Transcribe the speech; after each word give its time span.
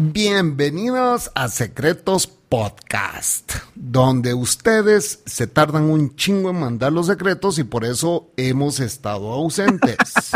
Bienvenidos 0.00 1.32
a 1.34 1.48
Secretos 1.48 2.28
Podcast, 2.28 3.52
donde 3.74 4.32
ustedes 4.32 5.24
se 5.26 5.48
tardan 5.48 5.90
un 5.90 6.14
chingo 6.14 6.50
en 6.50 6.60
mandar 6.60 6.92
los 6.92 7.08
secretos 7.08 7.58
y 7.58 7.64
por 7.64 7.84
eso 7.84 8.30
hemos 8.36 8.78
estado 8.78 9.32
ausentes. 9.32 10.30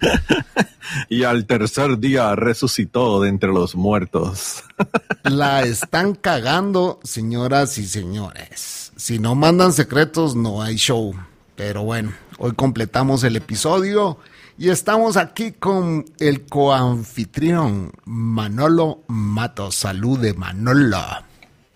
y 1.10 1.24
al 1.24 1.44
tercer 1.44 1.98
día 1.98 2.34
resucitó 2.36 3.20
de 3.20 3.28
entre 3.28 3.50
los 3.50 3.74
muertos. 3.74 4.64
La 5.24 5.60
están 5.60 6.14
cagando, 6.14 6.98
señoras 7.04 7.76
y 7.76 7.86
señores. 7.86 8.92
Si 8.96 9.18
no 9.18 9.34
mandan 9.34 9.74
secretos, 9.74 10.36
no 10.36 10.62
hay 10.62 10.76
show. 10.76 11.14
Pero 11.54 11.84
bueno, 11.84 12.14
hoy 12.38 12.52
completamos 12.52 13.24
el 13.24 13.36
episodio 13.36 14.16
y 14.62 14.70
estamos 14.70 15.16
aquí 15.16 15.50
con 15.50 16.04
el 16.20 16.46
coanfitrión 16.46 17.90
Manolo 18.04 19.00
Matos. 19.08 19.74
Salud 19.74 20.20
de 20.20 20.34
Manolo. 20.34 21.00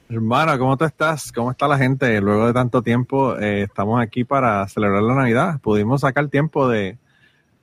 Hermana, 0.08 0.56
¿cómo 0.56 0.76
tú 0.76 0.84
estás? 0.84 1.32
¿Cómo 1.32 1.50
está 1.50 1.66
la 1.66 1.78
gente? 1.78 2.20
Luego 2.20 2.46
de 2.46 2.52
tanto 2.52 2.82
tiempo, 2.82 3.36
eh, 3.40 3.62
estamos 3.62 4.00
aquí 4.00 4.22
para 4.22 4.68
celebrar 4.68 5.02
la 5.02 5.16
Navidad. 5.16 5.60
Pudimos 5.60 6.02
sacar 6.02 6.28
tiempo 6.28 6.68
de, 6.68 6.96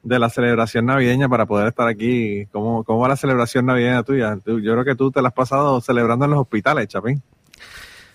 la 0.03 0.29
celebración 0.29 0.87
navideña 0.87 1.29
para 1.29 1.45
poder 1.45 1.69
estar 1.69 1.87
aquí. 1.87 2.45
¿Cómo, 2.47 2.83
¿Cómo 2.83 2.99
va 2.99 3.07
la 3.07 3.15
celebración 3.15 3.65
navideña 3.65 4.03
tuya? 4.03 4.37
Yo 4.45 4.57
creo 4.57 4.83
que 4.83 4.95
tú 4.95 5.09
te 5.09 5.21
la 5.21 5.29
has 5.29 5.33
pasado 5.33 5.79
celebrando 5.79 6.25
en 6.25 6.31
los 6.31 6.41
hospitales, 6.41 6.89
Chapín. 6.89 7.23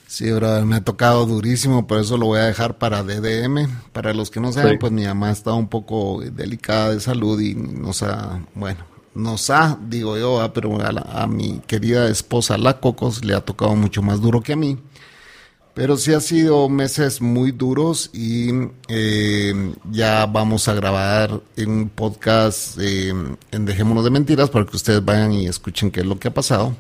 Sí, 0.08 0.32
brother, 0.32 0.64
me 0.64 0.76
ha 0.76 0.80
tocado 0.80 1.26
durísimo, 1.26 1.86
por 1.86 1.98
eso 1.98 2.16
lo 2.16 2.24
voy 2.24 2.38
a 2.38 2.44
dejar 2.44 2.78
para 2.78 3.02
DDM. 3.02 3.68
Para 3.92 4.14
los 4.14 4.30
que 4.30 4.40
no 4.40 4.50
saben, 4.52 4.78
pues 4.78 4.90
mi 4.90 5.04
mamá 5.04 5.30
está 5.30 5.52
un 5.52 5.68
poco 5.68 6.22
delicada 6.22 6.94
de 6.94 7.00
salud 7.00 7.38
y 7.38 7.54
nos 7.54 8.02
ha, 8.02 8.40
bueno, 8.54 8.86
nos 9.14 9.50
ha, 9.50 9.78
digo 9.86 10.16
yo, 10.16 10.50
pero 10.54 10.78
a, 10.80 11.26
mi 11.26 11.60
querida 11.66 12.08
esposa, 12.08 12.56
la 12.56 12.80
Cocos, 12.80 13.22
le 13.22 13.34
ha 13.34 13.42
tocado 13.42 13.76
mucho 13.76 14.00
más 14.00 14.22
duro 14.22 14.40
que 14.40 14.54
a 14.54 14.56
mí. 14.56 14.78
Pero 15.74 15.98
sí 15.98 16.14
ha 16.14 16.20
sido 16.20 16.70
meses 16.70 17.20
muy 17.20 17.52
duros 17.52 18.08
y 18.14 18.48
eh, 18.88 19.74
ya 19.90 20.24
vamos 20.24 20.68
a 20.68 20.74
grabar 20.74 21.38
un 21.58 21.90
podcast 21.94 22.78
eh, 22.80 23.12
en 23.50 23.66
Dejémonos 23.66 24.04
de 24.04 24.10
Mentiras 24.10 24.48
para 24.48 24.64
que 24.64 24.74
ustedes 24.74 25.04
vayan 25.04 25.32
y 25.34 25.46
escuchen 25.48 25.90
qué 25.90 26.00
es 26.00 26.06
lo 26.06 26.18
que 26.18 26.28
ha 26.28 26.34
pasado. 26.34 26.74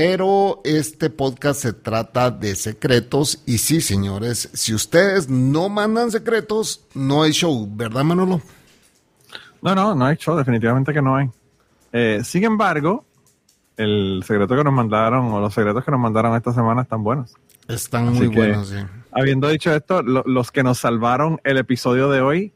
Pero 0.00 0.60
este 0.62 1.10
podcast 1.10 1.60
se 1.60 1.72
trata 1.72 2.30
de 2.30 2.54
secretos 2.54 3.42
y 3.46 3.58
sí, 3.58 3.80
señores, 3.80 4.48
si 4.52 4.72
ustedes 4.72 5.28
no 5.28 5.68
mandan 5.68 6.12
secretos, 6.12 6.86
no 6.94 7.24
hay 7.24 7.32
show, 7.32 7.68
¿verdad, 7.68 8.04
Manolo? 8.04 8.40
No, 9.60 9.74
no, 9.74 9.96
no 9.96 10.04
hay 10.04 10.14
show, 10.14 10.36
definitivamente 10.36 10.92
que 10.92 11.02
no 11.02 11.16
hay. 11.16 11.28
Eh, 11.92 12.20
sin 12.22 12.44
embargo, 12.44 13.06
el 13.76 14.22
secreto 14.24 14.54
que 14.54 14.62
nos 14.62 14.72
mandaron 14.72 15.32
o 15.32 15.40
los 15.40 15.52
secretos 15.52 15.84
que 15.84 15.90
nos 15.90 15.98
mandaron 15.98 16.36
esta 16.36 16.52
semana 16.52 16.82
están 16.82 17.02
buenos. 17.02 17.34
Están 17.66 18.12
muy 18.12 18.28
buenos, 18.28 18.68
sí. 18.68 18.76
Habiendo 19.10 19.48
dicho 19.48 19.74
esto, 19.74 20.02
los 20.02 20.52
que 20.52 20.62
nos 20.62 20.78
salvaron 20.78 21.40
el 21.42 21.56
episodio 21.56 22.08
de 22.08 22.20
hoy, 22.20 22.52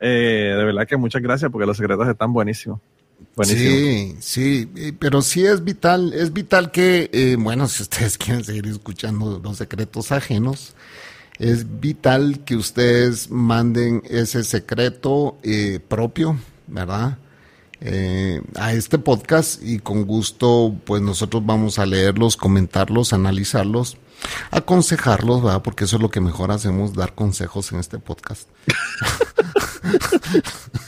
eh, 0.00 0.54
de 0.56 0.64
verdad 0.64 0.86
que 0.86 0.96
muchas 0.96 1.20
gracias 1.20 1.50
porque 1.52 1.66
los 1.66 1.76
secretos 1.76 2.08
están 2.08 2.32
buenísimos. 2.32 2.80
Sí, 3.44 4.16
sí, 4.20 4.94
pero 4.98 5.22
sí 5.22 5.44
es 5.44 5.62
vital, 5.64 6.12
es 6.12 6.32
vital 6.32 6.70
que, 6.70 7.10
eh, 7.12 7.36
bueno, 7.38 7.68
si 7.68 7.82
ustedes 7.82 8.18
quieren 8.18 8.44
seguir 8.44 8.66
escuchando 8.66 9.40
los 9.42 9.56
secretos 9.56 10.12
ajenos, 10.12 10.74
es 11.38 11.80
vital 11.80 12.40
que 12.44 12.56
ustedes 12.56 13.30
manden 13.30 14.02
ese 14.08 14.42
secreto 14.42 15.38
eh, 15.42 15.80
propio, 15.86 16.38
¿verdad? 16.66 17.18
Eh, 17.80 18.42
a 18.56 18.72
este 18.72 18.98
podcast 18.98 19.62
y 19.62 19.78
con 19.78 20.04
gusto, 20.04 20.74
pues 20.84 21.00
nosotros 21.00 21.46
vamos 21.46 21.78
a 21.78 21.86
leerlos, 21.86 22.36
comentarlos, 22.36 23.12
analizarlos 23.12 23.96
aconsejarlos, 24.50 25.42
¿verdad? 25.42 25.62
Porque 25.62 25.84
eso 25.84 25.96
es 25.96 26.02
lo 26.02 26.10
que 26.10 26.20
mejor 26.20 26.50
hacemos, 26.50 26.94
dar 26.94 27.14
consejos 27.14 27.72
en 27.72 27.78
este 27.78 27.98
podcast. 27.98 28.48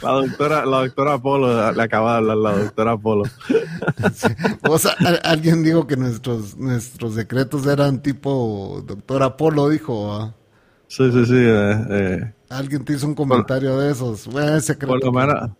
La 0.00 0.12
doctora, 0.12 0.66
la 0.66 0.78
doctora 0.78 1.18
Polo, 1.18 1.72
le 1.72 1.82
acaba 1.82 2.12
de 2.12 2.16
hablar 2.18 2.36
la 2.36 2.56
doctora 2.56 2.96
Polo. 2.96 3.24
O 4.68 4.78
sea, 4.78 4.92
alguien 5.22 5.62
dijo 5.62 5.86
que 5.86 5.96
nuestros, 5.96 6.56
nuestros 6.56 7.14
secretos 7.14 7.66
eran 7.66 8.02
tipo 8.02 8.82
doctora 8.86 9.36
Polo, 9.36 9.68
dijo. 9.68 10.32
Sí, 10.88 11.10
sí, 11.12 11.26
sí. 11.26 11.36
Eh, 11.36 11.86
eh. 11.90 12.32
Alguien 12.48 12.84
te 12.84 12.94
hizo 12.94 13.06
un 13.06 13.14
comentario 13.14 13.78
de 13.78 13.92
esos. 13.92 14.26
Bueno, 14.26 14.60
secreto. 14.60 14.94
Por 14.94 15.04
lo 15.04 15.12
menos. 15.12 15.50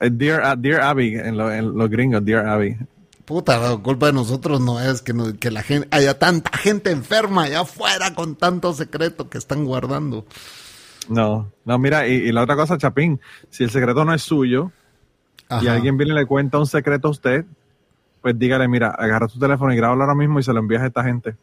Eh, 0.00 0.10
Dear, 0.10 0.56
Dear 0.58 0.82
Abby, 0.82 1.16
en, 1.16 1.40
en 1.40 1.76
los 1.76 1.90
gringos, 1.90 2.24
Dear 2.24 2.46
Abby. 2.46 2.76
Puta, 3.24 3.58
la 3.58 3.76
culpa 3.78 4.06
de 4.06 4.12
nosotros 4.12 4.60
no 4.60 4.80
es 4.80 5.00
que, 5.00 5.14
que 5.40 5.50
la 5.50 5.62
gente, 5.62 5.88
haya 5.90 6.18
tanta 6.18 6.56
gente 6.58 6.90
enferma 6.90 7.44
allá 7.44 7.60
afuera 7.60 8.14
con 8.14 8.36
tanto 8.36 8.74
secreto 8.74 9.30
que 9.30 9.38
están 9.38 9.64
guardando. 9.64 10.26
No, 11.08 11.50
no, 11.64 11.78
mira, 11.78 12.06
y, 12.06 12.32
la 12.32 12.42
otra 12.42 12.56
cosa, 12.56 12.78
Chapín, 12.78 13.20
si 13.50 13.64
el 13.64 13.70
secreto 13.70 14.04
no 14.04 14.14
es 14.14 14.22
suyo 14.22 14.72
y 15.62 15.68
alguien 15.68 15.96
viene 15.96 16.12
y 16.12 16.16
le 16.16 16.26
cuenta 16.26 16.58
un 16.58 16.66
secreto 16.66 17.08
a 17.08 17.10
usted, 17.12 17.44
pues 18.20 18.38
dígale, 18.38 18.68
mira, 18.68 18.88
agarra 18.90 19.28
tu 19.28 19.38
teléfono 19.38 19.72
y 19.72 19.76
grábalo 19.76 20.02
ahora 20.02 20.14
mismo 20.14 20.38
y 20.38 20.42
se 20.42 20.52
lo 20.52 20.60
envías 20.60 20.82
a 20.82 20.86
esta 20.86 21.04
gente. 21.04 21.36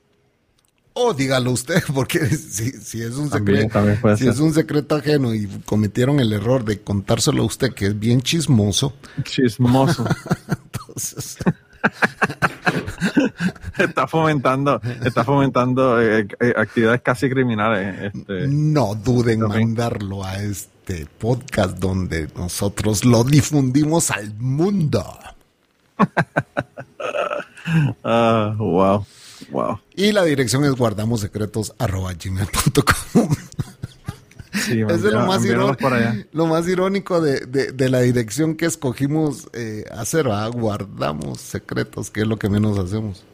O 0.94 1.14
dígalo 1.14 1.52
usted, 1.52 1.81
porque 1.94 2.25
si, 2.25 3.02
es 3.02 3.16
un 3.16 3.30
secreto, 3.30 3.80
si 4.18 4.28
es 4.28 4.40
un 4.40 4.53
secreto 4.53 4.96
ajeno 4.96 5.34
y 5.34 5.47
cometieron 5.66 6.20
el 6.20 6.34
error 6.34 6.66
de 6.66 6.81
contárselo 6.81 7.44
a 7.44 7.46
usted, 7.46 7.74
que 7.74 7.88
es 7.88 8.00
bien 8.00 8.22
chismoso. 8.22 8.94
Chismoso. 9.24 10.06
entonces. 10.64 11.38
está 13.78 14.08
fomentando, 14.08 14.81
está 15.03 15.24
fomentando 15.24 16.02
eh, 16.02 16.28
eh, 16.40 16.53
actividades 16.56 17.02
casi 17.02 17.30
criminales. 17.30 18.14
Este. 18.14 18.47
No 18.47 18.96
duden 18.96 19.44
en 19.44 19.47
mandarlo 19.47 20.24
a 20.24 20.38
este 20.38 21.06
podcast 21.18 21.78
donde 21.78 22.28
nosotros 22.36 23.06
lo 23.06 23.24
difundimos 23.24 24.12
al 24.12 24.34
mundo. 24.36 25.06
Ah, 28.03 28.53
wow, 28.58 29.06
wow. 29.52 29.79
Y 29.96 30.11
la 30.11 30.23
dirección 30.23 30.66
es 30.66 30.76
Eso 34.53 34.88
es 34.90 35.02
lo 35.03 35.26
más, 35.26 35.46
irónico, 35.46 35.90
lo 36.34 36.46
más 36.46 36.68
irónico 36.68 37.22
de, 37.22 37.90
la 37.90 38.02
dirección 38.02 38.56
que 38.56 38.66
escogimos 38.66 39.50
eh, 39.53 39.86
hacer, 39.92 40.28
guardamos 40.53 41.40
secretos, 41.40 42.12
que 42.12 42.22
es 42.22 42.28
lo 42.28 42.38
que 42.38 42.50
menos 42.50 42.78
hacemos. 42.78 43.26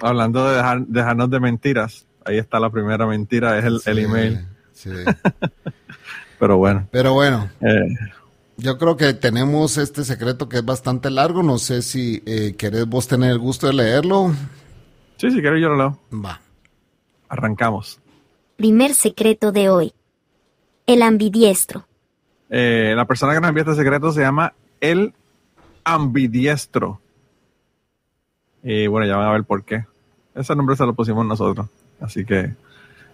Hablando 0.00 0.48
de 0.48 0.56
dejar, 0.56 0.86
dejarnos 0.86 1.30
de 1.30 1.40
mentiras, 1.40 2.06
ahí 2.24 2.38
está 2.38 2.60
la 2.60 2.70
primera 2.70 3.06
mentira, 3.06 3.58
es 3.58 3.86
el, 3.86 3.98
email. 3.98 4.46
Pero 6.38 6.58
bueno. 6.58 6.88
Pero 6.90 7.14
bueno. 7.14 7.50
Eh. 7.60 7.94
Yo 8.56 8.78
creo 8.78 8.96
que 8.96 9.14
tenemos 9.14 9.78
este 9.78 10.04
secreto 10.04 10.48
que 10.48 10.58
es 10.58 10.64
bastante 10.64 11.10
largo. 11.10 11.42
No 11.42 11.58
sé 11.58 11.82
si 11.82 12.22
eh, 12.26 12.54
querés 12.56 12.86
vos 12.86 13.08
tener 13.08 13.30
el 13.30 13.38
gusto 13.38 13.66
de 13.66 13.72
leerlo. 13.72 14.32
Sí, 15.16 15.30
si 15.30 15.40
quieres 15.40 15.60
yo 15.60 15.68
lo 15.68 15.76
leo. 15.76 15.98
Va. 16.12 16.40
Arrancamos. 17.28 18.00
Primer 18.56 18.94
secreto 18.94 19.52
de 19.52 19.68
hoy. 19.68 19.94
El 20.86 21.02
ambidiestro. 21.02 21.86
Eh, 22.50 22.92
la 22.96 23.06
persona 23.06 23.34
que 23.34 23.40
nos 23.40 23.48
envía 23.48 23.62
este 23.62 23.76
secreto 23.76 24.12
se 24.12 24.20
llama 24.20 24.52
el 24.80 25.14
ambidiestro. 25.84 27.00
Y 28.62 28.86
bueno, 28.86 29.06
ya 29.06 29.16
van 29.16 29.28
a 29.28 29.32
ver 29.32 29.44
por 29.44 29.64
qué. 29.64 29.84
ese 30.34 30.54
nombre 30.54 30.76
se 30.76 30.84
lo 30.84 30.94
pusimos 30.94 31.26
nosotros. 31.26 31.66
Así 32.00 32.24
que 32.24 32.54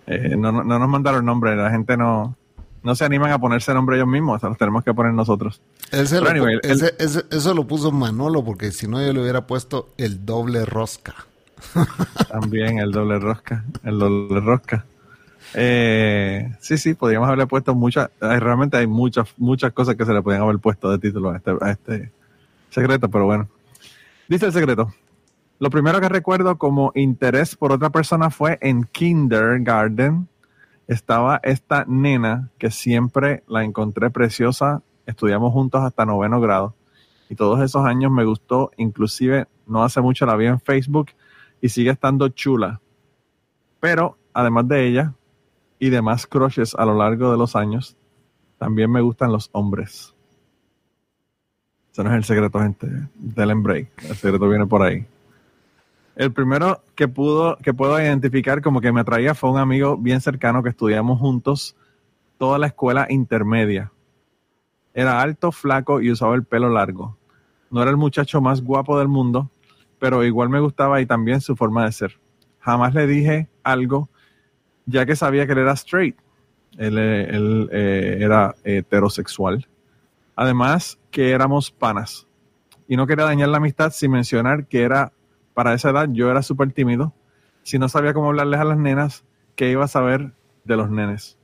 eh, 0.07 0.37
no, 0.37 0.51
no, 0.53 0.65
nos 0.65 0.89
mandaron 0.89 1.25
nombre, 1.25 1.55
la 1.55 1.71
gente 1.71 1.97
no, 1.97 2.35
no 2.83 2.95
se 2.95 3.05
animan 3.05 3.31
a 3.31 3.39
ponerse 3.39 3.75
nombre 3.75 3.97
ellos 3.97 4.09
mismos, 4.09 4.41
se 4.41 4.49
los 4.49 4.57
tenemos 4.57 4.83
que 4.83 4.95
poner 4.95 5.13
nosotros. 5.13 5.61
eso 5.93 7.55
lo 7.55 7.67
puso 7.67 7.93
Manolo, 7.93 8.45
porque 8.45 8.73
si 8.73 8.89
no 8.89 9.05
yo 9.05 9.13
le 9.13 9.21
hubiera 9.21 9.47
puesto 9.47 9.91
el 9.99 10.25
doble 10.25 10.65
rosca. 10.65 11.15
También 12.31 12.79
el 12.79 12.93
doble 12.93 13.19
rosca, 13.19 13.65
el 13.85 13.99
doble 13.99 14.41
rosca. 14.41 14.87
Eh, 15.55 16.55
sí, 16.61 16.77
sí, 16.77 16.95
podríamos 16.95 17.27
haberle 17.27 17.47
puesto 17.47 17.75
muchas, 17.75 18.11
realmente 18.21 18.77
hay 18.77 18.87
muchas, 18.87 19.33
muchas 19.39 19.73
cosas 19.73 19.97
que 19.97 20.05
se 20.05 20.13
le 20.13 20.23
podían 20.23 20.43
haber 20.43 20.59
puesto 20.59 20.91
de 20.91 20.99
título 20.99 21.31
a 21.31 21.37
este, 21.37 21.53
a 21.61 21.71
este 21.71 22.13
secreto, 22.71 23.09
pero 23.09 23.25
bueno. 23.25 23.49
Dice 24.29 24.47
el 24.47 24.53
secreto. 24.53 24.93
Lo 25.59 25.71
primero 25.71 26.01
que 26.01 26.09
recuerdo 26.09 26.57
como 26.59 26.93
interés 26.95 27.57
por 27.57 27.73
otra 27.73 27.91
persona 27.91 28.31
fue 28.31 28.59
en 28.61 28.85
kindergarten. 28.85 30.29
Estaba 30.87 31.41
esta 31.43 31.85
nena 31.89 32.51
que 32.59 32.71
siempre 32.71 33.43
la 33.49 33.65
encontré 33.65 34.11
preciosa. 34.11 34.83
Estudiamos 35.07 35.53
juntos 35.53 35.83
hasta 35.83 36.07
noveno 36.07 36.41
grado. 36.41 36.77
Y 37.29 37.35
todos 37.35 37.61
esos 37.61 37.85
años 37.85 38.13
me 38.13 38.25
gustó. 38.25 38.71
Inclusive 38.77 39.47
no 39.67 39.83
hace 39.83 40.01
mucho 40.01 40.27
la 40.27 40.37
vi 40.37 40.47
en 40.47 40.61
Facebook 40.61 41.09
y 41.61 41.71
sigue 41.71 41.91
estando 41.91 42.29
chula. 42.29 42.81
Pero 43.81 44.17
además 44.33 44.69
de 44.69 44.87
ella, 44.87 45.15
y 45.79 45.91
demás 45.91 46.27
crushes 46.27 46.75
a 46.75 46.85
lo 46.85 46.95
largo 46.97 47.31
de 47.31 47.39
los 47.39 47.57
años, 47.57 47.97
también 48.59 48.91
me 48.91 49.01
gustan 49.01 49.33
los 49.33 49.49
hombres. 49.53 50.15
Ese 51.93 52.05
no 52.05 52.11
es 52.11 52.17
el 52.17 52.25
secreto, 52.25 52.61
gente, 52.61 52.89
del 53.15 53.55
break. 53.55 54.05
El 54.05 54.17
secreto 54.17 54.49
viene 54.49 54.67
por 54.67 54.83
ahí. 54.83 55.07
El 56.17 56.33
primero 56.33 56.83
que 56.97 57.07
pudo, 57.07 57.57
que 57.59 57.73
puedo 57.73 58.01
identificar 58.01 58.61
como 58.61 58.81
que 58.81 58.91
me 58.91 59.01
atraía 59.01 59.35
fue 59.35 59.51
un 59.51 59.59
amigo 59.59 59.97
bien 59.97 60.21
cercano 60.21 60.63
que 60.63 60.71
estudiamos 60.71 61.21
juntos 61.21 61.77
toda 62.39 62.59
la 62.59 62.67
escuela 62.69 63.07
intermedia. 63.09 63.93
Era 64.95 65.21
alto, 65.21 65.53
flaco 65.53 66.01
y 66.01 66.11
usaba 66.11 66.35
el 66.35 66.45
pelo 66.45 66.69
largo. 66.71 67.17
No 67.71 67.83
era 67.83 67.91
el 67.91 67.97
muchacho 67.97 68.41
más 68.41 68.63
guapo 68.63 68.99
del 68.99 69.07
mundo, 69.07 69.51
pero 70.01 70.25
igual 70.25 70.49
me 70.49 70.59
gustaba 70.59 71.01
y 71.01 71.07
también 71.07 71.41
su 71.41 71.55
forma 71.55 71.85
de 71.85 71.93
ser. 71.93 72.19
Jamás 72.59 72.95
le 72.95 73.07
dije 73.07 73.49
algo 73.63 74.09
ya 74.89 75.05
que 75.07 75.15
sabía 75.15 75.47
que 75.47 75.53
él 75.53 75.59
era 75.59 75.73
straight. 75.73 76.17
Él, 76.79 76.97
eh, 76.99 77.69
eh, 77.73 78.19
era 78.21 78.55
heterosexual. 78.65 79.67
Además, 80.35 80.99
que 81.11 81.31
éramos 81.31 81.71
panas. 81.71 82.27
Y 82.87 82.97
no 82.97 83.07
quería 83.07 83.25
dañar 83.25 83.49
la 83.49 83.59
amistad 83.59 83.91
sin 83.93 84.13
mencionar 84.13 84.67
que 84.67 84.83
era, 84.83 85.13
para 85.55 85.75
esa 85.75 85.91
edad, 85.91 86.09
yo 86.11 86.31
era 86.31 86.43
súper 86.43 86.73
tímido. 86.73 87.13
Si 87.63 87.79
no 87.79 87.89
sabía 87.89 88.15
cómo 88.15 88.29
hablarles 88.29 88.61
a 88.61 88.65
las 88.65 88.79
nenas, 88.79 89.25
¿qué 89.57 89.71
iba 89.71 89.85
a 89.85 89.89
saber 89.89 90.33
de 90.65 90.77
los 90.77 90.91
nenes? 90.91 91.37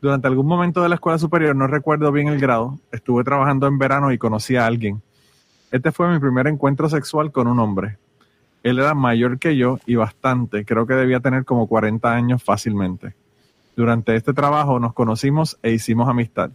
Durante 0.00 0.26
algún 0.26 0.46
momento 0.46 0.82
de 0.82 0.88
la 0.88 0.96
escuela 0.96 1.18
superior, 1.18 1.54
no 1.54 1.66
recuerdo 1.66 2.10
bien 2.10 2.28
el 2.28 2.40
grado, 2.40 2.78
estuve 2.90 3.22
trabajando 3.22 3.66
en 3.66 3.78
verano 3.78 4.12
y 4.12 4.18
conocí 4.18 4.56
a 4.56 4.66
alguien. 4.66 5.02
Este 5.70 5.92
fue 5.92 6.08
mi 6.08 6.18
primer 6.18 6.46
encuentro 6.46 6.88
sexual 6.88 7.30
con 7.30 7.46
un 7.46 7.58
hombre. 7.58 7.98
Él 8.66 8.80
era 8.80 8.94
mayor 8.94 9.38
que 9.38 9.56
yo 9.56 9.78
y 9.86 9.94
bastante, 9.94 10.64
creo 10.64 10.88
que 10.88 10.94
debía 10.94 11.20
tener 11.20 11.44
como 11.44 11.68
40 11.68 12.12
años 12.12 12.42
fácilmente. 12.42 13.14
Durante 13.76 14.16
este 14.16 14.32
trabajo 14.32 14.80
nos 14.80 14.92
conocimos 14.92 15.56
e 15.62 15.70
hicimos 15.70 16.08
amistad. 16.08 16.50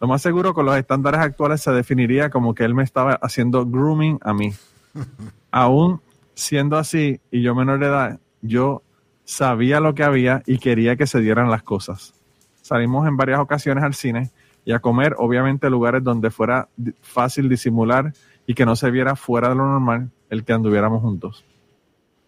Lo 0.00 0.08
más 0.08 0.22
seguro 0.22 0.54
con 0.54 0.66
los 0.66 0.76
estándares 0.76 1.20
actuales 1.20 1.60
se 1.60 1.70
definiría 1.70 2.30
como 2.30 2.52
que 2.52 2.64
él 2.64 2.74
me 2.74 2.82
estaba 2.82 3.12
haciendo 3.22 3.64
grooming 3.64 4.18
a 4.22 4.34
mí. 4.34 4.54
Aún 5.52 6.00
siendo 6.34 6.78
así 6.78 7.20
y 7.30 7.42
yo 7.42 7.54
menor 7.54 7.78
de 7.78 7.86
edad, 7.86 8.18
yo 8.42 8.82
sabía 9.24 9.78
lo 9.78 9.94
que 9.94 10.02
había 10.02 10.42
y 10.46 10.58
quería 10.58 10.96
que 10.96 11.06
se 11.06 11.20
dieran 11.20 11.48
las 11.48 11.62
cosas. 11.62 12.12
Salimos 12.60 13.06
en 13.06 13.16
varias 13.16 13.38
ocasiones 13.38 13.84
al 13.84 13.94
cine 13.94 14.32
y 14.64 14.72
a 14.72 14.80
comer, 14.80 15.14
obviamente, 15.16 15.70
lugares 15.70 16.02
donde 16.02 16.32
fuera 16.32 16.68
fácil 17.02 17.48
disimular 17.48 18.12
y 18.46 18.54
que 18.54 18.64
no 18.64 18.76
se 18.76 18.90
viera 18.90 19.16
fuera 19.16 19.48
de 19.48 19.56
lo 19.56 19.66
normal, 19.66 20.10
el 20.30 20.44
que 20.44 20.52
anduviéramos 20.52 21.02
juntos. 21.02 21.44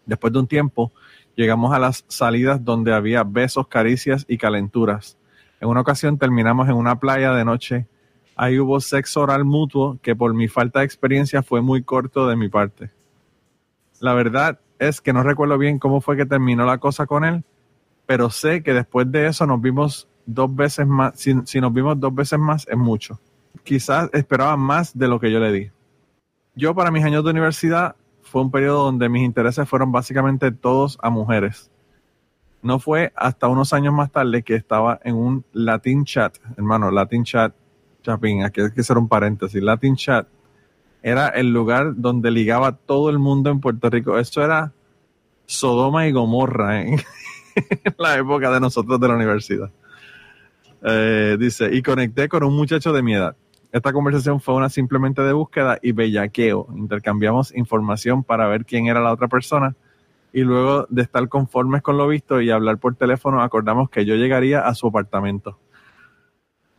Después 0.05 0.33
de 0.33 0.39
un 0.39 0.47
tiempo, 0.47 0.91
llegamos 1.35 1.73
a 1.73 1.79
las 1.79 2.03
salidas 2.07 2.63
donde 2.63 2.93
había 2.93 3.23
besos, 3.23 3.67
caricias 3.67 4.25
y 4.27 4.37
calenturas. 4.37 5.17
En 5.61 5.69
una 5.69 5.81
ocasión 5.81 6.17
terminamos 6.17 6.67
en 6.67 6.75
una 6.75 6.99
playa 6.99 7.31
de 7.33 7.45
noche. 7.45 7.87
Ahí 8.35 8.59
hubo 8.59 8.79
sexo 8.79 9.21
oral 9.21 9.45
mutuo 9.45 9.97
que 10.01 10.15
por 10.15 10.33
mi 10.33 10.47
falta 10.47 10.79
de 10.79 10.85
experiencia 10.85 11.43
fue 11.43 11.61
muy 11.61 11.83
corto 11.83 12.27
de 12.27 12.35
mi 12.35 12.49
parte. 12.49 12.91
La 13.99 14.13
verdad 14.13 14.59
es 14.77 15.01
que 15.01 15.13
no 15.13 15.23
recuerdo 15.23 15.57
bien 15.57 15.79
cómo 15.79 16.01
fue 16.01 16.17
que 16.17 16.25
terminó 16.25 16.65
la 16.65 16.77
cosa 16.77 17.05
con 17.05 17.23
él, 17.25 17.43
pero 18.05 18.29
sé 18.29 18.63
que 18.63 18.73
después 18.73 19.11
de 19.11 19.27
eso 19.27 19.45
nos 19.45 19.61
vimos 19.61 20.07
dos 20.25 20.53
veces 20.55 20.87
más. 20.87 21.19
Si, 21.19 21.33
si 21.45 21.61
nos 21.61 21.73
vimos 21.73 21.99
dos 21.99 22.15
veces 22.15 22.39
más, 22.39 22.67
es 22.67 22.77
mucho. 22.77 23.19
Quizás 23.63 24.09
esperaba 24.13 24.57
más 24.57 24.97
de 24.97 25.07
lo 25.07 25.19
que 25.19 25.31
yo 25.31 25.39
le 25.39 25.51
di 25.51 25.71
yo 26.59 26.75
para 26.75 26.91
mis 26.91 27.03
años 27.05 27.23
de 27.23 27.31
universidad 27.31 27.95
fue 28.21 28.41
un 28.41 28.51
periodo 28.51 28.83
donde 28.83 29.07
mis 29.07 29.23
intereses 29.23 29.67
fueron 29.67 29.91
básicamente 29.91 30.51
todos 30.51 30.99
a 31.01 31.09
mujeres. 31.09 31.71
No 32.61 32.79
fue 32.79 33.13
hasta 33.15 33.47
unos 33.47 33.71
años 33.71 33.93
más 33.93 34.11
tarde 34.11 34.43
que 34.43 34.55
estaba 34.55 34.99
en 35.03 35.15
un 35.15 35.45
Latin 35.53 36.03
chat, 36.03 36.37
hermano, 36.57 36.91
Latin 36.91 37.23
chat, 37.23 37.53
chapín, 38.03 38.43
aquí 38.43 38.59
hay 38.59 38.71
que 38.71 38.81
hacer 38.81 38.97
un 38.97 39.07
paréntesis, 39.07 39.63
Latin 39.63 39.95
chat 39.95 40.27
era 41.01 41.29
el 41.29 41.53
lugar 41.53 41.93
donde 41.95 42.29
ligaba 42.29 42.73
todo 42.75 43.09
el 43.09 43.19
mundo 43.19 43.49
en 43.49 43.61
Puerto 43.61 43.89
Rico. 43.89 44.19
Esto 44.19 44.43
era 44.43 44.73
Sodoma 45.45 46.07
y 46.07 46.11
Gomorra 46.11 46.81
en 46.81 46.99
la 47.97 48.17
época 48.17 48.51
de 48.51 48.59
nosotros 48.59 48.99
de 48.99 49.07
la 49.07 49.15
universidad. 49.15 49.71
Eh, 50.83 51.37
dice, 51.39 51.73
y 51.73 51.81
conecté 51.81 52.27
con 52.27 52.43
un 52.43 52.53
muchacho 52.53 52.91
de 52.91 53.01
mi 53.01 53.13
edad. 53.13 53.35
Esta 53.71 53.93
conversación 53.93 54.39
fue 54.41 54.55
una 54.55 54.69
simplemente 54.69 55.21
de 55.21 55.31
búsqueda 55.31 55.77
y 55.81 55.91
bellaqueo. 55.91 56.67
Intercambiamos 56.75 57.55
información 57.55 58.23
para 58.23 58.47
ver 58.47 58.65
quién 58.65 58.87
era 58.87 58.99
la 58.99 59.11
otra 59.11 59.27
persona 59.27 59.75
y 60.33 60.41
luego 60.41 60.87
de 60.89 61.03
estar 61.03 61.27
conformes 61.29 61.83
con 61.83 61.97
lo 61.97 62.07
visto 62.07 62.41
y 62.41 62.49
hablar 62.49 62.79
por 62.79 62.95
teléfono 62.95 63.41
acordamos 63.41 63.89
que 63.89 64.05
yo 64.05 64.15
llegaría 64.15 64.61
a 64.61 64.73
su 64.73 64.87
apartamento. 64.87 65.59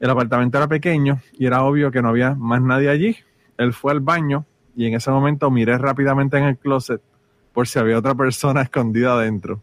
El 0.00 0.10
apartamento 0.10 0.58
era 0.58 0.66
pequeño 0.66 1.20
y 1.32 1.46
era 1.46 1.62
obvio 1.62 1.92
que 1.92 2.02
no 2.02 2.08
había 2.08 2.34
más 2.34 2.60
nadie 2.60 2.88
allí. 2.88 3.16
Él 3.56 3.72
fue 3.72 3.92
al 3.92 4.00
baño 4.00 4.46
y 4.74 4.86
en 4.86 4.94
ese 4.94 5.12
momento 5.12 5.48
miré 5.50 5.78
rápidamente 5.78 6.38
en 6.38 6.44
el 6.44 6.58
closet 6.58 7.00
por 7.52 7.68
si 7.68 7.78
había 7.78 7.98
otra 7.98 8.16
persona 8.16 8.62
escondida 8.62 9.12
adentro. 9.12 9.60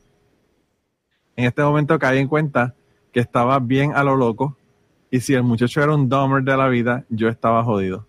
En 1.36 1.46
este 1.46 1.62
momento 1.62 2.00
caí 2.00 2.20
en 2.20 2.28
cuenta 2.28 2.74
que 3.12 3.20
estaba 3.20 3.60
bien 3.60 3.94
a 3.96 4.04
lo 4.04 4.16
loco 4.16 4.58
y 5.10 5.20
si 5.22 5.34
el 5.34 5.44
muchacho 5.44 5.82
era 5.82 5.94
un 5.94 6.10
dumber 6.10 6.44
de 6.44 6.58
la 6.58 6.68
vida, 6.68 7.06
yo 7.10 7.30
estaba 7.30 7.64
jodido. 7.64 8.06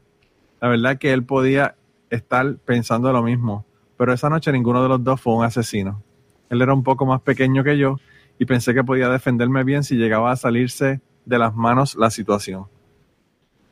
La 0.61 0.69
verdad 0.69 0.99
que 0.99 1.13
él 1.13 1.25
podía 1.25 1.77
estar 2.11 2.57
pensando 2.65 3.13
lo 3.13 3.23
mismo, 3.23 3.65
pero 3.97 4.13
esa 4.13 4.29
noche 4.29 4.51
ninguno 4.53 4.83
de 4.83 4.89
los 4.89 5.03
dos 5.05 5.21
fue 5.21 5.35
un 5.35 5.45
asesino. 5.45 6.03
Él 6.51 6.63
era 6.63 6.75
un 6.75 6.83
poco 6.83 7.07
más 7.07 7.21
pequeño 7.21 7.63
que 7.63 7.79
yo 7.79 7.99
y 8.39 8.47
pensé 8.47 8.75
que 8.75 8.85
podía 8.85 9.09
defenderme 9.09 9.65
bien 9.65 9.85
si 9.85 9.97
llegaba 9.97 10.33
a 10.33 10.37
salirse 10.37 11.01
de 11.25 11.39
las 11.39 11.55
manos 11.55 11.95
la 11.97 12.11
situación. 12.11 12.67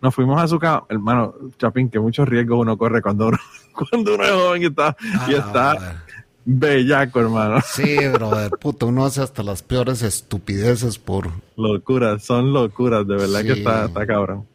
Nos 0.03 0.15
fuimos 0.15 0.41
a 0.41 0.47
su 0.47 0.59
cama, 0.59 0.85
hermano, 0.89 1.35
Chapín, 1.59 1.89
que 1.89 1.99
muchos 1.99 2.29
riesgos 2.29 2.61
uno 2.61 2.77
corre 2.77 3.01
cuando 3.01 3.29
uno, 3.29 3.39
cuando 3.73 4.15
uno 4.15 4.25
es 4.25 4.31
joven 4.31 4.63
y 4.63 4.67
está, 4.67 4.97
y 5.27 5.35
ah, 5.35 5.39
está 5.39 6.05
bellaco, 6.47 7.21
hermano. 7.21 7.61
Sí, 7.61 7.97
brother, 8.09 8.51
puto, 8.53 8.87
uno 8.87 9.05
hace 9.05 9.21
hasta 9.21 9.43
las 9.43 9.63
peores 9.63 10.01
estupideces 10.03 10.99
por... 10.99 11.29
Locuras, 11.57 12.25
son 12.25 12.53
locuras, 12.53 13.07
de 13.07 13.17
verdad 13.17 13.43
que 13.43 13.53
está, 13.53 13.87
está 13.87 14.07
cabrón. 14.07 14.47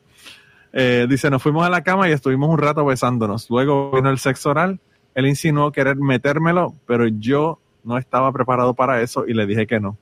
Eh, 0.74 1.06
dice, 1.10 1.30
nos 1.30 1.44
fuimos 1.44 1.66
a 1.66 1.70
la 1.70 1.84
cama 1.84 2.10
y 2.10 2.14
estuvimos 2.14 2.50
un 2.50 2.58
rato 2.58 2.86
besándonos. 2.86 3.50
Luego 3.50 3.92
vino 3.92 4.10
el 4.10 4.20
sexo 4.20 4.50
oral. 4.52 4.80
Él 5.14 5.28
insinuó 5.28 5.72
querer 5.72 5.98
metérmelo, 5.98 6.74
pero 6.88 7.08
yo 7.08 7.60
no 7.84 7.98
estaba 7.98 8.32
preparado 8.32 8.74
para 8.74 9.02
eso 9.02 9.26
y 9.28 9.34
le 9.34 9.46
dije 9.46 9.68
que 9.68 9.80
no. 9.80 9.98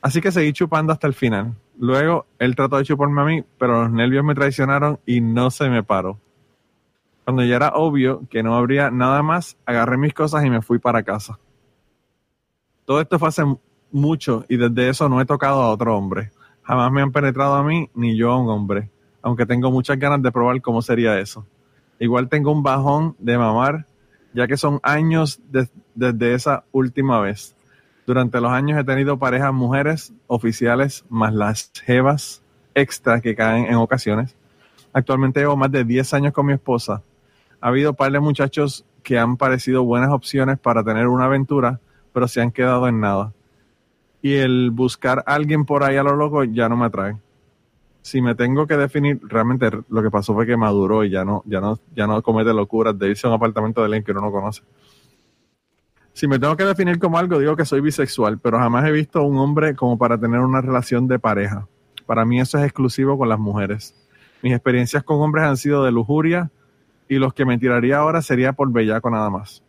Así 0.00 0.20
que 0.20 0.32
seguí 0.32 0.52
chupando 0.52 0.92
hasta 0.92 1.06
el 1.06 1.14
final. 1.14 1.54
Luego 1.78 2.26
él 2.38 2.56
trató 2.56 2.78
de 2.78 2.84
chuparme 2.84 3.20
a 3.20 3.24
mí, 3.24 3.44
pero 3.58 3.82
los 3.82 3.90
nervios 3.92 4.24
me 4.24 4.34
traicionaron 4.34 4.98
y 5.04 5.20
no 5.20 5.50
se 5.50 5.68
me 5.68 5.82
paró. 5.82 6.18
Cuando 7.28 7.44
ya 7.44 7.56
era 7.56 7.72
obvio 7.74 8.22
que 8.30 8.42
no 8.42 8.56
habría 8.56 8.90
nada 8.90 9.22
más, 9.22 9.58
agarré 9.66 9.98
mis 9.98 10.14
cosas 10.14 10.46
y 10.46 10.48
me 10.48 10.62
fui 10.62 10.78
para 10.78 11.02
casa. 11.02 11.38
Todo 12.86 13.02
esto 13.02 13.18
fue 13.18 13.28
hace 13.28 13.42
mucho 13.92 14.46
y 14.48 14.56
desde 14.56 14.88
eso 14.88 15.10
no 15.10 15.20
he 15.20 15.26
tocado 15.26 15.60
a 15.60 15.70
otro 15.70 15.94
hombre. 15.94 16.30
Jamás 16.62 16.90
me 16.90 17.02
han 17.02 17.12
penetrado 17.12 17.56
a 17.56 17.62
mí 17.62 17.90
ni 17.92 18.16
yo 18.16 18.32
a 18.32 18.40
un 18.40 18.48
hombre, 18.48 18.88
aunque 19.20 19.44
tengo 19.44 19.70
muchas 19.70 19.98
ganas 19.98 20.22
de 20.22 20.32
probar 20.32 20.62
cómo 20.62 20.80
sería 20.80 21.18
eso. 21.20 21.46
Igual 21.98 22.30
tengo 22.30 22.50
un 22.50 22.62
bajón 22.62 23.14
de 23.18 23.36
mamar, 23.36 23.84
ya 24.32 24.46
que 24.46 24.56
son 24.56 24.80
años 24.82 25.38
desde 25.94 26.32
esa 26.32 26.64
última 26.72 27.20
vez. 27.20 27.54
Durante 28.06 28.40
los 28.40 28.52
años 28.52 28.80
he 28.80 28.84
tenido 28.84 29.18
parejas 29.18 29.52
mujeres 29.52 30.14
oficiales 30.28 31.04
más 31.10 31.34
las 31.34 31.72
jevas 31.84 32.42
extra 32.74 33.20
que 33.20 33.34
caen 33.34 33.66
en 33.66 33.74
ocasiones. 33.74 34.34
Actualmente 34.94 35.40
llevo 35.40 35.58
más 35.58 35.70
de 35.70 35.84
10 35.84 36.14
años 36.14 36.32
con 36.32 36.46
mi 36.46 36.54
esposa 36.54 37.02
ha 37.60 37.68
habido 37.68 37.94
par 37.94 38.12
de 38.12 38.20
muchachos 38.20 38.84
que 39.02 39.18
han 39.18 39.36
parecido 39.36 39.84
buenas 39.84 40.10
opciones 40.10 40.58
para 40.58 40.84
tener 40.84 41.06
una 41.06 41.24
aventura, 41.24 41.80
pero 42.12 42.28
se 42.28 42.40
han 42.40 42.50
quedado 42.50 42.88
en 42.88 43.00
nada. 43.00 43.32
Y 44.20 44.34
el 44.34 44.70
buscar 44.70 45.22
a 45.26 45.34
alguien 45.34 45.64
por 45.64 45.82
ahí 45.82 45.96
a 45.96 46.02
lo 46.02 46.16
loco 46.16 46.44
ya 46.44 46.68
no 46.68 46.76
me 46.76 46.86
atrae. 46.86 47.16
Si 48.02 48.20
me 48.20 48.34
tengo 48.34 48.66
que 48.66 48.76
definir, 48.76 49.20
realmente 49.22 49.70
lo 49.88 50.02
que 50.02 50.10
pasó 50.10 50.34
fue 50.34 50.46
que 50.46 50.56
maduró 50.56 51.04
y 51.04 51.10
ya 51.10 51.24
no, 51.24 51.42
ya 51.46 51.60
no, 51.60 51.78
ya 51.94 52.06
no 52.06 52.22
comete 52.22 52.52
locuras 52.52 52.98
de 52.98 53.10
irse 53.10 53.26
a 53.26 53.30
un 53.30 53.36
apartamento 53.36 53.80
de 53.80 53.86
alguien 53.86 54.04
que 54.04 54.12
uno 54.12 54.22
no 54.22 54.32
conoce. 54.32 54.62
Si 56.12 56.26
me 56.26 56.38
tengo 56.38 56.56
que 56.56 56.64
definir 56.64 56.98
como 56.98 57.16
algo, 57.18 57.38
digo 57.38 57.54
que 57.54 57.64
soy 57.64 57.80
bisexual, 57.80 58.38
pero 58.40 58.58
jamás 58.58 58.86
he 58.86 58.90
visto 58.92 59.20
a 59.20 59.22
un 59.22 59.38
hombre 59.38 59.76
como 59.76 59.96
para 59.98 60.18
tener 60.18 60.40
una 60.40 60.60
relación 60.60 61.06
de 61.06 61.18
pareja. 61.18 61.68
Para 62.06 62.24
mí 62.24 62.40
eso 62.40 62.58
es 62.58 62.64
exclusivo 62.64 63.16
con 63.16 63.28
las 63.28 63.38
mujeres. 63.38 63.94
Mis 64.42 64.52
experiencias 64.52 65.04
con 65.04 65.20
hombres 65.20 65.44
han 65.44 65.56
sido 65.56 65.84
de 65.84 65.92
lujuria 65.92 66.50
y 67.08 67.16
los 67.16 67.32
que 67.32 67.44
me 67.44 67.58
tiraría 67.58 67.98
ahora 67.98 68.22
sería 68.22 68.52
por 68.52 68.70
bellaco 68.70 69.10
nada 69.10 69.30
más. 69.30 69.62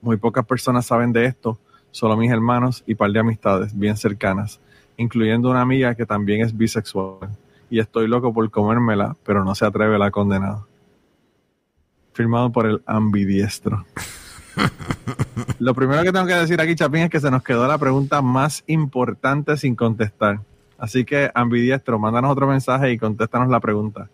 Muy 0.00 0.16
pocas 0.16 0.46
personas 0.46 0.86
saben 0.86 1.12
de 1.12 1.26
esto, 1.26 1.58
solo 1.90 2.16
mis 2.16 2.30
hermanos 2.30 2.84
y 2.86 2.94
par 2.94 3.10
de 3.10 3.20
amistades 3.20 3.78
bien 3.78 3.96
cercanas, 3.96 4.60
incluyendo 4.96 5.50
una 5.50 5.60
amiga 5.60 5.94
que 5.94 6.06
también 6.06 6.42
es 6.42 6.56
bisexual. 6.56 7.30
Y 7.70 7.80
estoy 7.80 8.08
loco 8.08 8.32
por 8.32 8.50
comérmela, 8.50 9.16
pero 9.24 9.44
no 9.44 9.54
se 9.54 9.66
atreve 9.66 9.98
la 9.98 10.10
condenada. 10.10 10.64
Firmado 12.14 12.50
por 12.50 12.66
el 12.66 12.82
ambidiestro. 12.86 13.84
Lo 15.58 15.74
primero 15.74 16.02
que 16.02 16.12
tengo 16.12 16.26
que 16.26 16.34
decir 16.34 16.60
aquí, 16.60 16.74
Chapín, 16.74 17.02
es 17.02 17.10
que 17.10 17.20
se 17.20 17.30
nos 17.30 17.42
quedó 17.42 17.66
la 17.68 17.78
pregunta 17.78 18.22
más 18.22 18.64
importante 18.66 19.56
sin 19.56 19.74
contestar. 19.74 20.40
Así 20.78 21.04
que, 21.04 21.30
ambidiestro, 21.34 21.98
mándanos 21.98 22.30
otro 22.30 22.46
mensaje 22.46 22.92
y 22.92 22.98
contéstanos 22.98 23.48
la 23.48 23.60
pregunta. 23.60 24.08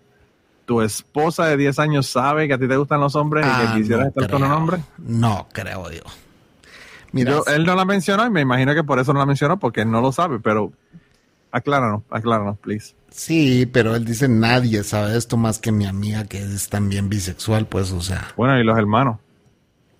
¿Tu 0.66 0.80
esposa 0.80 1.46
de 1.46 1.56
10 1.58 1.78
años 1.78 2.06
sabe 2.06 2.48
que 2.48 2.54
a 2.54 2.58
ti 2.58 2.66
te 2.66 2.76
gustan 2.76 3.00
los 3.00 3.14
hombres 3.16 3.44
y 3.44 3.48
que 3.48 3.64
Ah, 3.64 3.74
quisieras 3.76 4.04
no 4.04 4.08
estar 4.08 4.30
con 4.30 4.42
un 4.44 4.52
hombre? 4.52 4.78
No, 4.98 5.46
creo 5.52 5.90
yo. 5.90 6.00
Mira, 7.12 7.32
Yo- 7.32 7.44
él 7.46 7.64
no 7.66 7.74
la 7.74 7.84
mencionó 7.84 8.26
y 8.26 8.30
me 8.30 8.40
imagino 8.40 8.74
que 8.74 8.82
por 8.82 8.98
eso 8.98 9.12
no 9.12 9.18
la 9.20 9.26
mencionó, 9.26 9.58
porque 9.58 9.82
él 9.82 9.90
no 9.90 10.00
lo 10.00 10.10
sabe, 10.10 10.40
pero 10.40 10.72
acláranos, 11.50 12.02
acláranos, 12.10 12.58
please. 12.58 12.94
sí, 13.10 13.66
pero 13.66 13.94
él 13.94 14.04
dice 14.04 14.26
nadie 14.28 14.82
sabe 14.82 15.16
esto 15.16 15.36
más 15.36 15.58
que 15.60 15.70
mi 15.70 15.86
amiga 15.86 16.24
que 16.24 16.38
es 16.42 16.68
también 16.68 17.08
bisexual, 17.08 17.66
pues, 17.66 17.92
o 17.92 18.00
sea. 18.00 18.32
Bueno, 18.36 18.58
y 18.58 18.64
los 18.64 18.76
hermanos. 18.76 19.18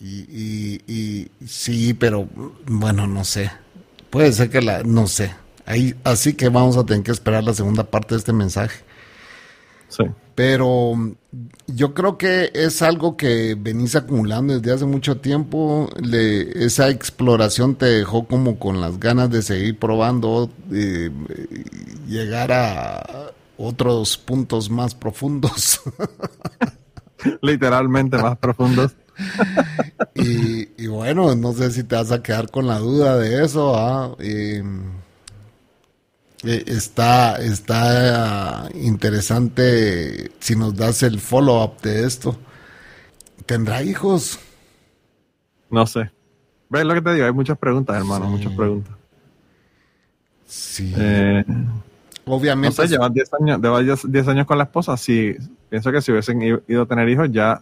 Y, 0.00 0.26
y, 0.28 0.80
y 0.92 1.30
sí, 1.46 1.94
pero 1.94 2.26
bueno, 2.66 3.06
no 3.06 3.22
sé. 3.24 3.50
Puede 4.10 4.32
ser 4.32 4.50
que 4.50 4.60
la, 4.62 4.82
no 4.82 5.06
sé. 5.06 5.34
Ahí, 5.66 5.94
así 6.04 6.34
que 6.34 6.48
vamos 6.48 6.76
a 6.76 6.84
tener 6.84 7.04
que 7.04 7.12
esperar 7.12 7.44
la 7.44 7.54
segunda 7.54 7.84
parte 7.84 8.14
de 8.14 8.18
este 8.18 8.32
mensaje. 8.32 8.82
Sí. 9.96 10.04
Pero 10.34 10.94
mm, 10.96 11.12
yo 11.68 11.94
creo 11.94 12.18
que 12.18 12.50
es 12.54 12.82
algo 12.82 13.16
que 13.16 13.54
venís 13.58 13.94
acumulando 13.94 14.58
desde 14.58 14.72
hace 14.74 14.86
mucho 14.86 15.18
tiempo. 15.18 15.88
Le- 16.02 16.64
esa 16.64 16.88
exploración 16.88 17.76
te 17.76 17.86
dejó 17.86 18.26
como 18.26 18.58
con 18.58 18.80
las 18.80 18.98
ganas 18.98 19.30
de 19.30 19.42
seguir 19.42 19.78
probando, 19.78 20.50
eh, 20.72 21.10
llegar 22.08 22.50
a 22.52 23.30
otros 23.56 24.16
puntos 24.18 24.68
más 24.70 24.94
profundos. 24.94 25.80
Literalmente 27.42 28.18
más 28.18 28.36
profundos. 28.38 28.92
y, 30.14 30.68
y 30.82 30.86
bueno, 30.88 31.34
no 31.36 31.52
sé 31.52 31.70
si 31.70 31.84
te 31.84 31.94
vas 31.94 32.10
a 32.12 32.22
quedar 32.22 32.50
con 32.50 32.66
la 32.66 32.78
duda 32.78 33.16
de 33.16 33.44
eso. 33.44 33.74
¿ah? 33.76 34.14
Eh, 34.18 34.62
eh, 36.44 36.64
está 36.66 37.36
está 37.36 38.68
interesante 38.74 40.30
si 40.40 40.56
nos 40.56 40.74
das 40.76 41.02
el 41.02 41.20
follow-up 41.20 41.80
de 41.82 42.04
esto. 42.06 42.36
¿Tendrá 43.46 43.82
hijos? 43.82 44.38
No 45.70 45.86
sé. 45.86 46.10
¿Ves 46.70 46.84
lo 46.84 46.94
que 46.94 47.02
te 47.02 47.14
digo? 47.14 47.26
Hay 47.26 47.32
muchas 47.32 47.58
preguntas, 47.58 47.96
hermano, 47.96 48.26
Sí. 48.26 48.30
muchas 48.30 48.52
preguntas. 48.54 48.94
Sí. 50.46 50.92
Eh, 50.96 51.44
no 51.46 51.82
Obviamente. 52.26 52.76
sé, 52.76 52.88
llevan 52.88 53.12
10 53.12 53.30
años, 53.40 53.60
llevan 53.60 53.84
10 53.84 54.10
10 54.10 54.28
años 54.28 54.46
con 54.46 54.58
la 54.58 54.64
esposa. 54.64 54.96
Sí, 54.96 55.36
pienso 55.68 55.92
que 55.92 56.00
si 56.00 56.10
hubiesen 56.12 56.40
ido 56.42 56.82
a 56.82 56.86
tener 56.86 57.08
hijos, 57.08 57.28
ya, 57.30 57.60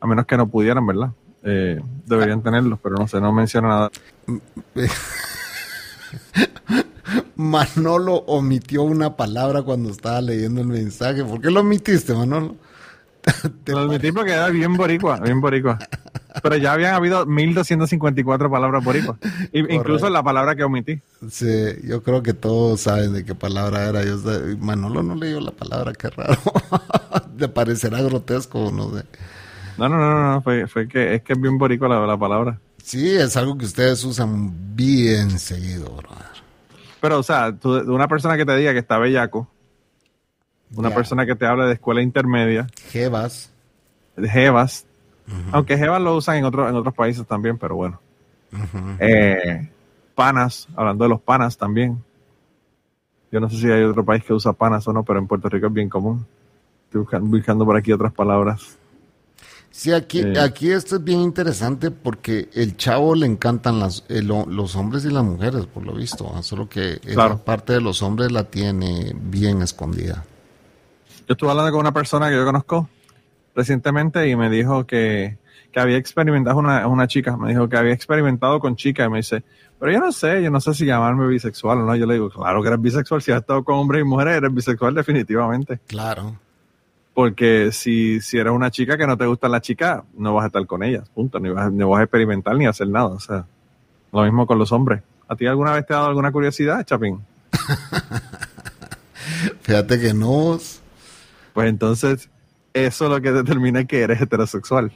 a 0.00 0.06
menos 0.06 0.26
que 0.26 0.36
no 0.36 0.46
pudieran, 0.48 0.86
¿verdad? 0.86 1.10
Eh, 1.44 1.80
deberían 2.06 2.42
tenerlos, 2.42 2.78
pero 2.82 2.96
no 2.96 3.08
sé, 3.08 3.20
no 3.20 3.32
menciona 3.32 3.68
nada. 3.68 3.90
Manolo 7.36 8.16
omitió 8.26 8.82
una 8.82 9.16
palabra 9.16 9.62
cuando 9.62 9.90
estaba 9.90 10.20
leyendo 10.20 10.60
el 10.60 10.68
mensaje. 10.68 11.24
¿Por 11.24 11.40
qué 11.40 11.50
lo 11.50 11.60
omitiste, 11.60 12.14
Manolo? 12.14 12.56
Te 13.64 13.72
lo 13.72 13.80
admití 13.80 14.10
porque 14.12 14.32
era 14.32 14.48
bien 14.48 14.76
boricua, 14.76 15.18
bien 15.20 15.40
boricua. 15.40 15.78
Pero 16.42 16.56
ya 16.56 16.72
habían 16.72 16.94
habido 16.94 17.24
1254 17.26 18.50
palabras 18.50 18.82
boricua. 18.84 19.16
Incluso 19.52 20.08
la 20.10 20.22
palabra 20.22 20.56
que 20.56 20.64
omití. 20.64 21.00
Sí, 21.30 21.46
yo 21.84 22.02
creo 22.02 22.22
que 22.22 22.32
todos 22.34 22.80
saben 22.80 23.12
de 23.12 23.24
qué 23.24 23.34
palabra 23.34 23.88
era. 23.88 24.02
Yo, 24.04 24.18
sé- 24.18 24.56
Manolo 24.58 25.02
no 25.02 25.14
leyó 25.14 25.40
la 25.40 25.50
palabra, 25.52 25.92
qué 25.92 26.08
raro. 26.10 26.38
Le 27.38 27.48
parecerá 27.48 28.00
grotesco, 28.02 28.70
no 28.72 28.96
sé. 28.96 29.04
No, 29.78 29.88
no, 29.88 29.96
no, 29.98 30.32
no, 30.34 30.42
fue, 30.42 30.66
fue 30.66 30.86
que 30.88 31.14
es 31.14 31.22
que 31.22 31.32
es 31.34 31.40
bien 31.40 31.58
boricua 31.58 31.88
la, 31.88 32.06
la 32.06 32.16
palabra. 32.16 32.58
Sí, 32.82 33.08
es 33.10 33.36
algo 33.36 33.56
que 33.56 33.64
ustedes 33.66 34.02
usan 34.04 34.74
bien 34.74 35.38
seguido, 35.38 35.90
brother. 35.96 36.31
Pero, 37.02 37.18
o 37.18 37.22
sea, 37.22 37.52
tú- 37.54 37.74
una 37.92 38.08
persona 38.08 38.36
que 38.38 38.46
te 38.46 38.56
diga 38.56 38.72
que 38.72 38.78
está 38.78 38.96
bellaco, 38.96 39.48
una 40.74 40.88
persona 40.94 41.26
que 41.26 41.34
te 41.34 41.44
hable 41.46 41.64
de 41.66 41.72
escuela 41.74 42.00
intermedia, 42.00 42.66
Jevas. 42.90 43.52
de 44.16 44.28
Jevas, 44.28 44.86
aunque 45.52 45.76
Jevas 45.76 46.00
lo 46.00 46.16
usan 46.16 46.36
en, 46.36 46.44
otros 46.44 46.70
en 46.70 46.76
otros 46.76 46.94
países 46.94 47.26
también, 47.26 47.58
pero 47.58 47.74
bueno. 47.76 48.00
Eh, 49.00 49.68
panas, 50.14 50.68
hablando 50.76 51.04
de 51.04 51.10
los 51.10 51.20
panas 51.20 51.58
también. 51.58 52.02
Yo 53.30 53.40
no 53.40 53.48
sé 53.50 53.56
si 53.56 53.70
hay 53.70 53.82
otro 53.82 54.04
país 54.04 54.22
que 54.24 54.32
usa 54.34 54.52
panas 54.52 54.86
o 54.86 54.92
no, 54.92 55.02
pero 55.04 55.18
en 55.18 55.26
Puerto 55.26 55.48
Rico 55.48 55.66
es 55.66 55.72
bien 55.72 55.88
común. 55.88 56.24
Estoy 56.84 57.00
buscando, 57.00 57.28
buscando 57.30 57.64
por 57.64 57.76
aquí 57.76 57.92
otras 57.92 58.12
palabras. 58.12 58.78
Sí, 59.74 59.90
aquí, 59.90 60.20
Eh. 60.20 60.34
aquí 60.38 60.70
esto 60.70 60.96
es 60.96 61.04
bien 61.04 61.20
interesante 61.20 61.90
porque 61.90 62.50
el 62.52 62.76
chavo 62.76 63.14
le 63.14 63.26
encantan 63.26 63.80
las, 63.80 64.04
el 64.08 64.30
ho- 64.30 64.46
los 64.46 64.76
hombres 64.76 65.04
y 65.06 65.10
las 65.10 65.24
mujeres, 65.24 65.64
por 65.66 65.84
lo 65.84 65.94
visto. 65.94 66.30
Solo 66.42 66.68
que 66.68 67.00
esa 67.02 67.14
Claro. 67.14 67.38
parte 67.38 67.72
de 67.72 67.80
los 67.80 68.02
hombres 68.02 68.30
la 68.30 68.44
tiene 68.44 69.12
bien 69.14 69.62
escondida. 69.62 70.24
Yo 71.26 71.32
estuve 71.32 71.50
hablando 71.50 71.72
con 71.72 71.80
una 71.80 71.92
persona 71.92 72.28
que 72.28 72.36
yo 72.36 72.44
conozco 72.44 72.88
recientemente 73.54 74.28
y 74.28 74.36
me 74.36 74.50
dijo 74.50 74.86
que, 74.86 75.38
que 75.72 75.80
había 75.80 75.96
experimentado, 75.96 76.58
una, 76.58 76.86
una 76.86 77.06
chica, 77.06 77.36
me 77.36 77.48
dijo 77.48 77.68
que 77.68 77.76
había 77.78 77.94
experimentado 77.94 78.60
con 78.60 78.76
chicas 78.76 79.06
y 79.06 79.10
me 79.10 79.16
dice, 79.18 79.42
pero 79.80 79.90
yo 79.92 80.00
no 80.00 80.12
sé, 80.12 80.42
yo 80.42 80.50
no 80.50 80.60
sé 80.60 80.74
si 80.74 80.84
llamarme 80.84 81.26
bisexual 81.28 81.78
o 81.78 81.86
no. 81.86 81.96
Yo 81.96 82.06
le 82.06 82.14
digo, 82.14 82.28
claro 82.30 82.60
que 82.62 82.68
eres 82.68 82.80
bisexual, 82.80 83.22
si 83.22 83.32
has 83.32 83.40
estado 83.40 83.64
con 83.64 83.76
hombres 83.76 84.02
y 84.02 84.04
mujeres, 84.04 84.36
eres 84.36 84.52
bisexual 84.52 84.94
definitivamente. 84.94 85.80
Claro. 85.86 86.36
Porque 87.14 87.70
si, 87.72 88.20
si 88.20 88.38
eres 88.38 88.52
una 88.52 88.70
chica 88.70 88.96
que 88.96 89.06
no 89.06 89.18
te 89.18 89.26
gustan 89.26 89.52
las 89.52 89.62
chicas, 89.62 90.02
no 90.16 90.34
vas 90.34 90.44
a 90.44 90.46
estar 90.46 90.66
con 90.66 90.82
ellas, 90.82 91.08
punto. 91.10 91.38
Ni 91.38 91.50
vas, 91.50 91.70
ni 91.70 91.84
vas 91.84 92.00
a 92.00 92.04
experimentar 92.04 92.56
ni 92.56 92.66
hacer 92.66 92.88
nada. 92.88 93.08
O 93.08 93.20
sea, 93.20 93.44
lo 94.12 94.22
mismo 94.22 94.46
con 94.46 94.58
los 94.58 94.72
hombres. 94.72 95.02
¿A 95.28 95.36
ti 95.36 95.46
alguna 95.46 95.72
vez 95.72 95.86
te 95.86 95.92
ha 95.92 95.96
dado 95.96 96.08
alguna 96.08 96.32
curiosidad, 96.32 96.84
Chapín? 96.84 97.20
Fíjate 99.62 100.00
que 100.00 100.14
no. 100.14 100.58
Pues 101.52 101.68
entonces, 101.68 102.30
eso 102.72 103.04
es 103.04 103.10
lo 103.10 103.20
que 103.20 103.32
determina 103.32 103.84
que 103.84 104.00
eres 104.00 104.20
heterosexual. 104.20 104.92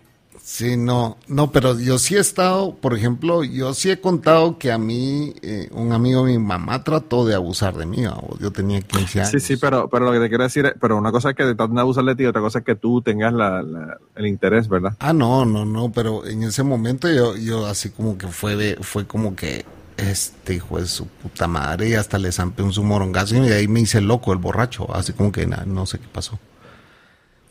Sí, 0.48 0.76
no, 0.76 1.16
no, 1.26 1.50
pero 1.50 1.76
yo 1.76 1.98
sí 1.98 2.14
he 2.14 2.20
estado, 2.20 2.72
por 2.76 2.94
ejemplo, 2.96 3.42
yo 3.42 3.74
sí 3.74 3.90
he 3.90 4.00
contado 4.00 4.58
que 4.58 4.70
a 4.70 4.78
mí, 4.78 5.34
eh, 5.42 5.68
un 5.72 5.92
amigo 5.92 6.24
de 6.24 6.34
mi 6.34 6.38
mamá 6.38 6.84
trató 6.84 7.26
de 7.26 7.34
abusar 7.34 7.74
de 7.76 7.84
mí, 7.84 8.06
o 8.06 8.38
yo 8.38 8.52
tenía 8.52 8.80
15 8.80 9.18
años. 9.22 9.30
Sí, 9.32 9.40
sí, 9.40 9.56
pero, 9.56 9.88
pero 9.90 10.04
lo 10.04 10.12
que 10.12 10.20
te 10.20 10.28
quiero 10.28 10.44
decir 10.44 10.66
es, 10.66 10.74
pero 10.80 10.96
una 10.98 11.10
cosa 11.10 11.30
es 11.30 11.34
que 11.34 11.42
te 11.42 11.56
traten 11.56 11.74
de 11.74 11.80
abusar 11.80 12.04
de 12.04 12.14
ti, 12.14 12.26
otra 12.26 12.40
cosa 12.40 12.60
es 12.60 12.64
que 12.64 12.76
tú 12.76 13.02
tengas 13.02 13.32
la, 13.32 13.60
la- 13.60 13.98
el 14.14 14.28
interés, 14.28 14.68
¿verdad? 14.68 14.92
Ah, 15.00 15.12
no, 15.12 15.44
no, 15.44 15.64
no, 15.64 15.90
pero 15.90 16.24
en 16.24 16.44
ese 16.44 16.62
momento 16.62 17.10
yo, 17.12 17.36
yo 17.36 17.66
así 17.66 17.90
como 17.90 18.16
que 18.16 18.28
fue, 18.28 18.54
de- 18.54 18.76
fue 18.82 19.04
como 19.04 19.34
que 19.34 19.64
este 19.96 20.54
hijo 20.54 20.78
de 20.78 20.86
su 20.86 21.06
puta 21.08 21.48
madre 21.48 21.88
y 21.88 21.94
hasta 21.94 22.18
le 22.18 22.30
zampé 22.30 22.62
un 22.62 22.72
su 22.72 22.84
morongazo 22.84 23.34
y 23.34 23.50
ahí 23.50 23.66
me 23.66 23.80
hice 23.80 24.00
loco 24.00 24.32
el 24.32 24.38
borracho, 24.38 24.94
así 24.94 25.12
como 25.12 25.32
que 25.32 25.44
na- 25.44 25.64
no 25.66 25.86
sé 25.86 25.98
qué 25.98 26.06
pasó. 26.06 26.38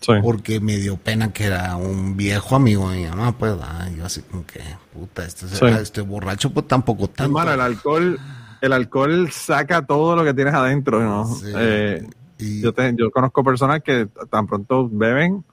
Sí. 0.06 0.12
Porque 0.22 0.60
me 0.60 0.78
dio 0.78 0.98
pena 0.98 1.34
que 1.34 1.46
era 1.46 1.76
un 1.78 2.16
viejo 2.16 2.56
amigo 2.56 2.90
de 2.92 2.98
mi 2.98 3.08
mamá, 3.08 3.32
pues, 3.38 3.56
yo 3.98 4.06
así 4.06 4.22
como 4.22 4.46
que, 4.46 4.62
puta, 4.94 5.26
este, 5.26 5.48
Sí. 5.48 5.66
este 5.66 6.02
borracho, 6.02 6.52
pues 6.52 6.68
tampoco 6.68 7.08
tanto. 7.08 7.24
Hermano, 7.24 7.54
el 7.54 7.62
alcohol, 7.62 8.20
el 8.62 8.74
alcohol 8.74 9.30
saca 9.32 9.86
todo 9.86 10.16
lo 10.16 10.24
que 10.24 10.34
tienes 10.34 10.54
adentro, 10.54 11.02
¿no? 11.02 11.26
Sí. 11.26 11.52
Eh, 11.56 12.08
Y- 12.38 12.62
yo, 12.62 12.74
te- 12.74 12.94
yo 12.98 13.10
conozco 13.12 13.44
personas 13.44 13.82
que 13.82 14.08
tan 14.30 14.46
pronto 14.46 14.88
beben, 14.92 15.44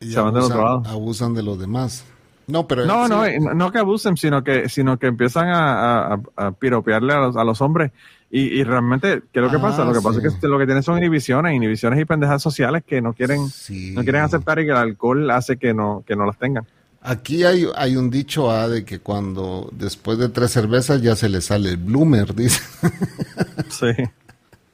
y 0.00 0.12
se 0.12 0.20
van 0.20 0.34
del 0.34 0.42
otro 0.44 0.56
abusan, 0.60 0.82
lado. 0.82 0.96
abusan 0.96 1.34
de 1.34 1.42
los 1.42 1.58
demás. 1.58 2.04
No, 2.46 2.68
pero 2.68 2.84
no, 2.84 3.08
no, 3.08 3.24
no 3.54 3.72
que 3.72 3.78
abusen, 3.78 4.18
sino 4.18 4.44
que, 4.44 4.68
sino 4.68 4.98
que 4.98 5.06
empiezan 5.06 5.48
a, 5.48 6.12
a- 6.14 6.20
a 6.36 6.50
piropearle 6.52 7.14
a 7.14 7.18
los, 7.20 7.36
a 7.38 7.42
los 7.44 7.60
hombres. 7.62 7.90
Y, 8.36 8.58
y 8.58 8.64
realmente, 8.64 9.22
¿qué 9.32 9.38
es 9.38 9.42
lo 9.44 9.48
que 9.48 9.58
Ah, 9.58 9.62
pasa? 9.62 9.84
Lo 9.84 9.92
que 9.92 10.00
pasa 10.00 10.20
sí. 10.20 10.26
es 10.26 10.34
que 10.34 10.48
lo 10.48 10.58
que 10.58 10.64
tienen 10.66 10.82
son 10.82 10.98
inhibiciones, 10.98 11.54
inhibiciones 11.54 12.00
y 12.00 12.04
pendejas 12.04 12.42
sociales 12.42 12.82
que 12.84 13.00
no 13.00 13.12
quieren, 13.12 13.48
sí. 13.48 13.92
no 13.94 14.02
quieren 14.02 14.22
aceptar 14.22 14.58
y 14.58 14.64
que 14.64 14.72
el 14.72 14.76
alcohol 14.76 15.30
hace 15.30 15.56
que 15.56 15.72
no, 15.72 16.02
que 16.04 16.16
no 16.16 16.26
las 16.26 16.36
tengan. 16.36 16.66
Aquí 17.00 17.44
hay, 17.44 17.64
hay 17.76 17.94
un 17.96 18.10
dicho 18.10 18.50
ah, 18.50 18.66
de 18.66 18.84
que 18.84 18.98
cuando 18.98 19.68
después 19.70 20.18
de 20.18 20.30
tres 20.30 20.50
cervezas 20.50 21.00
ya 21.00 21.14
se 21.14 21.28
le 21.28 21.40
sale 21.42 21.68
el 21.70 21.76
bloomer, 21.76 22.34
dice. 22.34 22.60
Sí. 23.68 23.92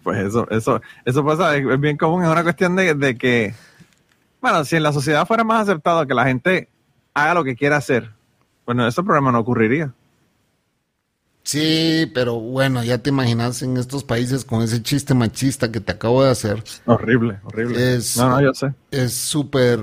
Pues 0.03 0.19
eso, 0.27 0.49
eso, 0.51 0.81
eso 1.05 1.23
pasa, 1.25 1.55
es 1.55 1.81
bien 1.81 1.99
común, 1.99 2.23
es 2.25 2.31
una 2.31 2.43
cuestión 2.43 2.75
de, 2.77 2.95
de 2.95 3.19
que, 3.19 3.53
bueno, 4.41 4.65
si 4.65 4.77
en 4.77 4.83
la 4.85 4.95
sociedad 4.95 5.27
fuera 5.27 5.45
más 5.45 5.69
aceptado 5.69 6.07
que 6.07 6.15
la 6.15 6.25
gente 6.25 6.69
haga 7.13 7.35
lo 7.35 7.45
que 7.45 7.57
quiera 7.57 7.77
hacer, 7.77 8.11
bueno, 8.65 8.87
ese 8.87 9.03
problema 9.03 9.31
no 9.31 9.41
ocurriría. 9.41 9.93
Sí, 11.43 12.11
pero 12.15 12.39
bueno, 12.39 12.85
ya 12.85 12.99
te 12.99 13.11
imaginas 13.11 13.63
en 13.63 13.77
estos 13.77 14.05
países 14.05 14.45
con 14.45 14.63
ese 14.63 14.83
chiste 14.83 15.15
machista 15.15 15.73
que 15.73 15.81
te 15.81 15.93
acabo 15.93 16.23
de 16.23 16.31
hacer. 16.31 16.63
Horrible, 16.85 17.41
horrible. 17.45 17.95
Es, 17.97 18.17
no, 18.19 18.29
no, 18.29 18.41
yo 18.43 18.55
sé. 18.55 18.73
Es 18.91 19.15
súper. 19.15 19.81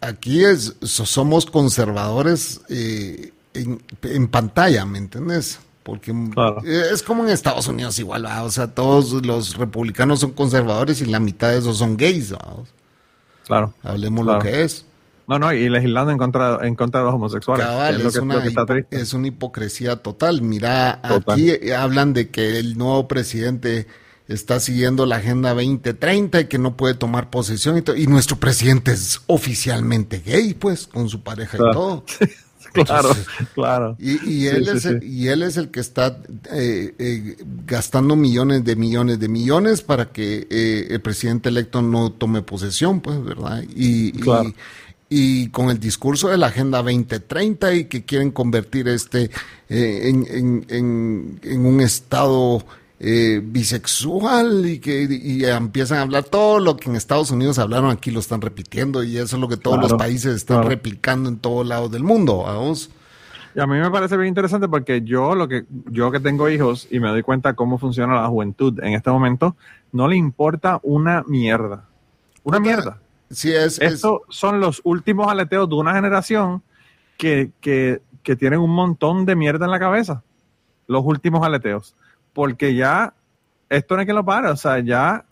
Aquí 0.00 0.44
es, 0.44 0.74
somos 0.80 1.46
conservadores 1.46 2.60
eh, 2.70 3.32
en, 3.54 3.82
en, 4.02 4.26
pantalla, 4.28 4.84
¿me 4.86 4.98
entiendes? 4.98 5.60
Porque 5.82 6.12
Claro. 6.32 6.62
es 6.64 7.02
como 7.02 7.22
en 7.24 7.30
Estados 7.30 7.68
Unidos 7.68 7.98
igual, 8.00 8.24
¿va? 8.24 8.42
o 8.42 8.50
sea, 8.50 8.74
todos 8.74 9.12
los 9.24 9.56
republicanos 9.56 10.20
son 10.20 10.32
conservadores 10.32 11.00
y 11.00 11.06
la 11.06 11.20
mitad 11.20 11.50
de 11.50 11.58
esos 11.58 11.78
son 11.78 11.96
gays. 11.96 12.32
¿va? 12.32 12.56
Claro. 13.46 13.72
Hablemos 13.84 14.24
Claro. 14.24 14.38
lo 14.38 14.44
que 14.44 14.62
es. 14.64 14.84
No, 15.28 15.38
no, 15.38 15.52
y 15.52 15.68
legislando 15.68 16.12
en 16.12 16.18
contra, 16.18 16.58
en 16.66 16.74
contra 16.76 17.00
de 17.00 17.06
los 17.06 17.14
homosexuales. 17.14 17.66
Cabal, 17.66 17.96
es 17.96 18.02
lo 18.02 18.08
es, 18.08 18.14
que, 18.14 18.20
una, 18.20 18.34
lo 18.36 18.42
que 18.42 18.48
está 18.48 18.62
hipo- 18.62 18.66
triste. 18.66 19.00
es 19.00 19.12
una 19.12 19.26
hipocresía 19.28 19.96
total. 19.96 20.40
Mira, 20.42 21.00
Total. 21.06 21.34
aquí 21.34 21.70
hablan 21.72 22.12
de 22.12 22.30
que 22.30 22.58
el 22.58 22.78
nuevo 22.78 23.08
presidente 23.08 23.86
está 24.28 24.58
siguiendo 24.60 25.04
la 25.06 25.16
Agenda 25.16 25.50
2030 25.54 26.40
y 26.40 26.44
que 26.46 26.58
no 26.58 26.76
puede 26.76 26.94
tomar 26.94 27.30
posesión 27.30 27.76
y, 27.78 28.00
y 28.02 28.06
nuestro 28.06 28.36
presidente 28.38 28.92
es 28.92 29.20
oficialmente 29.26 30.20
gay, 30.24 30.54
pues, 30.54 30.86
con 30.86 31.08
su 31.08 31.22
pareja 31.22 31.56
Claro. 31.58 31.70
y 31.70 31.74
todo. 31.74 32.04
Claro, 32.72 33.08
Entonces, 33.08 33.26
claro. 33.54 33.96
Y, 33.98 34.28
y 34.30 34.46
él 34.48 34.64
sí, 34.66 34.70
es 34.76 34.84
el, 34.84 35.00
sí. 35.00 35.06
y 35.06 35.28
él 35.28 35.42
es 35.42 35.56
el 35.56 35.70
que 35.70 35.80
está 35.80 36.18
eh, 36.52 36.94
eh, 36.98 37.36
gastando 37.64 38.16
millones 38.16 38.64
de 38.64 38.76
millones 38.76 39.18
de 39.18 39.28
millones 39.28 39.80
para 39.80 40.10
que 40.12 40.46
eh, 40.50 40.88
el 40.90 41.00
presidente 41.00 41.48
electo 41.48 41.80
no 41.80 42.10
tome 42.12 42.42
posesión, 42.42 43.00
pues, 43.00 43.22
¿verdad? 43.24 43.62
Y- 43.74 44.12
Claro. 44.12 44.50
y, 44.50 44.54
con 45.52 45.70
el 45.70 45.78
discurso 45.78 46.28
de 46.28 46.36
la 46.36 46.48
Agenda 46.48 46.78
2030 46.82 47.74
y 47.74 47.84
que 47.84 48.04
quieren 48.04 48.30
convertir 48.32 48.88
este 48.88 49.30
eh, 49.68 50.08
en, 50.10 50.26
en- 50.28 50.66
en- 50.68 51.40
en 51.42 51.66
un 51.66 51.80
estado 51.80 52.64
eh, 52.98 53.40
bisexual 53.44 54.66
y 54.66 54.78
que 54.78 55.02
y 55.04 55.44
empiezan 55.44 55.98
a 55.98 56.02
hablar 56.02 56.24
todo 56.24 56.58
lo 56.58 56.76
que 56.76 56.88
en 56.90 56.96
Estados 56.96 57.30
Unidos 57.30 57.58
hablaron 57.58 57.90
aquí 57.90 58.10
lo 58.10 58.20
están 58.20 58.40
repitiendo 58.40 59.04
y 59.04 59.16
eso 59.18 59.36
es 59.36 59.40
lo 59.40 59.48
que 59.48 59.56
todos 59.56 59.76
Claro, 59.78 59.88
los 59.90 59.98
países 59.98 60.34
están 60.34 60.56
claro. 60.58 60.70
replicando 60.70 61.28
en 61.28 61.36
todos 61.38 61.66
lados 61.66 61.90
del 61.90 62.02
mundo, 62.02 62.38
vamos. 62.38 62.90
Y 63.54 63.60
a 63.60 63.66
mí 63.66 63.78
me 63.78 63.90
parece 63.90 64.16
bien 64.16 64.28
interesante 64.28 64.68
porque 64.68 65.02
yo 65.02 65.34
lo 65.34 65.46
que 65.48 65.64
yo 65.90 66.10
que 66.10 66.20
tengo 66.20 66.48
hijos 66.48 66.88
y 66.90 66.98
me 67.00 67.08
doy 67.08 67.22
cuenta 67.22 67.54
cómo 67.54 67.78
funciona 67.78 68.20
la 68.20 68.28
juventud 68.28 68.78
en 68.82 68.94
este 68.94 69.10
momento, 69.10 69.56
no 69.92 70.08
le 70.08 70.16
importa 70.16 70.80
una 70.82 71.22
mierda. 71.26 71.84
Una 72.42 72.60
mierda. 72.60 72.98
Sí, 73.30 73.50
es, 73.52 73.78
es- 73.80 73.94
Estos 73.94 74.20
son 74.28 74.60
los 74.60 74.80
últimos 74.84 75.28
aleteos 75.28 75.68
de 75.68 75.74
una 75.74 75.94
generación 75.94 76.62
que, 77.18 77.50
que, 77.60 78.02
que 78.22 78.36
tienen 78.36 78.60
un 78.60 78.70
montón 78.70 79.24
de 79.26 79.36
mierda 79.36 79.64
en 79.66 79.70
la 79.72 79.78
cabeza. 79.80 80.22
Los 80.86 81.04
últimos 81.04 81.44
aleteos. 81.44 81.96
Porque 82.32 82.74
ya 82.74 83.14
esto 83.68 83.94
no 83.94 84.00
hay 84.00 84.06
que 84.06 84.12
lo 84.12 84.24
pare. 84.24 84.48
O 84.48 84.56
sea, 84.56 84.78
ya 84.80 85.24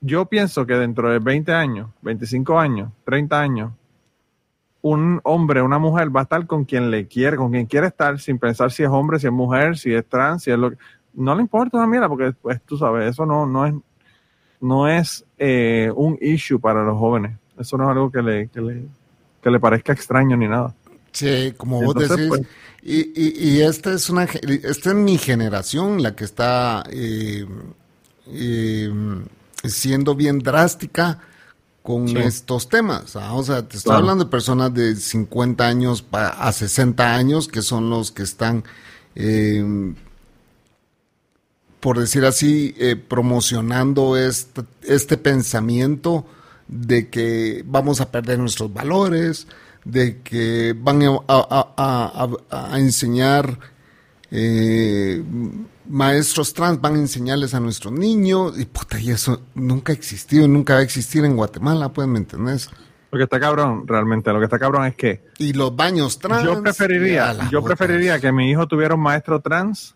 yo 0.00 0.26
pienso 0.26 0.64
que 0.66 0.74
dentro 0.74 1.10
de 1.10 1.18
20 1.18 1.52
años, 1.52 1.90
25 2.02 2.58
años, 2.58 2.92
30 3.04 3.40
años, 3.40 3.72
un 4.80 5.20
hombre, 5.24 5.60
una 5.60 5.78
mujer 5.78 6.14
va 6.14 6.20
a 6.20 6.22
estar 6.22 6.46
con 6.46 6.64
quien 6.64 6.90
le 6.90 7.08
quiere, 7.08 7.36
con 7.36 7.50
quien 7.50 7.66
quiere 7.66 7.88
estar, 7.88 8.18
sin 8.20 8.38
pensar 8.38 8.70
si 8.70 8.84
es 8.84 8.88
hombre, 8.88 9.18
si 9.18 9.26
es 9.26 9.32
mujer, 9.32 9.76
si 9.76 9.92
es 9.92 10.06
trans, 10.08 10.44
si 10.44 10.50
es 10.50 10.58
lo 10.58 10.70
que... 10.70 10.78
No 11.14 11.34
le 11.34 11.42
importa 11.42 11.78
una 11.78 11.86
mierda, 11.88 12.08
porque 12.08 12.32
pues 12.40 12.62
tú 12.62 12.76
sabes, 12.78 13.10
eso 13.10 13.26
no, 13.26 13.44
no 13.44 13.66
es, 13.66 13.74
no 14.60 14.88
es 14.88 15.24
eh, 15.38 15.90
un 15.94 16.18
issue 16.20 16.58
para 16.60 16.82
los 16.84 16.98
jóvenes. 16.98 17.36
Eso 17.58 17.76
no 17.76 17.84
es 17.84 17.90
algo 17.90 18.10
que 18.10 18.22
le, 18.22 18.48
que 18.48 18.60
le, 18.60 18.82
que 19.42 19.50
le 19.50 19.60
parezca 19.60 19.92
extraño 19.92 20.36
ni 20.36 20.48
nada. 20.48 20.74
sí, 21.12 21.52
como 21.56 21.82
vos 21.82 21.94
decís. 21.94 22.26
pues- 22.28 22.42
y, 22.82 23.00
y, 23.20 23.48
y 23.56 23.62
esta 23.62 23.92
es 23.92 24.08
una, 24.08 24.24
esta 24.24 24.90
es 24.90 24.94
mi 24.94 25.18
generación 25.18 26.00
la 26.02 26.14
que 26.14 26.24
está 26.24 26.84
eh, 26.90 27.44
eh, 28.28 28.90
siendo 29.64 30.14
bien 30.14 30.38
drástica 30.38 31.18
con 31.82 32.06
Sí. 32.08 32.18
estos 32.18 32.68
temas. 32.68 33.16
¿ah? 33.16 33.34
O 33.34 33.42
sea, 33.42 33.62
te 33.66 33.76
estoy 33.78 33.90
Claro. 33.90 34.00
hablando 34.00 34.24
de 34.24 34.30
personas 34.30 34.72
de 34.74 34.94
50 34.94 35.66
años 35.66 36.02
pa- 36.02 36.28
a 36.28 36.52
60 36.52 37.14
años 37.14 37.48
que 37.48 37.62
son 37.62 37.90
los 37.90 38.10
que 38.12 38.22
están, 38.22 38.62
eh, 39.14 39.64
por 41.80 41.98
decir 41.98 42.24
así, 42.24 42.74
eh, 42.78 42.96
promocionando 42.96 44.16
este, 44.16 44.62
este 44.82 45.16
pensamiento 45.16 46.26
de 46.66 47.08
que 47.08 47.62
vamos 47.66 48.00
a 48.00 48.10
perder 48.10 48.38
nuestros 48.38 48.72
valores, 48.72 49.46
de 49.84 50.20
que 50.22 50.74
van 50.78 51.02
a, 51.02 51.08
a- 51.28 51.72
a- 51.76 52.28
a- 52.50 52.72
a 52.74 52.78
enseñar, 52.78 53.58
eh, 54.30 55.22
maestros 55.88 56.52
trans 56.52 56.80
van 56.80 56.96
a 56.96 56.98
enseñarles 56.98 57.54
a 57.54 57.60
nuestros 57.60 57.92
niños, 57.94 58.58
y 58.58 58.66
puta, 58.66 59.00
y 59.00 59.10
eso 59.10 59.42
nunca 59.54 59.92
ha 59.92 59.94
existido, 59.94 60.44
y 60.44 60.48
nunca 60.48 60.74
va 60.74 60.80
a 60.80 60.82
existir 60.82 61.24
en 61.24 61.36
Guatemala, 61.36 61.90
pues, 61.92 62.06
¿me 62.08 62.18
entendés? 62.18 62.68
Lo 63.10 63.16
que 63.16 63.24
está 63.24 63.40
cabrón, 63.40 63.88
realmente, 63.88 64.30
lo 64.32 64.38
que 64.38 64.44
está 64.44 64.58
cabrón 64.58 64.84
es 64.84 64.94
que 64.94 65.24
Y 65.38 65.54
los 65.54 65.74
baños 65.74 66.18
trans. 66.18 66.44
yo 66.44 66.62
preferiría, 66.62 67.48
yo 67.50 67.62
preferiría 67.64 68.20
que 68.20 68.30
mi 68.32 68.50
hijo 68.50 68.66
tuviera 68.68 68.94
un 68.94 69.00
maestro 69.00 69.40
trans 69.40 69.94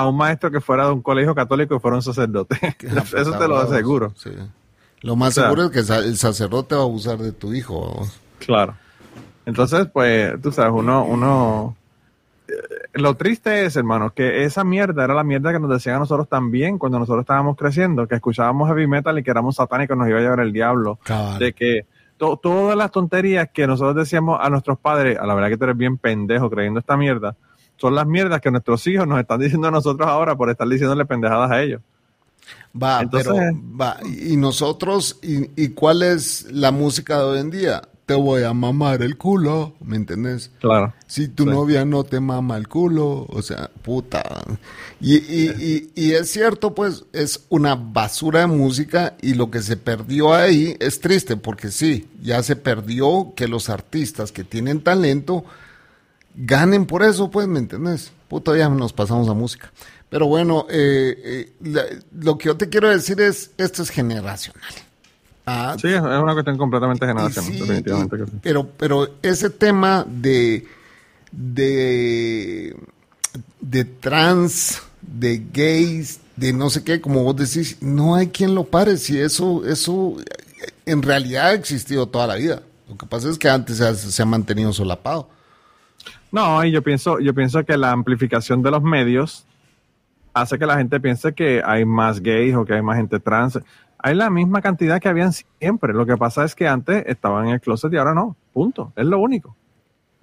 a 0.00 0.08
un 0.08 0.16
maestro 0.16 0.50
que 0.50 0.60
fuera 0.60 0.86
de 0.86 0.92
un 0.92 1.02
colegio 1.02 1.34
católico 1.34 1.74
y 1.76 1.78
fuera 1.80 1.96
un 1.96 2.02
sacerdote. 2.02 2.56
Eso 3.16 3.38
te 3.38 3.48
lo 3.48 3.58
aseguro. 3.58 4.12
sí. 4.16 4.30
Lo 5.00 5.14
más 5.14 5.28
O 5.28 5.32
sea- 5.32 5.44
seguro 5.44 5.66
es 5.66 5.70
que 5.70 5.78
el 5.94 6.16
sacerdote 6.16 6.74
va 6.74 6.80
a 6.80 6.84
abusar 6.84 7.18
de 7.18 7.30
tu 7.32 7.54
hijo. 7.54 7.80
vamos. 7.88 8.20
Claro. 8.40 8.74
Entonces, 9.46 9.86
pues, 9.92 10.40
tú 10.42 10.50
sabes, 10.50 10.72
uno, 10.74 11.04
uno, 11.04 11.76
eh, 12.48 12.52
lo 12.94 13.14
triste 13.14 13.64
es, 13.64 13.76
hermano, 13.76 14.10
que 14.12 14.42
esa 14.44 14.64
mierda 14.64 15.04
era 15.04 15.14
la 15.14 15.22
mierda 15.24 15.52
que 15.52 15.60
nos 15.60 15.70
decían 15.70 15.96
a 15.96 15.98
nosotros 16.00 16.28
también 16.28 16.78
cuando 16.78 16.98
nosotros 16.98 17.22
estábamos 17.22 17.56
creciendo, 17.56 18.08
que 18.08 18.16
escuchábamos 18.16 18.68
heavy 18.68 18.86
metal 18.88 19.16
y 19.18 19.22
que 19.22 19.30
éramos 19.30 19.54
satánicos, 19.56 19.96
nos 19.96 20.08
iba 20.08 20.18
a 20.18 20.22
llevar 20.22 20.40
el 20.40 20.52
diablo. 20.52 20.98
Cabal. 21.04 21.38
De 21.38 21.52
que 21.52 21.86
to- 22.16 22.36
todas 22.36 22.76
las 22.76 22.90
tonterías 22.90 23.48
que 23.54 23.66
nosotros 23.68 23.94
decíamos 23.94 24.40
a 24.42 24.50
nuestros 24.50 24.78
padres, 24.80 25.16
a 25.18 25.24
la 25.26 25.34
verdad 25.34 25.48
que 25.48 25.56
tú 25.58 25.64
eres 25.64 25.76
bien 25.76 25.96
pendejo 25.96 26.50
creyendo 26.50 26.80
esta 26.80 26.96
mierda, 26.96 27.36
son 27.78 27.94
las 27.94 28.06
mierdas 28.06 28.40
que 28.40 28.50
nuestros 28.50 28.86
hijos 28.86 29.06
nos 29.08 29.18
están 29.20 29.40
diciendo 29.40 29.68
a 29.68 29.70
nosotros 29.70 30.06
ahora 30.08 30.36
por 30.36 30.50
estar 30.50 30.68
diciéndole 30.68 31.04
pendejadas 31.06 31.50
a 31.50 31.62
ellos. 31.62 31.80
Va, 32.80 33.00
Entonces- 33.02 33.28
pero 33.32 33.60
va. 33.80 33.98
Y 34.04 34.36
nosotros, 34.36 35.18
y, 35.22 35.50
y 35.60 35.68
cuál 35.70 36.02
es 36.02 36.46
la 36.50 36.70
música 36.70 37.18
de 37.18 37.24
hoy 37.24 37.38
en 37.40 37.50
día? 37.50 37.82
Te 38.06 38.14
voy 38.14 38.42
a 38.42 38.54
mamar 38.54 39.02
el 39.02 39.18
culo, 39.18 39.74
¿me 39.84 39.96
entendés? 39.96 40.50
Claro. 40.60 40.94
Si 41.06 41.28
tu 41.28 41.42
Sí. 41.44 41.50
novia 41.50 41.84
no 41.84 42.04
te 42.04 42.20
mama 42.20 42.56
el 42.56 42.66
culo, 42.66 43.26
o 43.28 43.42
sea, 43.42 43.70
puta. 43.82 44.22
Y, 44.98 45.16
y, 45.16 45.90
y, 45.94 46.02
y 46.06 46.12
es 46.12 46.30
cierto, 46.30 46.74
pues, 46.74 47.04
es 47.12 47.44
una 47.50 47.74
basura 47.74 48.40
de 48.40 48.46
música 48.46 49.14
y 49.20 49.34
lo 49.34 49.50
que 49.50 49.60
se 49.60 49.76
perdió 49.76 50.32
ahí 50.32 50.74
es 50.80 51.00
triste, 51.00 51.36
porque 51.36 51.68
sí, 51.70 52.08
ya 52.22 52.42
se 52.42 52.56
perdió 52.56 53.34
que 53.36 53.46
los 53.46 53.68
artistas 53.68 54.32
que 54.32 54.42
tienen 54.42 54.80
talento 54.80 55.44
ganen 56.40 56.86
por 56.86 57.02
eso, 57.02 57.30
pues, 57.30 57.46
¿me 57.48 57.58
entendés? 57.58 58.10
Puta, 58.28 58.56
ya 58.56 58.68
nos 58.68 58.92
pasamos 58.92 59.28
a 59.28 59.34
música. 59.34 59.70
Pero 60.08 60.26
bueno, 60.26 60.66
eh, 60.70 61.20
eh, 61.22 61.52
la- 61.64 61.84
lo 62.18 62.38
que 62.38 62.46
yo 62.46 62.56
te 62.56 62.68
quiero 62.68 62.88
decir 62.88 63.20
es, 63.20 63.50
esto 63.58 63.82
es 63.82 63.90
generacional. 63.90 64.62
Ah, 65.44 65.76
Sí, 65.80 65.88
es 65.88 66.00
una 66.00 66.32
cuestión 66.34 66.56
completamente 66.58 67.06
generacional, 67.06 67.52
sí, 67.52 67.58
definitivamente 67.58 68.16
y- 68.16 68.18
que 68.20 68.26
sí. 68.26 68.32
pero, 68.42 68.68
pero 68.76 69.14
ese 69.22 69.50
tema 69.50 70.04
de, 70.08 70.66
de, 71.32 72.76
de 73.60 73.84
trans, 73.84 74.82
de 75.02 75.42
gays, 75.52 76.20
de 76.36 76.52
no 76.52 76.70
sé 76.70 76.84
qué, 76.84 77.00
como 77.00 77.24
vos 77.24 77.36
decís, 77.36 77.78
no 77.80 78.14
hay 78.14 78.28
quien 78.28 78.54
lo 78.54 78.64
pare. 78.64 78.96
Si 78.98 79.18
eso, 79.18 79.64
eso 79.66 80.16
en 80.86 81.02
realidad 81.02 81.46
ha 81.48 81.52
existido 81.54 82.06
toda 82.08 82.26
la 82.26 82.36
vida. 82.36 82.62
Lo 82.88 82.96
que 82.96 83.06
pasa 83.06 83.28
es 83.28 83.38
que 83.38 83.48
antes 83.48 83.78
se 83.78 83.86
ha, 83.86 83.94
se 83.94 84.22
ha 84.22 84.26
mantenido 84.26 84.72
solapado. 84.72 85.28
No, 86.30 86.64
y 86.64 86.70
yo 86.70 86.82
pienso, 86.82 87.18
yo 87.20 87.34
pienso 87.34 87.64
que 87.64 87.76
la 87.76 87.90
amplificación 87.92 88.62
de 88.62 88.70
los 88.70 88.82
medios 88.82 89.44
hace 90.34 90.58
que 90.58 90.66
la 90.66 90.76
gente 90.76 91.00
piense 91.00 91.32
que 91.32 91.62
hay 91.64 91.84
más 91.84 92.20
gays 92.22 92.54
o 92.54 92.64
que 92.64 92.74
hay 92.74 92.82
más 92.82 92.96
gente 92.96 93.18
trans. 93.18 93.58
Hay 94.00 94.14
la 94.14 94.30
misma 94.30 94.60
cantidad 94.62 95.00
que 95.00 95.08
habían 95.08 95.32
siempre. 95.32 95.92
Lo 95.92 96.06
que 96.06 96.16
pasa 96.16 96.44
es 96.44 96.54
que 96.54 96.68
antes 96.68 97.04
estaban 97.06 97.48
en 97.48 97.54
el 97.54 97.60
closet 97.60 97.92
y 97.92 97.96
ahora 97.96 98.14
no. 98.14 98.36
Punto. 98.52 98.92
Es 98.94 99.06
lo 99.06 99.18
único. 99.18 99.56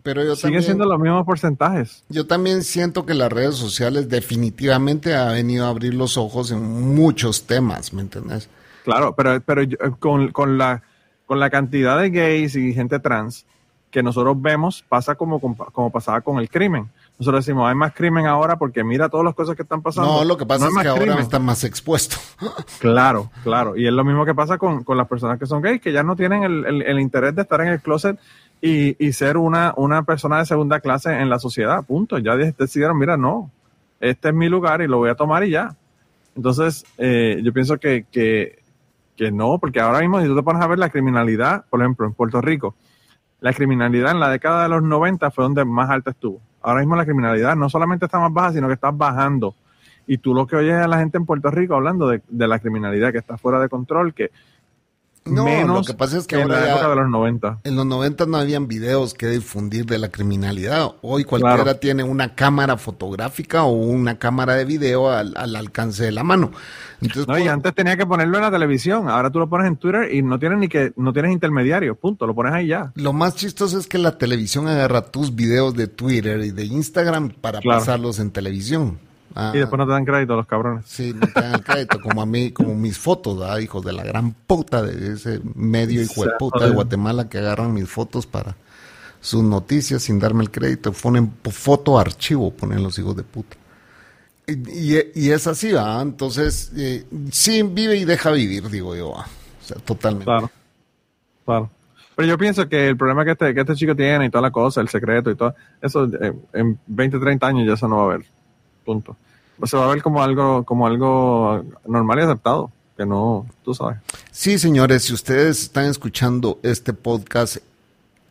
Pero 0.03 0.23
yo 0.23 0.35
también, 0.37 0.61
siendo 0.61 0.85
los 0.85 0.99
mismos 0.99 1.25
porcentajes. 1.25 2.03
yo 2.09 2.27
también 2.27 2.63
siento 2.63 3.07
que 3.07 3.15
las 3.15 3.31
redes 3.33 3.55
sociales 3.55 4.07
definitivamente 4.07 5.15
ha 5.15 5.29
venido 5.31 5.65
a 5.65 5.69
abrir 5.69 5.95
los 5.95 6.15
ojos 6.17 6.51
en 6.51 6.61
muchos 6.93 7.47
temas, 7.47 7.91
¿me 7.91 8.03
entendés? 8.03 8.47
Claro, 8.83 9.15
pero, 9.15 9.41
pero 9.41 9.63
yo- 9.63 9.77
con, 9.97 10.31
con 10.31 10.59
la, 10.59 10.83
con 11.25 11.39
la 11.39 11.49
cantidad 11.49 11.99
de 11.99 12.11
gays 12.11 12.55
y 12.55 12.71
gente 12.73 12.99
trans, 12.99 13.47
que 13.95 14.03
nosotros 14.03 14.35
vemos 14.41 14.83
pasa 14.89 15.15
como, 15.15 15.39
como 15.39 15.89
pasaba 15.89 16.19
con 16.19 16.37
el 16.39 16.49
crimen. 16.49 16.89
Nosotros 17.17 17.45
decimos, 17.45 17.69
hay 17.69 17.75
más 17.75 17.93
crimen 17.93 18.27
ahora 18.27 18.57
porque 18.57 18.83
mira 18.83 19.07
todas 19.07 19.23
las 19.23 19.33
cosas 19.33 19.55
que 19.55 19.61
están 19.61 19.81
pasando. 19.81 20.17
No, 20.17 20.25
lo 20.25 20.35
que 20.35 20.45
pasa 20.45 20.67
es 20.67 20.73
que 20.77 20.87
ahora 20.89 21.17
están 21.17 21.45
más 21.45 21.63
expuestos. 21.63 22.19
Claro, 22.79 23.31
claro. 23.43 23.77
Y 23.77 23.87
es 23.87 23.93
lo 23.93 24.03
mismo 24.03 24.25
que 24.25 24.35
pasa 24.35 24.57
con, 24.57 24.83
las 24.85 25.07
personas 25.07 25.39
que 25.39 25.45
son 25.45 25.61
gays, 25.61 25.79
que 25.79 25.93
ya 25.93 26.03
no 26.03 26.17
tienen 26.17 26.43
el, 26.43 26.99
interés 26.99 27.33
de 27.35 27.43
estar 27.43 27.61
en 27.61 27.69
el 27.69 27.79
closet 27.79 28.19
y, 28.61 29.01
y, 29.03 29.13
ser 29.13 29.37
una, 29.37 29.73
una 29.77 30.03
persona 30.03 30.39
de 30.39 30.45
segunda 30.45 30.81
clase 30.81 31.13
en 31.13 31.29
la 31.29 31.39
sociedad. 31.39 31.85
Punto. 31.85 32.17
Ya 32.17 32.35
decidieron, 32.35 32.99
mira, 32.99 33.15
no, 33.15 33.49
este 34.01 34.27
es 34.27 34.35
mi 34.35 34.49
lugar 34.49 34.81
y 34.81 34.87
lo 34.87 34.97
voy 34.97 35.09
a 35.09 35.15
tomar 35.15 35.45
y 35.45 35.51
ya. 35.51 35.73
Entonces, 36.35 36.83
eh, 36.97 37.39
yo 37.41 37.53
pienso 37.53 37.77
que, 37.77 38.05
que, 38.11 38.59
que 39.15 39.31
no, 39.31 39.57
porque 39.57 39.79
ahora 39.79 40.01
mismo 40.01 40.19
si 40.19 40.27
tú 40.27 40.35
te 40.35 40.43
pones 40.43 40.61
a 40.61 40.67
ver 40.67 40.79
la 40.79 40.89
criminalidad, 40.89 41.63
por 41.69 41.79
ejemplo, 41.79 42.05
en 42.05 42.13
Puerto 42.13 42.41
Rico, 42.41 42.75
la 43.45 43.53
criminalidad 43.53 44.09
en 44.09 44.19
la 44.19 44.29
década 44.29 44.63
de 44.63 44.69
los 44.69 44.81
90 44.81 45.29
fue 45.29 45.43
donde 45.43 45.63
más 45.65 45.87
alta 45.91 46.09
estuvo. 46.09 46.41
Ahora 46.63 46.79
mismo 46.79 46.95
la 46.95 47.05
criminalidad 47.05 47.55
no 47.55 47.69
solamente 47.69 48.05
está 48.05 48.17
más 48.17 48.33
baja, 48.33 48.53
sino 48.53 48.65
que 48.65 48.73
está 48.73 48.89
bajando. 48.89 49.53
Y 50.07 50.17
tú 50.17 50.33
lo 50.33 50.47
que 50.47 50.55
oyes 50.55 50.73
a 50.73 50.87
la 50.87 50.97
gente 50.97 51.19
en 51.19 51.27
Puerto 51.27 51.51
Rico 51.51 51.75
hablando 51.75 52.07
de, 52.07 52.23
de 52.27 52.47
la 52.47 52.57
criminalidad 52.57 53.11
que 53.11 53.19
está 53.19 53.37
fuera 53.37 53.59
de 53.59 53.69
control, 53.69 54.15
que 54.15 54.31
no, 55.25 55.67
lo 55.67 55.83
que 55.83 55.95
pasa 55.95 56.19
es 56.19 56.27
que, 56.27 56.39
en 56.39 56.49
la 56.49 56.69
época 56.69 56.89
de 56.89 56.95
los 56.95 57.09
90. 57.09 57.59
En 57.63 57.75
los 57.75 57.85
90 57.85 58.27
no 58.27 58.37
habían 58.37 58.67
videos 58.67 59.15
que 59.15 59.27
difundir 59.27 59.85
de 59.85 59.97
la 59.97 60.09
criminalidad. 60.09 60.93
Hoy 61.01 61.23
cualquiera 61.23 61.79
tiene 61.79 62.03
una 62.03 62.35
cámara 62.35 62.77
fotográfica 62.77 63.63
o 63.63 63.71
una 63.71 64.19
cámara 64.19 64.53
de 64.53 64.65
video 64.65 65.09
al, 65.09 65.55
alcance 65.55 66.03
de 66.03 66.11
la 66.11 66.23
mano. 66.23 66.51
Entonces, 67.01 67.27
no, 67.27 67.39
y 67.39 67.47
antes 67.47 67.73
tenía 67.73 67.97
que 67.97 68.05
ponerlo 68.05 68.37
en 68.37 68.43
la 68.43 68.51
televisión. 68.51 69.09
Ahora 69.09 69.31
tú 69.31 69.39
lo 69.39 69.49
pones 69.49 69.67
en 69.67 69.77
Twitter 69.77 70.13
y 70.13 70.21
no 70.21 70.37
tienes 70.37 70.59
ni 70.59 70.67
que 70.67 70.93
no 70.95 71.11
tienes 71.11 71.31
intermediarios. 71.31 71.97
Punto. 71.97 72.27
Lo 72.27 72.35
pones 72.35 72.53
ahí 72.53 72.67
ya. 72.67 72.91
Lo 72.95 73.11
más 73.11 73.35
chistoso 73.35 73.79
es 73.79 73.87
que 73.87 73.97
la 73.97 74.17
televisión 74.17 74.67
agarra 74.67 75.01
tus 75.01 75.35
videos 75.35 75.75
de 75.75 75.87
Twitter 75.87 76.39
y 76.41 76.51
de 76.51 76.65
Instagram 76.65 77.29
para 77.29 77.61
pasarlos 77.61 78.19
en 78.19 78.29
televisión. 78.29 78.99
Ah. 79.37 79.51
y 79.53 79.57
después 79.57 79.77
no 79.77 79.85
te 79.85 79.91
dan 79.91 80.05
crédito 80.05 80.33
los 80.37 80.47
cabrones. 80.47 80.85
Sí, 80.87 81.13
no 81.13 81.27
te 81.27 81.41
dan 81.41 81.61
crédito, 81.61 81.99
como 81.99 82.21
a 82.21 82.25
mí, 82.25 82.51
como 82.51 82.73
mis 82.73 82.97
fotos, 82.97 83.37
¿verdad? 83.37 83.59
hijos 83.59 83.83
de 83.83 83.91
la 83.91 84.03
gran 84.03 84.31
puta 84.31 84.81
de 84.81 85.13
ese 85.13 85.41
medio 85.55 86.01
hijo 86.01 86.23
de 86.23 86.31
puta 86.39 86.65
de 86.65 86.71
Guatemala 86.71 87.27
que 87.27 87.39
agarran 87.39 87.73
mis 87.73 87.89
fotos 87.89 88.25
para 88.25 88.55
sus 89.19 89.43
noticias 89.43 90.03
sin 90.03 90.19
darme 90.19 90.41
el 90.41 90.51
crédito. 90.51 90.93
Ponen 90.93 91.33
foto 91.51 91.99
archivo, 91.99 92.49
ponen 92.51 92.81
los 92.81 92.97
hijos 92.97 93.13
de 93.17 93.23
puta. 93.23 93.57
Y, 94.47 94.95
y, 95.19 95.31
es 95.31 95.47
así, 95.47 95.73
¿va? 95.73 96.01
Entonces, 96.01 96.71
eh, 96.77 97.03
sí, 97.31 97.61
vive 97.63 97.97
y 97.97 98.05
deja 98.05 98.31
vivir, 98.31 98.69
digo 98.69 98.95
yo, 98.95 99.09
O 99.09 99.25
sea, 99.59 99.77
totalmente. 99.77 100.25
Claro, 100.25 100.51
claro. 101.43 101.69
Pero 102.15 102.27
yo 102.29 102.37
pienso 102.37 102.69
que 102.69 102.87
el 102.87 102.95
problema 102.95 103.25
que 103.25 103.31
este, 103.31 103.53
que 103.53 103.61
este 103.61 103.75
chico 103.75 103.95
tiene 103.95 104.27
y 104.27 104.29
toda 104.29 104.43
la 104.43 104.51
cosa, 104.51 104.79
el 104.79 104.87
secreto 104.87 105.29
y 105.29 105.35
todo, 105.35 105.55
eso 105.81 106.05
eh, 106.05 106.31
en 106.53 106.79
20, 106.87 107.19
30 107.19 107.47
años 107.47 107.67
ya 107.67 107.73
eso 107.73 107.87
no 107.89 107.97
va 107.97 108.01
a 108.03 108.05
haber. 108.05 108.25
Punto 108.85 109.17
se 109.63 109.77
va 109.77 109.85
a 109.85 109.93
ver 109.93 110.01
como 110.01 110.21
algo, 110.21 110.63
como 110.63 110.87
algo 110.87 111.63
normal 111.85 112.19
y 112.19 112.21
aceptado, 112.23 112.71
que 112.97 113.05
no, 113.05 113.45
tú 113.63 113.73
sabes. 113.73 113.97
Sí, 114.31 114.59
señores, 114.59 115.03
si 115.03 115.13
ustedes 115.13 115.61
están 115.61 115.85
escuchando 115.85 116.59
este 116.63 116.93
podcast 116.93 117.57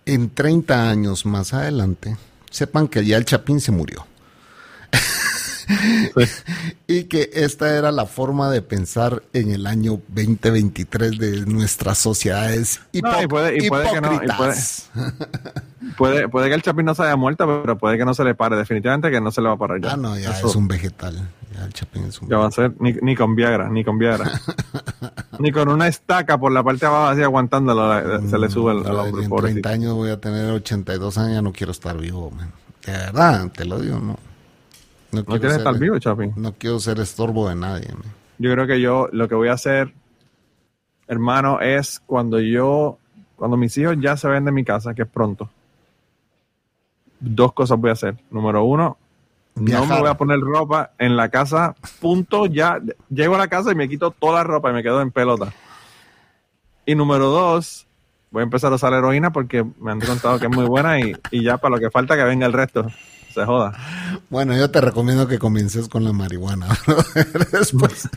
en 0.07 0.31
30 0.31 0.89
años 0.89 1.27
más 1.27 1.55
adelante, 1.55 2.17
sepan 2.51 2.89
que 2.89 3.05
ya 3.05 3.17
el 3.17 3.25
Chapín 3.25 3.61
se 3.61 3.73
murió. 3.73 4.07
y 6.87 7.05
que 7.05 7.31
esta 7.35 7.77
era 7.77 7.93
la 7.93 8.07
forma 8.07 8.51
de 8.51 8.63
pensar 8.63 9.23
en 9.33 9.51
el 9.51 9.67
año 9.67 10.01
2023 10.09 11.19
de 11.19 11.47
nuestras 11.47 11.99
sociedades 11.99 12.81
y 12.93 13.01
puede, 13.01 13.59
que 13.59 14.01
no, 14.01 14.21
puede, 15.97 16.29
puede, 16.29 16.49
que 16.49 16.55
el 16.55 16.63
Chapín 16.63 16.87
no 16.87 16.95
se 16.95 17.03
haya 17.03 17.17
muerto, 17.17 17.47
pero 17.63 17.79
puede 17.79 17.99
que 17.99 18.05
no 18.05 18.15
se 18.15 18.25
le 18.25 18.35
pare. 18.35 18.57
Definitivamente 18.57 19.11
que 19.11 19.21
no 19.21 19.31
se 19.31 19.41
le 19.41 19.49
va 19.49 19.55
a 19.55 19.59
parar 19.59 19.81
ya. 19.81 19.93
Ah, 19.93 19.97
no, 19.97 20.19
ya 20.19 20.31
es 20.31 20.57
un 20.57 20.69
vegetal. 20.69 21.29
Ya 21.55 21.65
el 21.65 21.73
Chapín 21.73 22.05
es 22.05 22.21
un 22.21 22.29
Ya 22.29 22.39
va 22.39 22.47
a 22.47 22.51
ser 22.51 22.73
ni, 22.81 23.15
con 23.15 23.35
Viagra, 23.37 23.69
ni 23.69 23.85
con 23.85 23.99
Viagra. 23.99 24.31
ni 25.39 25.53
con 25.53 25.69
una 25.69 25.89
estaca 25.89 26.39
por 26.39 26.53
la 26.53 26.63
parte 26.63 26.81
de 26.81 26.87
abajo 26.87 27.07
así 27.07 27.23
aguantándolo, 27.23 28.29
se 28.29 28.39
le 28.39 28.51
sube 28.51 28.73
el, 28.73 28.79
el 28.79 29.25
En 29.25 29.31
30 29.31 29.69
años 29.69 29.95
voy 29.95 30.11
a 30.11 30.21
tener 30.21 30.51
82 30.51 31.19
años, 31.19 31.35
ya 31.35 31.43
no 31.43 31.53
quiero 31.53 31.73
estar 31.73 31.97
vivo, 31.97 32.33
De 32.85 32.93
verdad, 32.93 33.51
te 33.53 33.65
lo 33.65 33.79
digo, 33.79 33.99
no. 33.99 34.19
No, 35.15 35.25
quieres 35.25 35.59
estar 35.59 35.79
vivo, 35.79 35.99
Chapín. 35.99 36.33
No 36.37 36.53
quiero 36.55 36.81
ser 36.81 36.99
estorbo 37.01 37.49
de 37.49 37.55
nadie. 37.55 37.89
Yo 38.39 38.53
creo 38.53 38.67
que 38.67 38.81
yo 38.81 39.09
lo 39.13 39.29
que 39.29 39.35
voy 39.35 39.49
a 39.49 39.53
hacer, 39.53 39.93
hermano, 41.07 41.61
es 41.61 42.01
cuando 42.05 42.41
yo, 42.41 42.99
cuando 43.37 43.57
mis 43.57 43.77
hijos 43.79 43.97
ya 44.01 44.17
se 44.17 44.29
ven 44.29 44.45
de 44.45 44.53
mi 44.53 44.65
casa, 44.65 44.95
que 44.95 45.03
es 45.03 45.09
pronto, 45.09 45.49
dos 47.21 47.53
cosas 47.53 47.79
voy 47.79 47.91
a 47.91 47.95
hacer. 47.95 48.17
Número 48.31 48.65
uno, 48.65 48.99
no 49.55 49.87
me 49.87 50.01
voy 50.01 50.09
a 50.09 50.17
poner 50.17 50.41
ropa 50.41 50.91
en 50.99 51.17
la 51.17 51.29
casa, 51.29 51.75
punto, 52.01 52.47
ya 52.47 52.81
llego 53.09 53.37
a 53.37 53.39
la 53.39 53.49
casa 53.49 53.71
y 53.71 53.77
me 53.77 53.89
quito 53.89 54.11
toda 54.11 54.35
la 54.35 54.45
ropa 54.45 54.71
y 54.71 54.75
me 54.75 54.83
quedo 54.83 55.01
en 55.01 55.13
pelota. 55.13 55.53
Y 56.87 56.95
número 56.95 57.27
dos, 57.31 57.87
voy 58.31 58.41
a 58.41 58.45
empezar 58.45 58.73
a 58.73 58.75
usar 58.75 58.93
heroína 58.93 59.33
porque 59.33 59.65
me 59.81 59.93
han 59.93 60.01
contado 60.01 60.39
que 60.39 60.47
es 60.47 60.53
muy 60.55 60.67
buena 60.67 60.99
y, 60.99 61.15
y 61.31 61.45
ya 61.45 61.57
para 61.57 61.77
lo 61.77 61.81
que 61.81 61.91
falta 61.91 62.17
que 62.17 62.25
venga 62.25 62.47
el 62.47 62.53
resto 62.53 62.87
se 63.35 63.45
joda. 63.45 63.73
Bueno, 64.31 64.57
yo 64.57 64.71
te 64.71 64.81
recomiendo 64.81 65.27
que 65.27 65.39
comiences 65.39 65.89
con 65.89 66.05
la 66.05 66.13
marihuana. 66.13 66.69
Después 67.53 68.09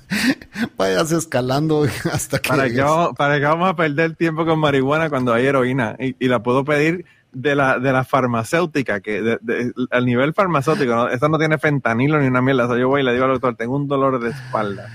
vayas 0.77 1.11
escalando 1.11 1.85
hasta 2.11 2.39
que. 2.39 2.49
¿Para, 2.49 2.69
que 2.69 2.81
vamos, 2.81 3.15
¿Para 3.17 3.39
que 3.39 3.45
vamos 3.45 3.69
a 3.69 3.75
perder 3.75 4.15
tiempo 4.15 4.45
con 4.45 4.59
marihuana 4.59 5.09
cuando 5.09 5.33
hay 5.33 5.45
heroína? 5.45 5.95
Y, 5.99 6.27
la 6.27 6.43
puedo 6.43 6.63
pedir 6.63 7.05
de 7.31 7.55
la, 7.55 7.79
de 7.79 7.91
la 7.91 8.03
farmacéutica, 8.03 8.99
que 8.99 9.39
al 9.89 10.05
nivel 10.05 10.33
farmacéutico, 10.33 10.95
¿no? 10.95 11.09
esta 11.09 11.27
no 11.29 11.39
tiene 11.39 11.57
fentanilo 11.57 12.19
ni 12.19 12.27
una 12.27 12.41
mierda. 12.41 12.65
O 12.65 12.69
sea, 12.69 12.77
yo 12.77 12.87
voy 12.87 13.01
y 13.01 13.03
le 13.03 13.13
digo 13.13 13.25
al 13.25 13.31
doctor, 13.31 13.55
tengo 13.55 13.75
un 13.75 13.87
dolor 13.87 14.19
de 14.19 14.29
espalda. 14.29 14.89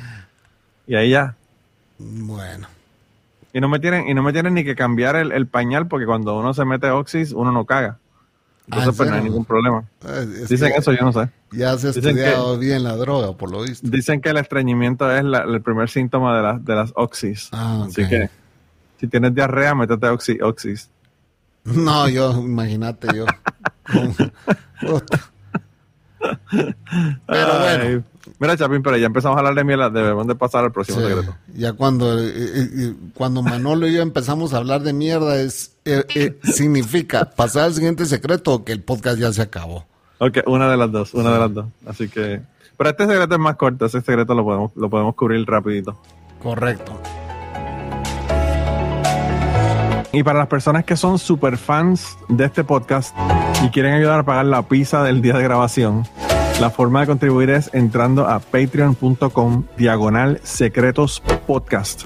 Y 0.87 0.95
ahí 0.95 1.11
ya. 1.11 1.35
Bueno. 1.99 2.69
Y 3.53 3.61
no 3.61 3.69
me 3.69 3.81
tienen, 3.81 4.09
y 4.09 4.15
no 4.15 4.23
me 4.23 4.33
tienen 4.33 4.55
ni 4.55 4.65
que 4.65 4.77
cambiar 4.77 5.17
el, 5.17 5.33
el 5.33 5.47
pañal 5.47 5.87
porque 5.89 6.07
cuando 6.07 6.39
uno 6.39 6.55
se 6.55 6.65
mete 6.65 6.91
oxis, 6.91 7.33
uno 7.33 7.53
no 7.53 7.67
caga. 7.67 7.99
Entonces, 8.73 8.95
ah, 8.95 8.97
pues 8.97 9.11
no 9.11 9.17
hay 9.17 9.23
ningún 9.25 9.45
problema. 9.45 9.85
Dicen 10.49 10.73
eso, 10.75 10.93
yo 10.93 11.03
no 11.03 11.13
sé. 11.13 11.29
Ya 11.53 11.77
se 11.77 11.89
ha 11.89 11.91
estudiado 11.91 12.59
bien 12.59 12.83
la 12.83 12.97
droga, 12.97 13.37
por 13.37 13.51
lo 13.51 13.63
visto. 13.63 13.87
Dicen 13.87 14.23
que 14.23 14.31
el 14.31 14.39
estreñimiento 14.39 15.15
es 15.15 15.23
el 15.23 15.61
primer 15.61 15.91
síntoma 15.91 16.35
de, 16.37 16.43
las 16.43 16.65
de 16.65 16.75
las 16.75 16.93
oxis. 16.95 17.51
Ah, 17.53 17.85
Así 17.87 18.09
que, 18.09 18.31
si 18.99 19.09
tienes 19.09 19.35
diarrea, 19.35 19.75
métete 19.75 20.07
oxi, 20.09 20.39
oxis. 20.41 20.89
No, 21.65 22.09
yo, 22.09 22.33
imagínate 22.33 23.09
yo. 23.15 23.27
Pero 27.27 27.59
bueno. 27.59 28.05
Mira, 28.43 28.57
Chapín, 28.57 28.83
pero 28.83 28.97
ya 28.97 29.07
empezamos 29.07 29.37
a 29.37 29.39
hablar 29.39 29.55
de 29.55 29.63
mierda, 29.63 29.89
debemos 29.89 30.27
de 30.27 30.35
pasar 30.35 30.65
al 30.65 30.73
próximo 30.73 30.99
secreto. 30.99 31.33
Ya 31.55 31.75
cuando, 31.75 32.19
eh, 32.19 32.27
eh, 32.27 32.69
eh, 32.77 32.95
cuando 33.15 33.41
Manolo 33.41 33.87
y 33.87 33.93
yo 33.93 34.03
empezamos 34.03 34.53
a 34.53 34.57
hablar 34.57 34.83
de 34.83 34.93
mierda, 34.93 35.41
es 35.41 35.77
significa 36.43 37.31
pasar 37.37 37.67
al 37.67 37.75
siguiente 37.75 38.05
secreto 38.05 38.53
o 38.53 38.65
que 38.65 38.73
el 38.73 38.83
podcast 38.83 39.21
ya 39.21 39.33
se 39.33 39.43
acabó. 39.43 39.87
Ok, 40.19 40.39
una 40.47 40.69
de 40.69 40.77
las 40.77 40.91
dos, 40.91 41.15
una 41.15 41.33
de 41.33 41.39
las 41.39 41.55
dos. 41.55 41.67
Así 41.87 42.09
que, 42.09 42.41
pero 42.77 42.91
este 42.91 43.07
secreto 43.07 43.33
es 43.33 43.41
más 43.41 43.55
corto, 43.55 43.87
ese 43.87 44.01
secreto 44.01 44.35
lo 44.35 44.43
podemos, 44.43 44.73
lo 44.75 44.91
podemos 44.91 45.15
cubrir 45.15 45.47
rapidito. 45.47 45.97
Correcto. 46.43 47.01
Y 50.11 50.25
para 50.25 50.41
las 50.41 50.49
personas 50.49 50.85
que 50.85 50.97
son 50.97 51.21
super 51.21 51.57
fans 51.57 52.19
de 52.29 52.47
este 52.47 52.65
podcast 52.65 53.17
y 53.65 53.69
quieren 53.69 53.95
ayudar 53.95 54.19
a 54.19 54.23
pagar 54.25 54.47
la 54.47 54.63
pizza 54.63 55.05
del 55.05 55.23
día 55.23 55.35
de 55.35 55.45
grabación, 55.45 56.05
la 56.63 56.71
forma 56.71 57.01
de 57.01 57.09
contribuir 57.09 57.51
es 57.51 57.71
entrando 57.73 58.29
a 58.29 58.39
patreon.com 58.39 59.65
diagonal 59.77 60.39
secretos 60.45 61.21
podcast. 61.45 62.03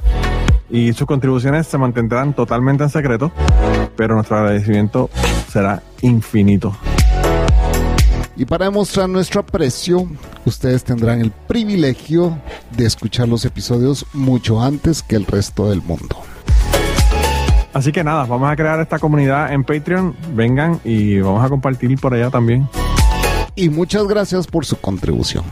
Y 0.71 0.95
sus 0.95 1.07
contribuciones 1.07 1.67
se 1.67 1.77
mantendrán 1.77 2.33
totalmente 2.33 2.83
en 2.83 2.89
secreto, 2.89 3.31
pero 3.97 4.15
nuestro 4.15 4.39
agradecimiento 4.39 5.11
será 5.51 5.83
infinito. 6.01 6.75
Y 8.35 8.47
para 8.47 8.65
demostrar 8.65 9.11
nuestro 9.11 9.43
aprecio, 9.43 10.09
ustedes 10.47 10.85
tendrán 10.85 11.21
el 11.21 11.33
privilegio 11.33 12.39
de 12.75 12.87
escuchar 12.87 13.29
los 13.29 13.45
episodios 13.45 14.07
mucho 14.15 14.63
antes 14.63 15.03
que 15.03 15.17
el 15.17 15.27
resto 15.27 15.69
del 15.69 15.83
mundo. 15.83 16.17
Así 17.75 17.93
que 17.93 18.03
nada, 18.03 18.25
vamos 18.25 18.51
a 18.51 18.57
crear 18.57 18.81
esta 18.81 18.99
comunidad 18.99 19.53
en 19.53 19.65
Patreon. 19.65 20.17
Vengan 20.35 20.81
y 20.83 21.21
vamos 21.21 21.45
a 21.45 21.51
compartir 21.51 21.95
por 22.01 22.15
allá 22.15 22.31
también 22.31 22.67
y 23.57 23.71
muchas 23.71 24.07
gracias 24.07 24.47
por 24.47 24.65
su 24.65 24.77
contribución. 24.77 25.45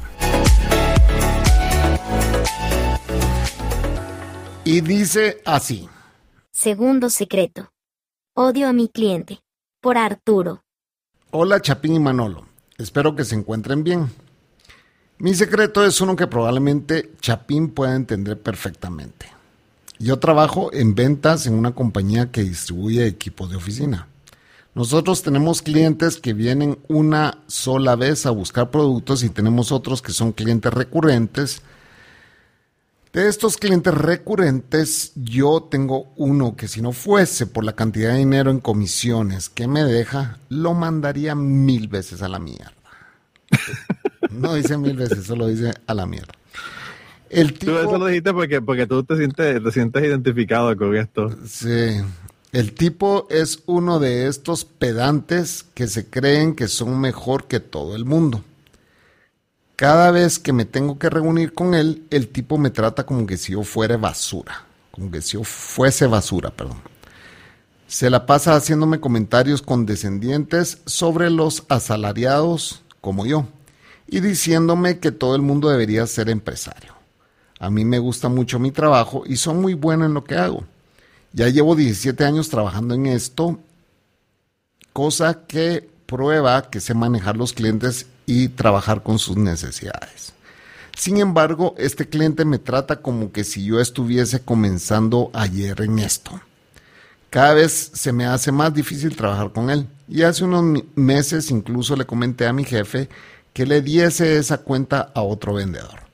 Y 4.65 4.81
dice 4.83 5.43
así. 5.45 5.89
Segundo 6.53 7.11
secreto. 7.11 7.71
Odio 8.35 8.69
a 8.69 8.73
mi 8.73 8.89
cliente. 8.89 9.41
Por 9.81 9.99
Arturo. 9.99 10.63
Hola 11.31 11.61
Chapín 11.61 11.95
y 11.95 12.01
Manolo. 12.01 12.47
Espero 12.79 13.17
que 13.17 13.25
se 13.25 13.35
encuentren 13.35 13.85
bien. 13.85 14.11
Mi 15.19 15.35
secreto 15.35 15.85
es 15.85 16.01
uno 16.01 16.17
que 16.17 16.27
probablemente 16.27 17.13
Chapín 17.21 17.71
pueda 17.71 17.95
entender 17.95 18.41
perfectamente. 18.41 19.27
Yo 19.99 20.19
trabajo 20.19 20.73
en 20.73 20.95
ventas 20.95 21.47
en 21.47 21.55
una 21.55 21.73
compañía 21.73 22.31
que 22.31 22.43
distribuye 22.43 23.07
equipos 23.07 23.51
de 23.51 23.57
oficina. 23.57 24.09
Nosotros 24.75 25.23
tenemos 25.23 25.63
clientes 25.63 26.17
que 26.17 26.33
vienen 26.33 26.79
una 26.89 27.39
sola 27.47 27.95
vez 27.95 28.27
a 28.27 28.31
buscar 28.31 28.71
productos 28.71 29.23
y 29.23 29.31
tenemos 29.31 29.71
otros 29.71 30.03
que 30.03 30.13
son 30.13 30.33
clientes 30.33 30.75
recurrentes. 30.75 31.63
De 33.13 33.29
estos 33.29 33.57
clientes 33.57 33.95
recurrentes, 33.95 35.13
yo 35.15 35.69
tengo 35.71 36.13
uno 36.17 36.57
que 36.57 36.67
si 36.67 36.83
no 36.83 36.91
fuese 36.91 37.47
por 37.47 37.65
la 37.65 37.75
cantidad 37.77 38.11
de 38.11 38.19
dinero 38.19 38.51
en 38.51 38.59
comisiones 38.59 39.49
que 39.49 39.69
me 39.69 39.85
deja, 39.85 40.41
lo 40.49 40.75
mandaría 40.75 41.37
mil 41.37 41.87
veces 41.87 42.23
a 42.23 42.29
la 42.29 42.39
mierda. 42.39 42.73
No 44.31 44.55
dice 44.55 44.77
mil 44.77 44.97
veces, 44.97 45.27
solo 45.27 45.47
dice 45.47 45.73
a 45.87 45.95
la 45.95 46.07
mierda. 46.07 46.33
El 47.31 47.55
tú 47.55 47.79
eso 47.79 47.99
lo 47.99 48.07
dijiste 48.07 48.33
porque, 48.33 48.61
porque 48.61 48.85
tú 48.85 49.05
te 49.05 49.17
sientes, 49.17 49.63
te 49.63 49.71
sientes 49.71 50.03
identificado 50.03 50.77
con 50.77 50.97
esto. 50.97 51.31
Sí. 51.47 52.01
El 52.55 52.73
tipo 52.73 53.27
es 53.31 53.65
uno 53.67 53.99
de 53.99 54.29
estos 54.29 54.65
pedantes 54.65 55.65
que 55.75 55.89
se 55.89 56.09
creen 56.09 56.55
que 56.55 56.69
son 56.69 57.01
mejor 57.01 57.49
que 57.49 57.59
todo 57.59 57.97
el 57.97 58.05
mundo. 58.05 58.45
Cada 59.75 60.13
vez 60.13 60.39
que 60.39 60.53
me 60.53 60.65
tengo 60.65 60.97
que 60.97 61.11
reunir 61.11 61.53
con 61.53 61.75
él, 61.75 62.07
el 62.11 62.29
tipo 62.29 62.57
me 62.57 62.71
trata 62.71 63.05
como 63.07 63.27
que 63.27 63.39
si 63.39 63.55
yo 63.55 63.65
fuera 63.65 63.97
basura, 63.97 64.67
como 64.93 65.11
que 65.11 65.21
si 65.21 65.33
yo 65.33 65.43
fuese 65.43 66.07
basura, 66.07 66.51
perdón. 66.51 66.81
Se 67.89 68.09
la 68.09 68.25
pasa 68.25 68.55
haciéndome 68.55 69.01
comentarios 69.01 69.61
condescendientes 69.61 70.79
sobre 70.87 71.31
los 71.31 71.65
asalariados 71.69 72.85
como 73.01 73.27
yo 73.27 73.49
y 74.07 74.21
diciéndome 74.21 75.01
que 75.01 75.11
todo 75.11 75.35
el 75.35 75.43
mundo 75.43 75.71
debería 75.71 76.07
ser 76.07 76.31
empresario. 76.31 76.95
A 77.59 77.69
mí 77.69 77.85
me 77.85 77.99
gusta 77.99 78.29
mucho 78.29 78.61
mi 78.61 78.71
trabajo 78.71 79.25
y 79.27 79.39
soy 79.39 79.55
muy 79.55 79.75
bueno 79.75 80.07
en 80.07 80.15
lo 80.15 80.23
que 80.23 80.37
hago. 80.37 80.63
Ya 81.35 81.49
llevo 81.49 81.75
17 81.75 82.25
años 82.25 82.49
trabajando 82.49 82.95
en 82.95 83.07
esto, 83.07 83.59
cosa 84.93 85.47
que 85.49 85.91
prueba 86.07 86.71
que 86.71 86.81
sé 86.81 86.95
manejar 86.95 87.37
los 87.37 87.53
clientes 87.53 88.07
y 88.25 88.51
trabajar 88.51 89.03
con 89.03 89.19
sus 89.19 89.37
necesidades. 89.37 90.33
Sin 90.97 91.19
embargo, 91.19 91.75
este 91.77 92.09
cliente 92.09 92.45
me 92.45 92.61
trata 92.61 93.03
como 93.03 93.33
que 93.33 93.43
si 93.43 93.65
yo 93.65 93.81
estuviese 93.81 94.43
comenzando 94.43 95.33
ayer 95.35 95.81
en 95.81 95.99
esto. 95.99 96.41
Cada 97.31 97.55
vez 97.55 97.91
se 97.93 98.13
me 98.13 98.27
hace 98.27 98.53
más 98.53 98.73
difícil 98.73 99.17
trabajar 99.17 99.51
con 99.51 99.71
él. 99.71 99.89
Y 100.07 100.23
hace 100.23 100.45
unos 100.45 100.85
meses 100.95 101.51
incluso 101.51 101.97
le 101.97 102.07
comenté 102.07 102.47
a 102.47 102.53
mi 102.53 102.63
jefe 102.63 103.09
que 103.53 103.67
le 103.67 103.83
diese 103.83 104.37
esa 104.37 104.59
cuenta 104.59 105.11
a 105.13 105.23
otro 105.23 105.55
vendedor. 105.55 106.05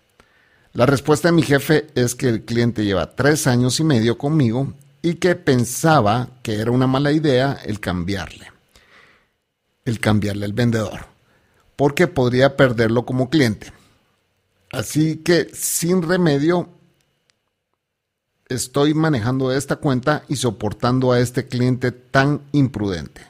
La 0.73 0.87
respuesta 0.87 1.29
de 1.29 1.33
mi 1.33 1.43
jefe 1.43 1.89
es 1.95 2.15
que 2.15 2.31
el 2.31 2.43
cliente 2.47 2.87
lleva 2.87 3.15
tres 3.15 3.47
años 3.47 3.79
y 3.81 3.85
medio 3.85 4.17
conmigo 4.17 4.73
y 5.03 5.15
que 5.15 5.35
pensaba 5.35 6.29
que 6.43 6.61
era 6.61 6.71
una 6.71 6.87
mala 6.87 7.13
idea 7.13 7.59
el 7.65 7.81
cambiarle, 7.81 8.53
el 9.85 10.01
cambiarle 10.01 10.45
al 10.45 10.53
vendedor, 10.53 11.07
porque 11.77 12.07
podría 12.07 12.57
perderlo 12.57 13.07
como 13.07 13.31
cliente. 13.31 13.73
Así 14.73 15.17
que 15.17 15.51
sin 15.53 16.03
remedio 16.03 16.69
estoy 18.49 18.95
manejando 18.95 19.53
esta 19.53 19.77
cuenta 19.77 20.25
y 20.29 20.37
soportando 20.37 21.13
a 21.13 21.21
este 21.21 21.47
cliente 21.49 21.93
tan 21.93 22.43
imprudente. 22.53 23.23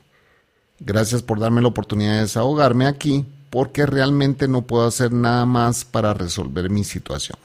Gracias 0.81 1.23
por 1.23 1.39
darme 1.39 1.61
la 1.61 1.69
oportunidad 1.69 2.15
de 2.15 2.21
desahogarme 2.23 2.87
aquí 2.87 3.27
porque 3.51 3.85
realmente 3.85 4.49
no 4.49 4.63
puedo 4.63 4.87
hacer 4.87 5.13
nada 5.13 5.45
más 5.45 5.85
para 5.85 6.15
resolver 6.15 6.71
mi 6.71 6.85
situación. 6.85 7.39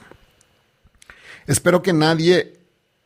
Espero 1.48 1.82
que 1.82 1.94
nadie 1.94 2.60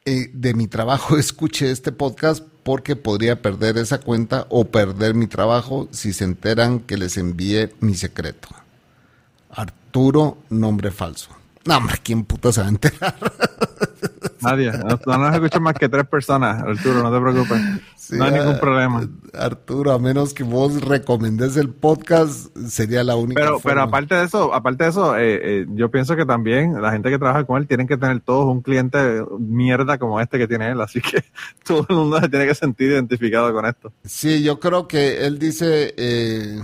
eh, 0.09 0.31
de 0.33 0.53
mi 0.55 0.67
trabajo 0.67 1.17
escuche 1.19 1.69
este 1.69 1.91
podcast 1.91 2.43
porque 2.63 2.95
podría 2.95 3.41
perder 3.41 3.77
esa 3.77 3.99
cuenta 3.99 4.47
o 4.49 4.65
perder 4.65 5.13
mi 5.13 5.27
trabajo 5.27 5.87
si 5.91 6.13
se 6.13 6.23
enteran 6.23 6.79
que 6.79 6.97
les 6.97 7.17
envíe 7.17 7.69
mi 7.79 7.95
secreto. 7.95 8.49
Arturo, 9.51 10.39
nombre 10.49 10.91
falso. 10.91 11.29
No, 11.65 11.77
hombre, 11.77 11.97
¿quién 12.03 12.23
puta 12.23 12.51
se 12.51 12.61
va 12.61 12.67
a 12.67 12.69
enterar? 12.69 13.15
Nadie. 14.41 14.71
No, 15.05 15.17
nos 15.17 15.33
escuchan 15.33 15.63
más 15.63 15.73
que 15.75 15.89
tres 15.89 16.07
personas, 16.07 16.61
Arturo, 16.61 17.03
no 17.03 17.11
te 17.11 17.21
preocupes. 17.21 17.61
no 18.11 18.23
hay 18.23 18.31
ningún 18.31 18.59
problema. 18.59 19.07
Arturo, 19.33 19.91
a 19.91 19.99
menos 19.99 20.33
que 20.33 20.43
vos 20.43 20.81
recomendes 20.81 21.57
el 21.57 21.69
podcast, 21.69 22.55
sería 22.67 23.03
la 23.03 23.15
única. 23.15 23.41
Pero, 23.41 23.59
pero 23.59 23.81
aparte 23.81 24.15
de 24.15 24.25
eso, 24.25 24.53
aparte 24.53 24.83
de 24.83 24.89
eso, 24.89 25.17
eh, 25.17 25.39
eh, 25.41 25.65
yo 25.69 25.89
pienso 25.89 26.15
que 26.15 26.25
también 26.25 26.81
la 26.81 26.91
gente 26.91 27.09
que 27.09 27.17
trabaja 27.17 27.45
con 27.45 27.61
él 27.61 27.67
tienen 27.67 27.87
que 27.87 27.97
tener 27.97 28.19
todos 28.21 28.45
un 28.45 28.61
cliente 28.61 29.23
mierda 29.39 29.97
como 29.97 30.19
este 30.19 30.37
que 30.37 30.47
tiene 30.47 30.69
él, 30.69 30.81
así 30.81 31.01
que 31.01 31.23
todo 31.65 31.85
el 31.89 31.95
mundo 31.95 32.19
se 32.19 32.29
tiene 32.29 32.47
que 32.47 32.55
sentir 32.55 32.91
identificado 32.91 33.53
con 33.53 33.65
esto. 33.65 33.91
Sí, 34.03 34.43
yo 34.43 34.59
creo 34.59 34.87
que 34.87 35.25
él 35.25 35.39
dice 35.39 35.93
eh, 35.97 36.59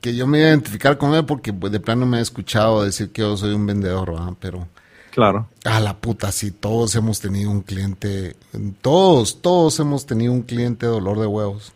que 0.00 0.14
yo 0.14 0.26
me 0.26 0.38
voy 0.38 0.46
a 0.46 0.50
identificar 0.50 0.98
con 0.98 1.14
él 1.14 1.24
porque 1.24 1.52
pues, 1.52 1.72
de 1.72 1.80
plano 1.80 2.06
me 2.06 2.18
ha 2.18 2.20
escuchado 2.20 2.84
decir 2.84 3.10
que 3.10 3.22
yo 3.22 3.36
soy 3.36 3.52
un 3.52 3.66
vendedor, 3.66 4.12
pero 4.40 4.68
Claro. 5.12 5.46
A 5.64 5.78
la 5.78 5.98
puta, 5.98 6.32
sí, 6.32 6.52
todos 6.52 6.94
hemos 6.94 7.20
tenido 7.20 7.50
un 7.50 7.60
cliente, 7.60 8.34
todos, 8.80 9.42
todos 9.42 9.78
hemos 9.78 10.06
tenido 10.06 10.32
un 10.32 10.40
cliente 10.40 10.86
dolor 10.86 11.20
de 11.20 11.26
huevos. 11.26 11.72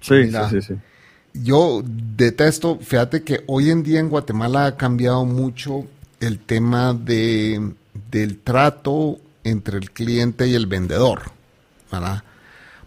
Sí, 0.00 0.30
sí, 0.30 0.38
sí, 0.50 0.62
sí. 0.62 0.74
Yo 1.34 1.82
detesto, 1.84 2.78
fíjate 2.78 3.22
que 3.22 3.44
hoy 3.46 3.68
en 3.68 3.82
día 3.82 4.00
en 4.00 4.08
Guatemala 4.08 4.64
ha 4.64 4.76
cambiado 4.78 5.26
mucho 5.26 5.84
el 6.20 6.38
tema 6.38 6.94
de, 6.94 7.74
del 8.10 8.38
trato 8.38 9.18
entre 9.44 9.76
el 9.76 9.90
cliente 9.90 10.48
y 10.48 10.54
el 10.54 10.66
vendedor, 10.66 11.32
¿verdad? 11.90 12.24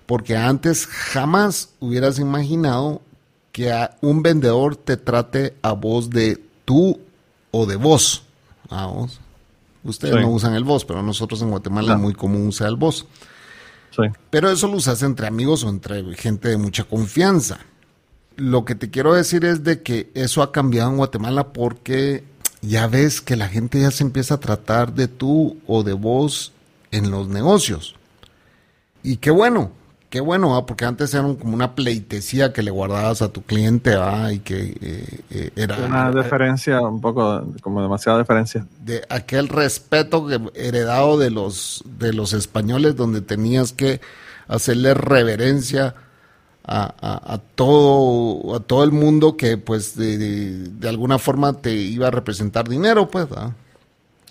Porque 0.07 0.35
antes 0.35 0.87
jamás 0.87 1.69
hubieras 1.79 2.17
imaginado 2.17 3.03
que 3.51 3.71
un 4.01 4.23
vendedor 4.23 4.75
te 4.75 4.97
trate 4.97 5.53
a 5.61 5.73
vos 5.73 6.09
de 6.09 6.41
tú 6.65 6.99
o 7.51 7.67
de 7.67 7.75
vos, 7.75 8.23
vos. 8.69 9.19
Ustedes 9.85 10.15
no 10.15 10.29
usan 10.29 10.55
el 10.55 10.63
voz, 10.63 10.83
pero 10.83 11.03
nosotros 11.03 11.41
en 11.43 11.51
Guatemala 11.51 11.93
es 11.93 11.99
muy 11.99 12.13
común 12.13 12.47
usar 12.47 12.67
el 12.67 12.75
voz. 12.75 13.05
Pero 14.29 14.49
eso 14.49 14.67
lo 14.67 14.77
usas 14.77 15.01
entre 15.03 15.27
amigos 15.27 15.63
o 15.63 15.69
entre 15.69 16.03
gente 16.15 16.49
de 16.49 16.57
mucha 16.57 16.83
confianza. 16.83 17.59
Lo 18.35 18.65
que 18.65 18.75
te 18.75 18.89
quiero 18.89 19.13
decir 19.13 19.45
es 19.45 19.63
de 19.63 19.81
que 19.81 20.11
eso 20.13 20.41
ha 20.41 20.51
cambiado 20.51 20.89
en 20.89 20.97
Guatemala 20.97 21.53
porque 21.53 22.23
ya 22.61 22.87
ves 22.87 23.21
que 23.21 23.35
la 23.35 23.47
gente 23.47 23.79
ya 23.79 23.91
se 23.91 24.03
empieza 24.03 24.33
a 24.33 24.39
tratar 24.39 24.93
de 24.93 25.07
tú 25.07 25.57
o 25.67 25.83
de 25.83 25.93
vos 25.93 26.51
en 26.91 27.11
los 27.11 27.29
negocios. 27.29 27.95
Y 29.03 29.17
qué 29.17 29.29
bueno, 29.29 29.71
qué 30.15 30.21
bueno, 30.21 30.65
porque 30.65 30.85
antes 30.85 31.13
era 31.13 31.23
como 31.23 31.53
una 31.53 31.75
pleitesía 31.75 32.53
que 32.53 32.63
le 32.63 32.71
guardabas 32.71 33.21
a 33.21 33.33
tu 33.33 33.41
cliente 33.41 33.97
y 34.31 34.39
que 34.39 34.77
eh, 34.79 35.19
eh, 35.29 35.51
era... 35.57 35.77
Una 35.77 36.09
deferencia, 36.09 36.79
un 36.79 37.01
poco, 37.01 37.43
como 37.59 37.81
demasiada 37.81 38.19
deferencia. 38.19 38.65
De 38.79 39.03
aquel 39.09 39.49
respeto 39.49 40.25
que, 40.25 40.39
heredado 40.53 41.17
de 41.17 41.31
los, 41.31 41.83
de 41.99 42.13
los 42.13 42.31
españoles 42.31 42.95
donde 42.95 43.19
tenías 43.19 43.73
que 43.73 43.99
hacerle 44.47 44.93
reverencia 44.93 45.95
a, 46.63 47.41
todo, 47.55 48.55
a 48.55 48.61
todo 48.61 48.85
el 48.85 48.93
mundo 48.93 49.35
que 49.35 49.57
pues 49.57 49.97
de, 49.97 50.71
alguna 50.87 51.19
forma 51.19 51.51
te 51.51 51.73
iba 51.73 52.07
a 52.07 52.11
representar 52.11 52.69
dinero, 52.69 53.09
pues. 53.09 53.27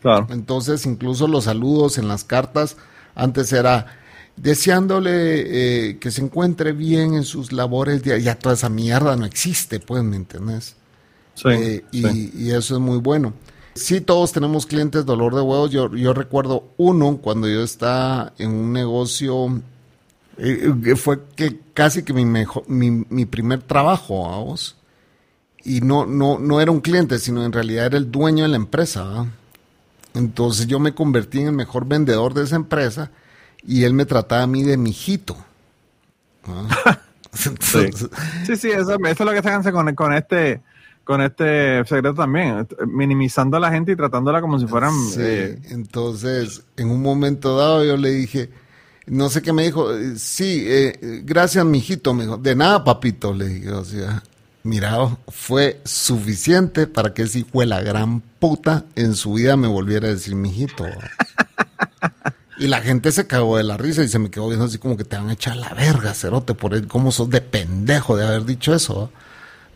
Claro. 0.01 0.29
Entonces 0.31 0.87
incluso 0.87 1.29
los 1.29 1.45
saludos 1.45 1.99
en 1.99 2.09
las 2.09 2.25
cartas 2.25 2.79
antes 3.15 3.53
era 3.53 3.99
deseándole 4.37 5.91
eh, 5.91 5.99
que 5.99 6.11
se 6.11 6.23
encuentre 6.23 6.73
bien 6.73 7.15
en 7.15 7.25
sus 7.25 7.53
labores, 7.53 8.03
ya 8.03 8.39
toda 8.39 8.55
esa 8.55 8.69
mierda 8.69 9.17
no 9.17 9.25
existe, 9.25 9.81
pues, 9.81 10.03
¿me 10.03 10.17
entendés? 10.17 10.77
Sí, 11.35 11.49
eh, 11.49 11.85
y, 11.93 12.51
eso 12.51 12.75
es 12.75 12.81
muy 12.81 12.99
bueno. 12.99 13.33
Sí, 13.75 14.01
todos 14.01 14.33
tenemos 14.33 14.67
clientes 14.67 15.05
dolor 15.05 15.35
de 15.35 15.41
huevos. 15.41 15.71
Yo, 15.71 15.93
yo 15.95 16.15
recuerdo 16.15 16.69
uno 16.77 17.17
cuando 17.17 17.49
yo 17.49 17.63
estaba 17.63 18.33
en 18.39 18.51
un 18.51 18.73
negocio, 18.73 19.61
eh, 20.39 20.95
fue 20.97 21.21
que 21.35 21.59
casi 21.73 22.05
que 22.05 22.13
mi, 22.13 22.25
mejor, 22.25 22.69
mi, 22.69 22.91
mi 22.91 23.27
primer 23.27 23.63
trabajo, 23.63 24.29
vamos. 24.29 24.77
Y 25.65 25.81
no, 25.81 26.07
no, 26.07 26.39
no 26.39 26.61
era 26.61 26.71
un 26.71 26.81
cliente, 26.81 27.19
sino 27.19 27.45
en 27.45 27.53
realidad 27.53 27.87
era 27.87 27.97
el 27.97 28.13
dueño 28.13 28.45
de 28.45 28.51
la 28.51 28.57
empresa. 28.57 29.27
Entonces 30.13 30.69
yo 30.69 30.79
me 30.79 30.95
convertí 30.95 31.41
en 31.41 31.49
el 31.49 31.53
mejor 31.53 31.87
vendedor 31.87 32.35
de 32.35 32.45
esa 32.45 32.57
empresa 32.57 33.11
y 33.67 33.85
él 33.85 33.95
me 33.95 34.05
trataba 34.07 34.43
a 34.43 34.47
mí 34.47 34.63
de 34.63 34.77
mijito. 34.77 35.37
sí. 37.33 37.89
sí, 38.57 38.71
eso, 38.71 38.97
es 39.03 39.21
lo 39.21 39.33
que 39.33 39.43
se 39.43 39.49
hace 39.49 39.73
con, 39.73 39.95
con 39.95 40.13
este 40.13 40.61
con 41.05 41.21
este 41.21 41.85
secreto 41.85 42.15
también, 42.15 42.67
minimizando 42.87 43.59
a 43.59 43.61
la 43.61 43.71
gente 43.71 43.93
y 43.93 43.97
tratándola 43.97 44.41
como 44.41 44.59
si 44.59 44.67
fueran... 44.67 44.93
Sí, 45.11 45.21
eh, 45.21 45.59
entonces, 45.69 46.63
en 46.79 46.91
un 46.91 47.03
momento 47.03 47.59
dado 47.59 47.85
yo 47.85 47.99
le 47.99 48.11
dije, 48.11 48.49
no 49.07 49.29
sé 49.29 49.43
qué 49.43 49.53
me 49.53 49.65
dijo, 49.65 49.87
sí, 50.17 50.65
eh, 50.67 51.21
gracias, 51.23 51.65
mijito, 51.67 52.15
me 52.15 52.25
dijo, 52.25 52.39
de 52.39 52.57
nada, 52.57 52.85
papito, 52.85 53.35
le 53.35 53.49
dije, 53.49 53.71
o 53.71 53.85
sea, 53.85 54.23
mira, 54.63 54.97
fue 55.29 55.81
suficiente 55.85 56.87
para 56.87 57.13
que 57.13 57.23
ese 57.23 57.41
hijo 57.41 57.61
de 57.61 57.67
la 57.67 57.83
gran 57.83 58.21
puta 58.21 58.87
en 58.95 59.15
su 59.15 59.35
vida 59.35 59.59
me 59.59 59.69
volviera 59.69 60.09
a 60.09 60.13
decir 60.13 60.35
mijito. 60.35 60.87
Y 62.59 62.69
la 62.69 62.81
gente 62.81 63.11
se 63.11 63.27
cagó 63.27 63.57
de 63.57 63.65
la 63.65 63.77
risa 63.77 64.03
y 64.03 64.09
se 64.09 64.19
me 64.19 64.31
quedó 64.31 64.49
viendo 64.49 64.67
así 64.67 64.79
como 64.79 64.97
que 64.97 65.05
te 65.05 65.17
van 65.17 65.29
a 65.29 65.33
echar 65.33 65.57
la 65.57 65.75
verga, 65.75 66.15
cerote, 66.15 66.55
por 66.55 66.75
el, 66.75 66.87
cómo 66.87 67.11
sos 67.11 67.29
de 67.31 67.41
pendejo 67.41 68.17
de 68.17 68.27
haber 68.27 68.45
dicho 68.45 68.75
eso. 68.75 69.11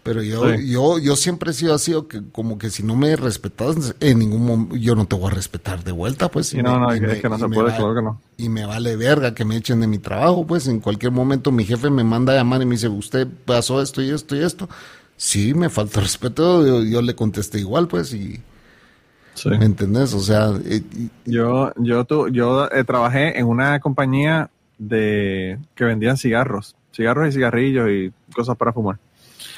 Pero 0.09 0.23
yo, 0.23 0.55
yo, 0.55 0.99
yo 0.99 1.17
siempre 1.17 1.51
he 1.51 1.55
sido 1.55 1.75
así, 1.75 1.93
que 2.09 2.23
como 2.33 2.57
que 2.57 2.71
si 2.71 2.83
no 2.83 2.97
me 2.97 3.14
respetas 3.17 3.95
en 4.01 4.21
ningún 4.21 4.47
momento, 4.47 4.77
yo 4.77 4.95
no 4.95 5.07
te 5.07 5.17
voy 5.17 5.31
a 5.31 5.35
respetar 5.35 5.85
de 5.85 5.93
vuelta, 5.93 6.31
pues. 6.31 6.55
Y 6.55 6.62
no, 6.62 6.79
no, 6.79 6.91
es 6.93 7.21
que 7.21 7.29
no 7.29 7.38
se 7.38 7.47
puede, 7.49 7.77
claro 7.77 7.95
que 7.95 8.03
no. 8.03 8.21
Y 8.38 8.49
me 8.49 8.64
vale 8.64 8.97
verga 8.97 9.35
que 9.35 9.45
me 9.45 9.57
echen 9.57 9.81
de 9.81 9.87
mi 9.87 9.99
trabajo, 9.99 10.47
pues 10.47 10.67
en 10.67 10.81
cualquier 10.81 11.12
momento 11.12 11.53
mi 11.53 11.64
jefe 11.64 11.91
me 11.91 12.05
manda 12.05 12.33
a 12.33 12.37
llamar 12.37 12.62
y 12.62 12.64
me 12.64 12.77
dice, 12.77 12.88
usted 12.88 13.29
pasó 13.45 13.83
esto 13.83 14.01
y 14.01 14.11
esto 14.11 14.35
y 14.35 14.43
esto. 14.43 14.69
Sí, 15.19 15.53
me 15.53 15.69
falta 15.69 16.01
respeto, 16.01 16.85
yo, 16.85 17.03
le 17.03 17.14
contesté 17.14 17.59
igual, 17.59 17.88
pues, 17.88 18.14
y... 18.14 18.41
Sí. 19.42 19.51
¿Me 19.51 19.64
entendés? 19.64 20.14
O 20.14 20.20
sea... 20.20 20.53
yo 21.24 21.72
yo, 21.77 22.05
tu, 22.05 22.29
yo 22.29 22.70
eh, 22.70 22.85
trabajé 22.85 23.38
en 23.38 23.46
una 23.46 23.79
compañía 23.81 24.51
de 24.79 25.59
que 25.74 25.85
vendían 25.85 26.16
cigarros, 26.16 26.77
cigarros 26.92 27.29
y 27.29 27.33
cigarrillos 27.33 27.88
y 27.90 28.12
cosas 28.33 28.57
para 28.57 28.72
fumar. 28.72 28.98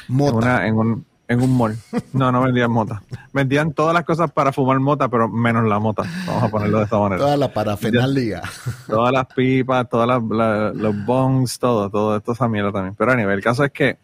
Mota. 0.09 0.67
En, 0.67 0.77
un, 0.77 1.05
en 1.29 1.41
un 1.41 1.57
mall. 1.57 1.77
No, 2.13 2.33
no 2.33 2.43
vendían 2.43 2.71
mota. 2.71 3.03
Vendían 3.33 3.73
todas 3.73 3.95
las 3.95 4.05
cosas 4.05 4.31
para 4.33 4.53
fumar 4.53 4.81
mota, 4.81 5.09
pero 5.09 5.29
menos 5.29 5.65
la 5.69 5.79
mota. 5.79 6.03
Vamos 6.27 6.43
a 6.43 6.49
ponerlo 6.49 6.79
de 6.79 6.85
esta 6.85 6.99
manera. 6.99 7.21
Toda 7.21 7.37
la 7.37 7.53
parafernalia. 7.53 8.43
Todas 8.89 9.13
las 9.13 9.27
pipas, 9.27 9.89
todas 9.89 10.09
las, 10.09 10.75
los 10.75 11.07
bongs, 11.07 11.59
todo, 11.59 11.89
todo 11.91 12.17
esto 12.17 12.33
esa 12.33 12.49
mierda 12.49 12.73
también. 12.73 12.95
Pero 12.97 13.13
a 13.13 13.17
nivel, 13.17 13.37
el 13.37 13.45
caso 13.45 13.65
es 13.65 13.71
que 13.71 13.99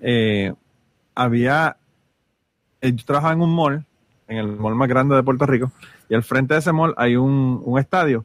eh, 0.00 0.52
había. 1.14 1.76
Eh, 2.80 2.92
yo 2.92 3.04
trabajaba 3.04 3.34
en 3.34 3.42
un 3.42 3.54
mall, 3.54 3.86
en 4.28 4.36
el 4.36 4.56
mall 4.56 4.74
más 4.74 4.88
grande 4.88 5.16
de 5.16 5.22
Puerto 5.22 5.46
Rico, 5.46 5.72
y 6.08 6.14
al 6.14 6.22
frente 6.22 6.54
de 6.54 6.60
ese 6.60 6.72
mall 6.72 6.94
hay 6.96 7.16
un, 7.16 7.62
un 7.64 7.78
estadio. 7.78 8.24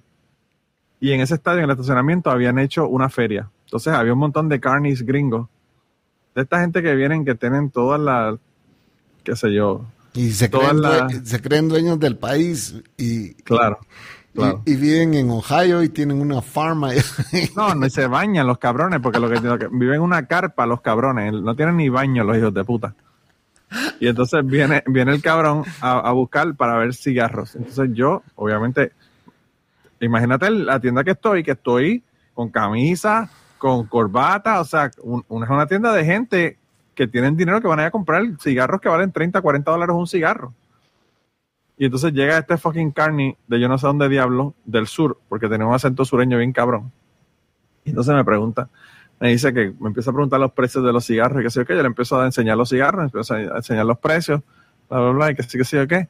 Y 0.99 1.11
en 1.11 1.21
ese 1.21 1.35
estadio, 1.35 1.59
en 1.59 1.65
el 1.65 1.71
estacionamiento, 1.71 2.29
habían 2.29 2.59
hecho 2.59 2.87
una 2.87 3.09
feria. 3.09 3.49
Entonces 3.65 3.93
había 3.93 4.13
un 4.13 4.19
montón 4.19 4.47
de 4.47 4.59
carnies 4.59 5.03
gringos 5.03 5.47
de 6.35 6.41
esta 6.41 6.61
gente 6.61 6.81
que 6.81 6.95
vienen 6.95 7.25
que 7.25 7.35
tienen 7.35 7.69
todas 7.69 7.99
las, 7.99 8.39
qué 9.23 9.35
sé 9.35 9.53
yo. 9.53 9.85
Y 10.13 10.31
se 10.31 10.49
creen, 10.49 11.25
se 11.25 11.41
creen 11.41 11.69
dueños 11.69 11.99
del 11.99 12.17
país 12.17 12.75
y... 12.97 13.33
Claro. 13.35 13.79
Y, 14.65 14.75
viven 14.75 15.13
en 15.13 15.29
Ohio 15.29 15.83
y 15.83 15.89
tienen 15.89 16.19
una 16.19 16.41
farma. 16.41 16.89
No, 17.55 17.75
no 17.75 17.89
se 17.89 18.07
bañan 18.07 18.47
los 18.47 18.57
cabrones, 18.57 18.99
porque 18.99 19.19
lo 19.19 19.29
que, 19.29 19.67
viven 19.71 19.95
en 19.95 20.01
una 20.01 20.25
carpa 20.25 20.65
los 20.65 20.81
cabrones, 20.81 21.33
no 21.33 21.55
tienen 21.55 21.77
ni 21.77 21.89
baño 21.89 22.23
los 22.23 22.37
hijos 22.37 22.53
de 22.53 22.63
puta. 22.63 22.95
Y 23.99 24.07
entonces 24.07 24.45
viene, 24.45 24.83
viene 24.87 25.13
el 25.13 25.21
cabrón 25.21 25.63
a, 25.81 26.11
buscar 26.11 26.55
para 26.55 26.77
ver 26.77 26.93
cigarros. 26.93 27.55
Entonces 27.55 27.89
yo, 27.93 28.23
obviamente, 28.35 28.91
imagínate 29.99 30.49
la 30.49 30.79
tienda 30.79 31.03
que 31.03 31.11
estoy, 31.11 31.43
que 31.43 31.51
estoy 31.51 32.03
con 32.33 32.49
camisa, 32.49 33.29
con 33.57 33.85
corbata, 33.87 34.59
o 34.59 34.65
sea, 34.65 34.91
una, 35.01 35.45
es 35.45 35.51
una 35.51 35.67
tienda 35.67 35.93
de 35.93 36.05
gente 36.05 36.57
que 36.95 37.07
tienen 37.07 37.35
dinero 37.35 37.61
que 37.61 37.67
van 37.67 37.79
a 37.79 37.83
ir 37.83 37.87
a 37.87 37.91
comprar 37.91 38.23
cigarros 38.39 38.81
que 38.81 38.89
valen 38.89 39.11
30, 39.11 39.41
40 39.41 39.71
dólares 39.71 39.95
un 39.95 40.07
cigarro. 40.07 40.53
Y 41.77 41.85
entonces 41.85 42.13
llega 42.13 42.37
este 42.37 42.57
fucking 42.57 42.91
carney 42.91 43.35
de 43.47 43.59
yo 43.59 43.67
no 43.67 43.77
sé 43.77 43.87
dónde 43.87 44.07
diablo, 44.07 44.53
del 44.65 44.87
sur, 44.87 45.19
porque 45.27 45.47
tenía 45.47 45.65
un 45.65 45.73
acento 45.73 46.05
sureño 46.05 46.37
bien 46.37 46.53
cabrón. 46.53 46.91
Y 47.83 47.89
entonces 47.89 48.13
me 48.13 48.23
pregunta, 48.23 48.69
me 49.19 49.29
dice 49.29 49.53
que 49.53 49.73
me 49.79 49.87
empieza 49.87 50.09
a 50.09 50.13
preguntar 50.13 50.39
los 50.39 50.51
precios 50.51 50.83
de 50.83 50.91
los 50.91 51.05
cigarros 51.05 51.41
y 51.41 51.43
que 51.43 51.49
sé 51.49 51.61
yo 51.61 51.65
qué, 51.65 51.75
yo 51.75 51.81
le 51.81 51.87
empiezo 51.87 52.19
a 52.19 52.25
enseñar 52.25 52.57
los 52.57 52.69
cigarros, 52.69 53.05
empiezo 53.05 53.33
a 53.33 53.57
enseñar 53.57 53.85
los 53.85 53.97
precios, 53.97 54.41
bla, 54.89 54.99
bla, 54.99 55.11
bla, 55.11 55.31
y 55.31 55.35
que 55.35 55.43
sí, 55.43 55.57
que 55.57 55.63
sé 55.63 55.77
yo 55.77 55.87
qué. 55.87 56.07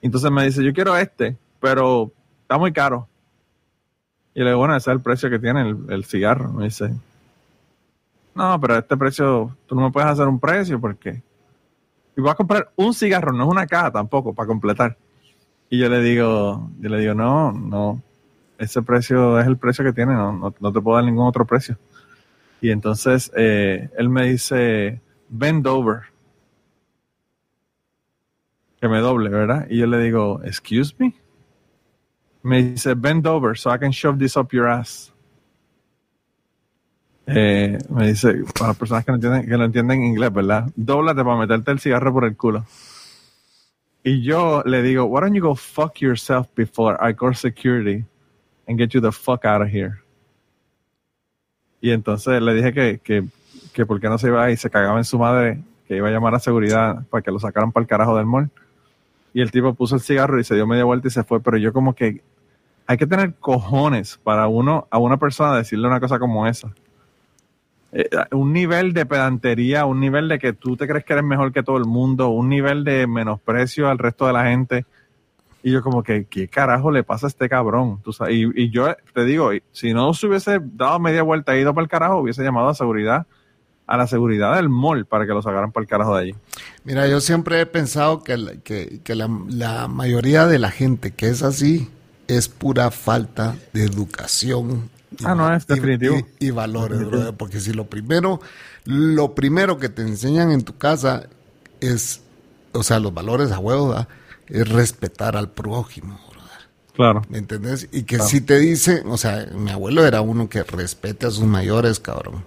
Entonces 0.00 0.30
me 0.30 0.44
dice, 0.44 0.64
yo 0.64 0.72
quiero 0.72 0.96
este, 0.96 1.36
pero 1.60 2.12
está 2.42 2.58
muy 2.58 2.72
caro. 2.72 3.08
Y 4.34 4.40
le 4.40 4.46
digo, 4.46 4.58
bueno, 4.58 4.76
ese 4.76 4.90
es 4.90 4.96
el 4.96 5.02
precio 5.02 5.30
que 5.30 5.38
tiene 5.38 5.76
el, 5.88 6.04
cigarro. 6.04 6.52
Me 6.52 6.64
dice, 6.64 6.90
no, 8.34 8.60
pero 8.60 8.78
este 8.78 8.96
precio, 8.96 9.56
tú 9.66 9.74
no 9.74 9.82
me 9.82 9.90
puedes 9.90 10.08
hacer 10.08 10.26
un 10.26 10.40
precio 10.40 10.80
porque... 10.80 11.22
Y 12.16 12.20
voy 12.20 12.30
a 12.30 12.34
comprar 12.34 12.70
un 12.76 12.92
cigarro, 12.92 13.32
no 13.32 13.44
es 13.44 13.50
una 13.50 13.66
caja 13.66 13.90
tampoco, 13.90 14.34
para 14.34 14.46
completar. 14.46 14.96
Y 15.70 15.78
yo 15.78 15.88
le 15.88 16.02
digo, 16.02 16.70
yo 16.80 16.88
le 16.90 17.00
digo, 17.00 17.14
no, 17.14 17.52
no, 17.52 18.02
ese 18.58 18.82
precio 18.82 19.40
es 19.40 19.46
el 19.46 19.56
precio 19.56 19.84
que 19.84 19.92
tiene, 19.92 20.12
no, 20.12 20.54
no, 20.58 20.72
te 20.72 20.80
puedo 20.80 20.96
dar 20.96 21.04
ningún 21.04 21.26
otro 21.26 21.46
precio. 21.46 21.78
Y 22.62 22.70
entonces 22.70 23.30
eh, 23.36 23.90
él 23.98 24.08
me 24.08 24.30
dice, 24.30 25.00
bend 25.28 25.66
over. 25.66 26.02
Que 28.80 28.86
me 28.86 29.00
doble, 29.00 29.30
¿verdad? 29.30 29.66
Y 29.68 29.78
yo 29.78 29.86
le 29.86 29.98
digo, 29.98 30.40
excuse 30.44 30.94
me. 30.96 31.12
Me 32.44 32.62
dice, 32.62 32.94
bend 32.94 33.26
over 33.26 33.58
so 33.58 33.74
I 33.74 33.78
can 33.78 33.90
shove 33.90 34.16
this 34.16 34.36
up 34.36 34.52
your 34.52 34.68
ass. 34.68 35.12
Eh, 37.26 37.78
me 37.88 38.06
dice, 38.06 38.44
para 38.56 38.68
las 38.68 38.76
personas 38.76 39.04
que 39.04 39.10
no 39.10 39.16
entienden, 39.16 39.48
que 39.48 39.56
no 39.56 39.64
entienden 39.64 40.04
inglés, 40.04 40.32
¿verdad? 40.32 40.70
Dóblate 40.76 41.24
para 41.24 41.38
meterte 41.38 41.72
el 41.72 41.80
cigarro 41.80 42.12
por 42.12 42.24
el 42.24 42.36
culo. 42.36 42.64
Y 44.04 44.22
yo 44.22 44.62
le 44.64 44.82
digo, 44.82 45.06
why 45.06 45.20
don't 45.20 45.34
you 45.34 45.42
go 45.42 45.56
fuck 45.56 46.00
yourself 46.00 46.46
before 46.54 46.96
I 47.00 47.12
call 47.12 47.34
security 47.34 48.04
and 48.68 48.78
get 48.78 48.94
you 48.94 49.00
the 49.00 49.10
fuck 49.10 49.44
out 49.44 49.62
of 49.62 49.68
here? 49.68 50.01
Y 51.82 51.90
entonces 51.90 52.40
le 52.40 52.54
dije 52.54 52.72
que, 52.72 53.00
que, 53.02 53.24
que 53.74 53.84
por 53.84 54.00
qué 54.00 54.08
no 54.08 54.16
se 54.16 54.28
iba 54.28 54.50
y 54.50 54.56
se 54.56 54.70
cagaba 54.70 54.96
en 54.96 55.04
su 55.04 55.18
madre, 55.18 55.60
que 55.88 55.96
iba 55.96 56.08
a 56.08 56.12
llamar 56.12 56.34
a 56.34 56.38
seguridad 56.38 57.04
para 57.10 57.22
que 57.22 57.32
lo 57.32 57.40
sacaran 57.40 57.72
para 57.72 57.82
el 57.82 57.88
carajo 57.88 58.16
del 58.16 58.24
mall. 58.24 58.48
Y 59.34 59.42
el 59.42 59.50
tipo 59.50 59.74
puso 59.74 59.96
el 59.96 60.00
cigarro 60.00 60.38
y 60.38 60.44
se 60.44 60.54
dio 60.54 60.66
media 60.66 60.84
vuelta 60.84 61.08
y 61.08 61.10
se 61.10 61.24
fue, 61.24 61.40
pero 61.40 61.58
yo 61.58 61.72
como 61.72 61.94
que 61.94 62.22
hay 62.86 62.96
que 62.96 63.06
tener 63.06 63.34
cojones 63.34 64.18
para 64.22 64.46
uno, 64.46 64.86
a 64.90 64.98
una 64.98 65.16
persona 65.16 65.56
decirle 65.56 65.88
una 65.88 65.98
cosa 65.98 66.20
como 66.20 66.46
esa. 66.46 66.72
Eh, 67.90 68.08
un 68.30 68.52
nivel 68.52 68.92
de 68.92 69.04
pedantería, 69.04 69.84
un 69.84 69.98
nivel 69.98 70.28
de 70.28 70.38
que 70.38 70.52
tú 70.52 70.76
te 70.76 70.86
crees 70.86 71.04
que 71.04 71.14
eres 71.14 71.24
mejor 71.24 71.52
que 71.52 71.64
todo 71.64 71.78
el 71.78 71.84
mundo, 71.84 72.28
un 72.28 72.48
nivel 72.48 72.84
de 72.84 73.08
menosprecio 73.08 73.88
al 73.88 73.98
resto 73.98 74.26
de 74.26 74.32
la 74.32 74.44
gente. 74.44 74.86
Y 75.62 75.70
yo 75.70 75.82
como 75.82 76.02
que, 76.02 76.24
¿qué 76.24 76.48
carajo 76.48 76.90
le 76.90 77.04
pasa 77.04 77.26
a 77.26 77.28
este 77.28 77.48
cabrón? 77.48 78.00
¿Tú 78.02 78.12
sabes? 78.12 78.34
Y, 78.34 78.70
yo 78.70 78.94
te 79.14 79.24
digo, 79.24 79.50
si 79.70 79.92
no 79.92 80.12
se 80.12 80.26
hubiese 80.26 80.58
dado 80.60 80.98
media 80.98 81.22
vuelta 81.22 81.54
e 81.54 81.60
ido 81.60 81.72
para 81.72 81.84
el 81.84 81.88
carajo, 81.88 82.18
hubiese 82.18 82.42
llamado 82.42 82.68
a 82.68 82.74
seguridad, 82.74 83.26
a 83.86 83.96
la 83.96 84.06
seguridad 84.06 84.56
del 84.56 84.68
mall 84.68 85.06
para 85.06 85.24
que 85.24 85.32
lo 85.32 85.42
sacaran 85.42 85.70
para 85.70 85.82
el 85.82 85.88
carajo 85.88 86.16
de 86.16 86.22
allí. 86.22 86.34
Mira, 86.84 87.06
yo 87.06 87.20
siempre 87.20 87.60
he 87.60 87.66
pensado 87.66 88.24
que, 88.24 88.36
la 89.06 89.88
mayoría 89.88 90.46
de 90.46 90.58
la 90.58 90.70
gente 90.70 91.12
que 91.12 91.28
es 91.28 91.42
así, 91.42 91.88
es 92.26 92.48
pura 92.48 92.90
falta 92.90 93.56
de 93.72 93.84
educación. 93.84 94.90
Y, 95.18 95.24
ah, 95.24 95.34
no, 95.34 95.54
es 95.54 95.66
definitivo. 95.66 96.16
Y, 96.38 96.50
valores, 96.50 96.98
porque 97.36 97.60
si 97.60 97.72
lo 97.72 97.84
primero, 97.84 98.40
lo 98.84 99.34
primero 99.34 99.78
que 99.78 99.88
te 99.88 100.02
enseñan 100.02 100.50
en 100.50 100.62
tu 100.62 100.76
casa 100.76 101.28
es, 101.80 102.22
o 102.72 102.82
sea, 102.82 102.98
los 102.98 103.12
valores 103.12 103.52
a 103.52 103.58
huevo, 103.58 103.94
es 104.48 104.68
respetar 104.68 105.36
al 105.36 105.50
prójimo, 105.50 106.18
Claro. 106.94 107.22
¿Me 107.30 107.38
entendés? 107.38 107.88
Y 107.90 108.02
que 108.02 108.18
si 108.18 108.42
te 108.42 108.58
dice, 108.58 109.02
o 109.06 109.16
sea, 109.16 109.48
mi 109.54 109.70
abuelo 109.70 110.06
era 110.06 110.20
uno 110.20 110.50
que 110.50 110.62
respete 110.62 111.26
a 111.26 111.30
sus 111.30 111.44
mayores, 111.44 111.98
cabrón. 111.98 112.44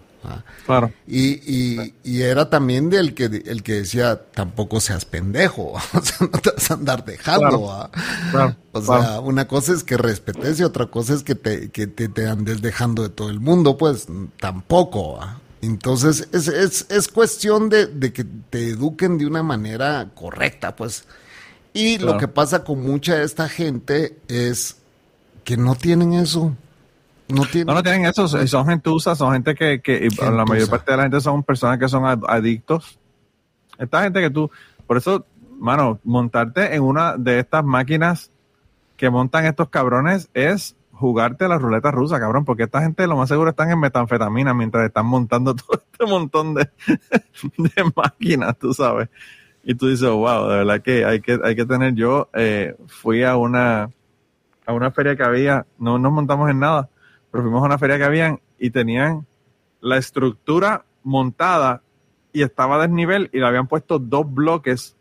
Claro. 0.65 0.91
Y, 1.07 1.93
y, 2.03 2.21
era 2.21 2.49
también 2.49 2.89
del 2.89 3.13
que, 3.13 3.25
el 3.25 3.61
que 3.61 3.73
decía, 3.73 4.23
tampoco 4.33 4.79
seas 4.79 5.05
pendejo, 5.05 5.73
o 5.93 6.01
sea, 6.01 6.27
no 6.31 6.39
te 6.39 6.51
vas 6.51 6.71
a 6.71 6.73
andar 6.73 7.05
dejando. 7.05 7.89
o 8.71 8.81
sea, 8.81 9.19
una 9.19 9.47
cosa 9.47 9.73
es 9.73 9.83
que 9.83 9.97
respetes 9.97 10.59
y 10.59 10.63
otra 10.63 10.87
cosa 10.87 11.13
es 11.13 11.23
que 11.23 11.35
te, 11.35 11.69
que 11.69 11.87
te, 11.87 12.27
andes 12.27 12.61
dejando 12.61 13.03
de 13.03 13.09
todo 13.09 13.29
el 13.29 13.39
mundo, 13.39 13.77
pues 13.77 14.07
tampoco. 14.39 15.19
Entonces, 15.61 16.27
es, 16.31 16.47
es, 16.47 16.85
es 16.89 17.07
cuestión 17.07 17.69
de, 17.69 17.87
de, 17.87 18.13
que 18.13 18.23
te 18.23 18.69
eduquen 18.69 19.17
de 19.17 19.25
una 19.25 19.43
manera 19.43 20.09
correcta, 20.15 20.75
pues. 20.75 21.05
Y 21.75 21.97
lo 21.97 22.17
que 22.17 22.29
pasa 22.29 22.63
con 22.63 22.81
mucha 22.81 23.15
de 23.15 23.25
esta 23.25 23.49
gente 23.49 24.17
es 24.29 24.81
que 25.43 25.57
no 25.57 25.75
tienen 25.75 26.13
eso. 26.13 26.55
No, 27.27 27.43
no, 27.65 27.83
tienen 27.83 28.05
eso, 28.05 28.29
son 28.29 28.67
gentusas, 28.67 29.17
son 29.17 29.33
gente 29.33 29.55
que, 29.55 29.81
que 29.81 30.07
la 30.21 30.45
mayor 30.45 30.69
parte 30.69 30.91
de 30.91 30.97
la 30.97 31.03
gente 31.03 31.19
son 31.19 31.43
personas 31.43 31.77
que 31.77 31.89
son 31.89 32.05
adictos. 32.05 32.97
Esta 33.77 34.03
gente 34.03 34.21
que 34.21 34.29
tú, 34.29 34.49
por 34.87 34.95
eso, 34.95 35.25
mano, 35.59 35.99
montarte 36.05 36.75
en 36.75 36.81
una 36.81 37.17
de 37.17 37.39
estas 37.39 37.65
máquinas 37.65 38.31
que 38.95 39.09
montan 39.09 39.45
estos 39.45 39.67
cabrones 39.67 40.29
es 40.33 40.77
jugarte 40.93 41.49
la 41.49 41.57
ruleta 41.57 41.91
rusa, 41.91 42.21
cabrón, 42.21 42.45
porque 42.45 42.63
esta 42.63 42.81
gente 42.83 43.05
lo 43.05 43.17
más 43.17 43.27
seguro 43.27 43.49
están 43.49 43.69
en 43.69 43.81
metanfetamina 43.81 44.53
mientras 44.53 44.85
están 44.85 45.07
montando 45.07 45.53
todo 45.55 45.81
este 45.91 46.05
montón 46.05 46.53
de, 46.53 46.69
de 47.57 47.91
máquinas, 47.93 48.57
tú 48.57 48.73
sabes. 48.73 49.09
Y 49.65 49.75
tú 49.75 49.87
dices, 49.87 50.07
wow, 50.07 50.47
de 50.47 50.57
verdad 50.57 50.81
que 50.81 51.03
hay 51.03 51.21
que, 51.21 51.39
hay 51.43 51.55
que 51.55 51.65
tener, 51.65 51.95
yo 51.95 52.29
eh, 52.33 52.75
fui 52.85 53.23
a 53.23 53.35
una, 53.35 53.89
a 54.65 54.73
una 54.73 54.91
feria 54.91 55.15
que 55.15 55.23
había, 55.23 55.65
no 55.79 55.97
nos 55.97 56.11
montamos 56.11 56.49
en 56.51 56.59
nada, 56.59 56.87
pero 57.31 57.43
fuimos 57.43 57.63
a 57.63 57.65
una 57.65 57.79
feria 57.79 57.97
que 57.97 58.03
habían 58.03 58.39
y 58.59 58.69
tenían 58.69 59.25
la 59.81 59.97
estructura 59.97 60.85
montada 61.03 61.81
y 62.31 62.43
estaba 62.43 62.75
a 62.75 62.79
desnivel 62.79 63.29
y 63.33 63.39
le 63.39 63.47
habían 63.47 63.67
puesto 63.67 63.97
dos 63.97 64.31
bloques 64.31 64.95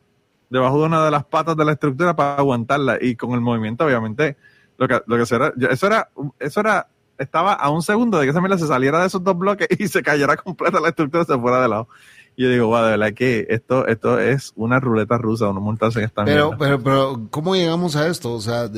debajo 0.49 0.81
de 0.81 0.87
una 0.87 1.05
de 1.05 1.11
las 1.11 1.25
patas 1.25 1.57
de 1.57 1.65
la 1.65 1.73
estructura 1.73 2.17
para 2.17 2.37
aguantarla 2.37 2.99
y 3.01 3.17
con 3.17 3.33
el 3.33 3.41
movimiento 3.41 3.85
obviamente 3.85 4.37
Lo 4.79 4.89
que, 4.89 5.03
lo 5.07 5.17
que 5.17 5.23
eso 5.23 5.37
era, 5.37 5.53
eso 5.71 5.87
era, 5.87 6.09
eso 6.39 6.61
era, 6.61 6.89
estaba 7.19 7.53
a 7.55 7.71
un 7.71 7.83
segundo 7.83 8.19
de 8.19 8.25
que 8.25 8.31
esa 8.31 8.41
mierda 8.41 8.59
se 8.59 8.67
saliera 8.67 9.01
de 9.01 9.07
esos 9.09 9.23
dos 9.23 9.37
bloques 9.37 9.69
y 9.79 9.89
se 9.89 10.03
cayera 10.03 10.37
completa 10.37 10.81
la 10.81 10.89
estructura 10.89 11.23
y 11.23 11.27
se 11.27 11.39
fuera 11.39 11.61
de 11.61 11.69
lado. 11.69 11.89
Y 12.37 12.43
yo 12.43 12.51
digo, 12.51 12.66
wow, 12.66 12.85
de 12.85 12.91
verdad 12.93 13.12
que 13.14 13.47
esto, 13.49 13.87
esto 13.87 14.18
es 14.18 14.53
una 14.57 14.80
ruleta 14.80 15.18
rusa, 15.18 15.49
uno 15.49 15.61
montarse 15.61 16.01
en 16.01 16.07
esta 16.07 16.24
pero, 16.24 16.57
Pero, 16.59 16.82
pero, 16.82 17.20
¿cómo 17.30 17.55
llegamos 17.55 17.95
a 17.95 18.09
esto? 18.09 18.32
O 18.32 18.41
sea, 18.41 18.68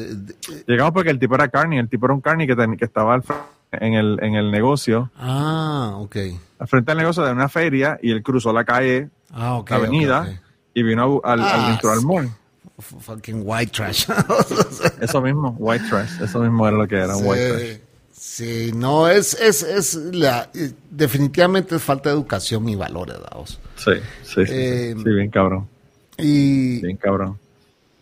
llegamos 0.66 0.92
porque 0.92 1.10
el 1.10 1.18
tipo 1.18 1.34
era 1.34 1.48
Carney, 1.48 1.78
el 1.78 1.88
tipo 1.88 2.06
era 2.06 2.14
un 2.14 2.20
Carney 2.20 2.46
que, 2.46 2.54
que 2.54 2.84
estaba 2.84 3.14
al 3.14 3.22
en 3.72 3.94
el, 3.94 4.18
en 4.22 4.34
el 4.34 4.50
negocio. 4.50 5.10
Ah, 5.18 5.94
ok. 5.96 6.16
Al 6.58 6.68
frente 6.68 6.90
del 6.90 6.98
negocio 6.98 7.22
de 7.24 7.32
una 7.32 7.48
feria 7.48 7.98
y 8.02 8.10
él 8.10 8.22
cruzó 8.22 8.52
la 8.52 8.64
calle, 8.64 9.08
ah, 9.32 9.62
la 9.68 9.76
avenida, 9.76 10.40
y 10.74 10.82
vino 10.82 11.20
al, 11.24 11.40
ah, 11.40 11.68
dentro 11.68 11.90
del 11.90 12.02
mall. 12.02 12.30
Fucking 12.78 13.42
white 13.44 13.72
trash. 13.72 14.06
eso 15.00 15.22
mismo, 15.22 15.56
white 15.58 15.86
trash. 15.88 16.20
Eso 16.20 16.40
mismo 16.40 16.68
era 16.68 16.76
lo 16.76 16.86
que 16.86 16.96
era, 16.96 17.16
white 17.16 17.48
trash. 17.48 17.78
Sí, 18.18 18.70
no, 18.74 19.08
es, 19.08 19.34
es, 19.34 19.62
es 19.62 19.94
la, 19.94 20.50
definitivamente 20.90 21.76
es 21.76 21.82
falta 21.82 22.08
de 22.08 22.16
educación 22.16 22.66
y 22.68 22.74
valores, 22.74 23.18
dados. 23.18 23.60
Sí, 23.76 23.92
sí, 24.22 24.46
sí, 24.46 24.52
eh, 24.52 24.94
sí, 24.96 25.10
bien 25.10 25.30
cabrón. 25.30 25.68
Y, 26.16 26.80
bien 26.80 26.96
cabrón. 26.96 27.38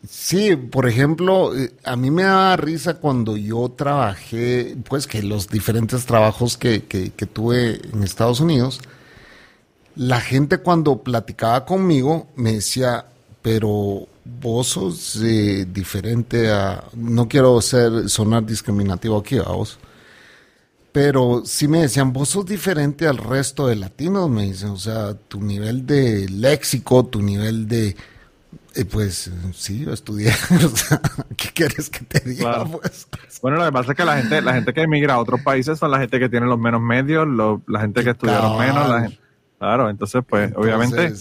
Sí, 0.09 0.55
por 0.55 0.89
ejemplo, 0.89 1.57
eh, 1.57 1.73
a 1.83 1.97
mí 1.97 2.13
me 2.13 2.23
daba 2.23 2.57
risa 2.57 2.95
cuando 2.95 3.37
yo 3.37 3.73
trabajé, 3.77 4.77
pues 4.89 5.09
que 5.09 5.23
los 5.23 5.49
diferentes 5.49 6.07
trabajos 6.07 6.57
que, 6.57 6.85
que, 6.85 7.27
tuve 7.27 7.81
en 7.93 8.05
Estados 8.05 8.39
Unidos, 8.39 8.81
la 9.97 10.21
gente 10.21 10.59
cuando 10.59 11.03
platicaba 11.03 11.65
conmigo 11.65 12.29
me 12.37 12.55
decía, 12.55 13.07
pero 13.43 14.07
vos 14.25 14.69
sos 14.69 15.21
eh, 15.23 15.67
diferente 15.69 16.51
a, 16.53 16.85
no 16.95 17.27
quiero 17.27 17.61
ser, 17.61 18.09
sonar 18.09 18.47
discriminativo 18.47 19.19
aquí, 19.19 19.39
vos 19.39 19.79
pero 20.95 21.43
sí 21.45 21.67
me 21.67 21.81
decían, 21.81 22.13
vos 22.13 22.29
sos 22.29 22.47
diferente 22.47 23.09
al 23.09 23.17
resto 23.17 23.67
de 23.67 23.75
latinos, 23.75 24.31
me 24.31 24.43
dicen, 24.43 24.71
o 24.71 24.77
sea, 24.77 25.15
tu 25.15 25.41
nivel 25.41 25.85
de 25.87 26.29
léxico, 26.29 27.05
tu 27.05 27.21
nivel 27.21 27.67
de... 27.67 27.97
Eh, 28.77 28.85
pues 28.85 29.29
sí, 29.55 29.85
yo 29.85 29.93
estudié, 29.93 30.29
o 30.65 30.69
sea, 30.69 31.01
¿qué 31.37 31.49
quieres 31.53 31.91
que 31.91 32.05
te 32.05 32.21
diga? 32.21 32.65
Pues? 32.65 33.09
Bueno, 33.43 33.57
lo 33.57 33.65
que 33.65 33.73
pasa 33.73 33.91
es 33.91 33.97
que 33.97 34.05
la 34.05 34.19
gente, 34.19 34.41
la 34.41 34.55
gente 34.55 34.73
que 34.73 34.83
emigra 34.83 35.15
a 35.15 35.19
otros 35.19 35.41
países 35.41 35.81
son 35.81 35.91
la 35.91 35.99
gente 35.99 36.21
que 36.21 36.29
tiene 36.29 36.47
los 36.47 36.61
menos 36.61 36.81
medios, 36.81 37.27
la 37.67 37.81
gente 37.81 38.05
que 38.05 38.11
estudiaron 38.11 38.57
menos, 38.57 38.89
la 38.89 39.01
gente, 39.01 39.19
claro, 39.59 39.91
entonces 39.91 40.23
pues 40.29 40.53
obviamente 40.55 41.07
eh, 41.07 41.13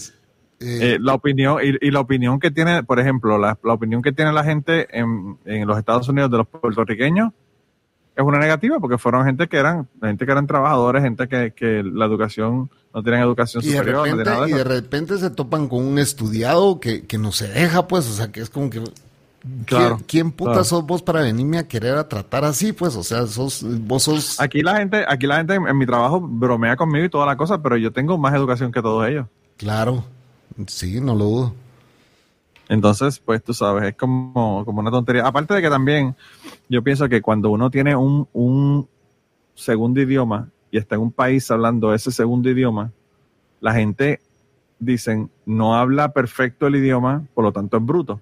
eh, 0.60 0.98
la 1.00 1.14
opinión 1.14 1.58
y, 1.60 1.90
la 1.90 1.98
opinión 1.98 2.38
que 2.38 2.52
tiene, 2.52 2.84
por 2.84 3.00
ejemplo, 3.00 3.38
la, 3.38 3.58
la 3.64 3.72
opinión 3.72 4.02
que 4.02 4.12
tiene 4.12 4.32
la 4.32 4.44
gente 4.44 4.86
en, 4.96 5.36
en 5.44 5.66
los 5.66 5.76
Estados 5.78 6.08
Unidos 6.08 6.30
de 6.30 6.38
los 6.38 6.46
puertorriqueños 6.46 7.32
es 8.16 8.24
una 8.24 8.38
negativa 8.38 8.78
porque 8.78 8.98
fueron 8.98 9.24
gente 9.26 9.48
que 9.48 9.56
eran 9.56 9.88
gente 10.00 10.24
que 10.24 10.32
eran 10.32 10.46
trabajadores, 10.46 11.02
gente 11.02 11.28
que, 11.28 11.52
que 11.52 11.82
la 11.82 12.06
educación 12.06 12.70
no 12.94 13.02
tienen 13.02 13.20
educación 13.22 13.62
superior. 13.62 14.08
y 14.48 14.52
de 14.52 14.64
repente 14.64 15.18
se 15.18 15.30
topan 15.30 15.68
con 15.68 15.84
un 15.84 15.98
estudiado 15.98 16.78
que, 16.78 17.06
que 17.06 17.18
no 17.18 17.32
se 17.32 17.48
deja, 17.48 17.88
pues, 17.88 18.08
o 18.08 18.12
sea, 18.12 18.30
que 18.30 18.40
es 18.40 18.50
como 18.50 18.70
que 18.70 18.82
Claro, 19.66 20.00
¿Quién, 20.06 20.32
puta 20.32 20.64
sos 20.64 20.86
vos 20.86 21.02
para 21.02 21.20
venirme 21.20 21.58
a 21.58 21.68
querer 21.68 21.96
a 21.96 22.08
tratar 22.08 22.44
así? 22.44 22.72
Pues, 22.72 22.96
o 22.96 23.02
sea, 23.02 23.26
sos, 23.26 23.62
vos 23.62 24.02
sos. 24.02 24.40
Aquí 24.40 24.62
la 24.62 24.76
gente, 24.76 25.04
aquí 25.06 25.26
la 25.26 25.36
gente 25.36 25.54
en, 25.54 25.76
mi 25.76 25.84
trabajo 25.84 26.18
bromea 26.18 26.76
conmigo 26.76 27.04
y 27.04 27.10
toda 27.10 27.26
la 27.26 27.36
cosa, 27.36 27.60
pero 27.60 27.76
yo 27.76 27.92
tengo 27.92 28.16
más 28.16 28.34
educación 28.34 28.72
que 28.72 28.80
todos 28.80 29.06
ellos. 29.06 29.26
Claro, 29.58 30.04
sí, 30.66 30.98
no 30.98 31.14
lo 31.14 31.24
dudo. 31.24 31.54
Entonces, 32.68 33.18
pues 33.18 33.42
tú 33.42 33.52
sabes, 33.52 33.84
es 33.84 33.94
como, 33.94 34.64
como 34.64 34.80
una 34.80 34.90
tontería. 34.90 35.26
Aparte 35.26 35.54
de 35.54 35.62
que 35.62 35.68
también 35.68 36.16
yo 36.68 36.82
pienso 36.82 37.08
que 37.08 37.20
cuando 37.20 37.50
uno 37.50 37.70
tiene 37.70 37.94
un, 37.94 38.26
un 38.32 38.88
segundo 39.54 40.00
idioma 40.00 40.48
y 40.70 40.78
está 40.78 40.94
en 40.94 41.02
un 41.02 41.12
país 41.12 41.50
hablando 41.50 41.94
ese 41.94 42.10
segundo 42.10 42.48
idioma, 42.48 42.90
la 43.60 43.74
gente 43.74 44.20
dicen 44.78 45.30
no 45.46 45.74
habla 45.74 46.12
perfecto 46.12 46.66
el 46.66 46.76
idioma, 46.76 47.24
por 47.34 47.44
lo 47.44 47.52
tanto 47.52 47.76
es 47.76 47.84
bruto. 47.84 48.20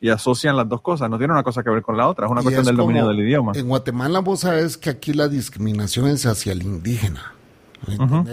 Y 0.00 0.10
asocian 0.10 0.56
las 0.56 0.68
dos 0.68 0.82
cosas, 0.82 1.08
no 1.08 1.16
tiene 1.16 1.32
una 1.32 1.42
cosa 1.42 1.62
que 1.62 1.70
ver 1.70 1.82
con 1.82 1.96
la 1.96 2.08
otra, 2.08 2.26
es 2.26 2.32
una 2.32 2.42
cuestión 2.42 2.66
del 2.66 2.76
dominio 2.76 3.08
del 3.08 3.20
idioma. 3.20 3.52
En 3.54 3.66
Guatemala 3.66 4.18
vos 4.18 4.40
sabes 4.40 4.76
que 4.76 4.90
aquí 4.90 5.14
la 5.14 5.28
discriminación 5.28 6.08
es 6.08 6.26
hacia 6.26 6.52
el 6.52 6.62
indígena 6.62 7.32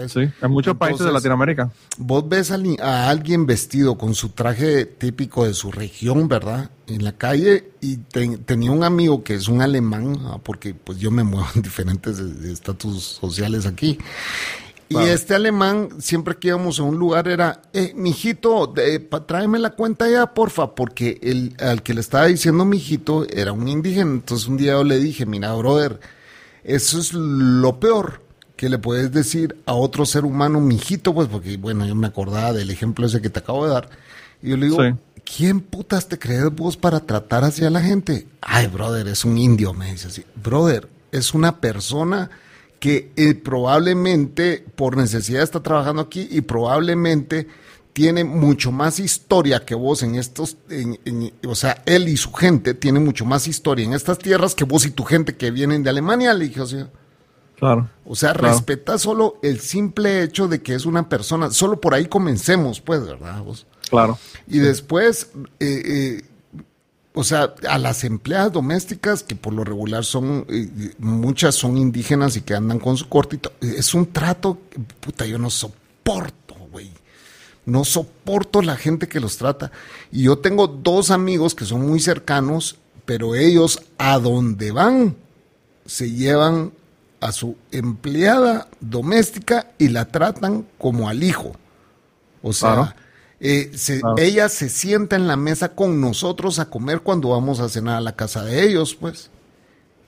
sí, 0.08 0.20
en 0.40 0.50
muchos 0.50 0.76
países 0.76 1.06
de 1.06 1.12
Latinoamérica. 1.12 1.70
Vos 1.98 2.28
ves 2.28 2.50
a, 2.50 3.08
alguien 3.08 3.46
vestido 3.46 3.96
con 3.96 4.14
su 4.14 4.30
traje 4.30 4.86
típico 4.86 5.46
de 5.46 5.54
su 5.54 5.70
región, 5.70 6.28
¿verdad? 6.28 6.70
En 6.86 7.04
la 7.04 7.12
calle 7.12 7.70
y 7.80 7.96
tenía 7.96 8.70
un 8.70 8.84
amigo 8.84 9.22
que 9.22 9.34
es 9.34 9.48
un 9.48 9.62
alemán, 9.62 10.18
porque 10.42 10.74
pues 10.74 10.98
yo 10.98 11.10
me 11.10 11.24
muevo 11.24 11.46
en 11.54 11.62
diferentes 11.62 12.18
estatus 12.18 13.18
sociales 13.20 13.66
aquí. 13.66 13.98
Y 14.88 15.08
este 15.08 15.34
alemán, 15.34 15.88
siempre 16.00 16.36
que 16.36 16.48
íbamos 16.48 16.78
a 16.78 16.82
un 16.82 16.98
lugar, 16.98 17.26
era, 17.26 17.62
eh, 17.72 17.92
mijito, 17.96 18.74
tráeme 19.26 19.58
la 19.58 19.70
cuenta 19.70 20.08
ya, 20.08 20.34
porfa, 20.34 20.74
porque 20.74 21.18
el, 21.22 21.54
al 21.60 21.82
que 21.82 21.94
le 21.94 22.00
estaba 22.00 22.26
diciendo 22.26 22.64
mijito 22.64 23.26
era 23.30 23.52
un 23.52 23.68
indígena. 23.68 24.10
Entonces 24.10 24.48
un 24.48 24.58
día 24.58 24.72
yo 24.72 24.84
le 24.84 24.98
dije, 24.98 25.24
mira, 25.24 25.54
brother, 25.54 25.98
eso 26.64 26.98
es 26.98 27.14
lo 27.14 27.80
peor 27.80 28.20
que 28.62 28.68
le 28.68 28.78
puedes 28.78 29.10
decir 29.10 29.56
a 29.66 29.74
otro 29.74 30.06
ser 30.06 30.24
humano, 30.24 30.60
mijito, 30.60 31.12
pues, 31.12 31.26
porque, 31.26 31.56
bueno, 31.56 31.84
yo 31.84 31.96
me 31.96 32.06
acordaba 32.06 32.52
del 32.52 32.70
ejemplo 32.70 33.04
ese 33.04 33.20
que 33.20 33.28
te 33.28 33.40
acabo 33.40 33.66
de 33.66 33.72
dar. 33.72 33.90
Y 34.40 34.50
yo 34.50 34.56
le 34.56 34.66
digo, 34.66 34.78
¿quién 35.24 35.60
putas 35.60 36.06
te 36.06 36.16
crees 36.16 36.48
vos 36.54 36.76
para 36.76 37.00
tratar 37.00 37.42
hacia 37.42 37.70
la 37.70 37.80
gente? 37.80 38.28
Ay, 38.40 38.68
brother, 38.68 39.08
es 39.08 39.24
un 39.24 39.36
indio, 39.36 39.74
me 39.74 39.90
dice 39.90 40.06
así. 40.06 40.24
Brother, 40.40 40.88
es 41.10 41.34
una 41.34 41.56
persona 41.60 42.30
que 42.78 43.10
eh, 43.16 43.34
probablemente 43.34 44.64
por 44.76 44.96
necesidad 44.96 45.42
está 45.42 45.60
trabajando 45.60 46.00
aquí 46.00 46.28
y 46.30 46.42
probablemente 46.42 47.48
tiene 47.92 48.22
mucho 48.22 48.70
más 48.70 49.00
historia 49.00 49.64
que 49.64 49.74
vos 49.74 50.04
en 50.04 50.14
estos, 50.14 50.56
o 51.48 51.54
sea, 51.56 51.82
él 51.84 52.06
y 52.06 52.16
su 52.16 52.32
gente 52.32 52.74
tiene 52.74 53.00
mucho 53.00 53.24
más 53.24 53.48
historia 53.48 53.84
en 53.84 53.92
estas 53.92 54.18
tierras 54.18 54.54
que 54.54 54.62
vos 54.62 54.86
y 54.86 54.92
tu 54.92 55.02
gente 55.02 55.34
que 55.34 55.50
vienen 55.50 55.82
de 55.82 55.90
Alemania, 55.90 56.32
le 56.32 56.44
dije, 56.44 56.60
o 56.60 56.66
sea, 56.66 56.90
o 58.04 58.16
sea, 58.16 58.32
respeta 58.32 58.98
solo 58.98 59.38
el 59.42 59.60
simple 59.60 60.22
hecho 60.22 60.48
de 60.48 60.62
que 60.62 60.74
es 60.74 60.84
una 60.84 61.08
persona. 61.08 61.50
Solo 61.50 61.80
por 61.80 61.94
ahí 61.94 62.06
comencemos, 62.06 62.80
pues, 62.80 63.06
¿verdad? 63.06 63.44
Claro. 63.88 64.18
Y 64.48 64.58
después, 64.58 65.30
eh, 65.60 65.82
eh, 65.84 66.22
o 67.14 67.22
sea, 67.22 67.54
a 67.68 67.78
las 67.78 68.02
empleadas 68.02 68.52
domésticas, 68.52 69.22
que 69.22 69.36
por 69.36 69.52
lo 69.52 69.62
regular 69.62 70.04
son, 70.04 70.44
eh, 70.48 70.94
muchas 70.98 71.54
son 71.54 71.78
indígenas 71.78 72.36
y 72.36 72.40
que 72.40 72.54
andan 72.54 72.80
con 72.80 72.96
su 72.96 73.08
cortito, 73.08 73.52
es 73.60 73.94
un 73.94 74.06
trato, 74.06 74.58
puta, 75.00 75.24
yo 75.24 75.38
no 75.38 75.50
soporto, 75.50 76.56
güey. 76.72 76.90
No 77.64 77.84
soporto 77.84 78.60
la 78.60 78.76
gente 78.76 79.06
que 79.06 79.20
los 79.20 79.36
trata. 79.36 79.70
Y 80.10 80.24
yo 80.24 80.38
tengo 80.38 80.66
dos 80.66 81.12
amigos 81.12 81.54
que 81.54 81.64
son 81.64 81.86
muy 81.86 82.00
cercanos, 82.00 82.76
pero 83.04 83.36
ellos 83.36 83.80
a 83.98 84.18
donde 84.18 84.72
van 84.72 85.14
se 85.86 86.10
llevan 86.10 86.72
a 87.22 87.30
su 87.30 87.56
empleada 87.70 88.68
doméstica 88.80 89.68
y 89.78 89.88
la 89.88 90.06
tratan 90.06 90.66
como 90.76 91.08
al 91.08 91.22
hijo. 91.22 91.52
O 92.42 92.52
sea, 92.52 92.96
eh, 93.38 93.70
ella 94.18 94.48
se 94.48 94.68
sienta 94.68 95.14
en 95.14 95.28
la 95.28 95.36
mesa 95.36 95.70
con 95.74 96.00
nosotros 96.00 96.58
a 96.58 96.68
comer 96.68 97.00
cuando 97.00 97.28
vamos 97.28 97.60
a 97.60 97.68
cenar 97.68 97.96
a 97.96 98.00
la 98.00 98.16
casa 98.16 98.44
de 98.44 98.64
ellos, 98.64 98.96
pues. 98.96 99.30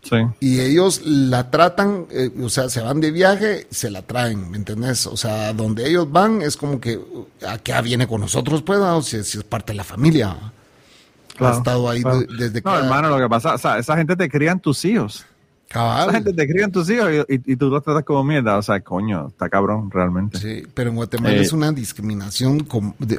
Sí. 0.02 0.16
Y 0.40 0.60
ellos 0.60 1.02
la 1.04 1.50
tratan, 1.50 2.06
eh, 2.10 2.30
o 2.42 2.48
sea, 2.48 2.68
se 2.68 2.80
van 2.82 3.00
de 3.00 3.12
viaje, 3.12 3.68
se 3.70 3.90
la 3.90 4.02
traen, 4.02 4.50
¿me 4.50 4.58
entendés? 4.58 5.06
O 5.06 5.16
sea, 5.16 5.52
donde 5.52 5.88
ellos 5.88 6.10
van 6.10 6.42
es 6.42 6.56
como 6.56 6.80
que, 6.80 7.00
acá 7.46 7.80
viene 7.80 8.08
con 8.08 8.20
nosotros, 8.20 8.60
pues, 8.62 8.80
o 8.80 9.02
si, 9.02 9.16
es 9.18 9.44
parte 9.44 9.72
de 9.72 9.76
la 9.78 9.84
familia. 9.84 10.36
ha 11.38 11.50
estado 11.52 11.88
ahí 11.88 12.02
desde 12.36 12.60
que... 12.60 12.68
No, 12.68 12.76
hermano, 12.76 13.08
lo 13.08 13.18
que 13.18 13.28
pasa, 13.28 13.54
o 13.54 13.58
sea, 13.58 13.78
esa 13.78 13.96
gente 13.96 14.16
te 14.16 14.28
crían 14.28 14.58
tus 14.58 14.84
hijos. 14.84 15.24
La 15.74 16.12
gente 16.12 16.32
te 16.32 16.46
crían 16.46 16.70
tus 16.70 16.88
hijos 16.88 17.10
y, 17.28 17.56
tú 17.56 17.68
los 17.68 17.82
tratas 17.82 18.04
como 18.04 18.22
mierda. 18.22 18.58
O 18.58 18.62
sea, 18.62 18.80
coño, 18.80 19.28
está 19.28 19.48
cabrón, 19.48 19.90
realmente. 19.90 20.38
Sí, 20.38 20.62
pero 20.72 20.90
en 20.90 20.96
Guatemala 20.96 21.34
es 21.34 21.52
eh, 21.52 21.56
una 21.56 21.72
discriminación, 21.72 22.66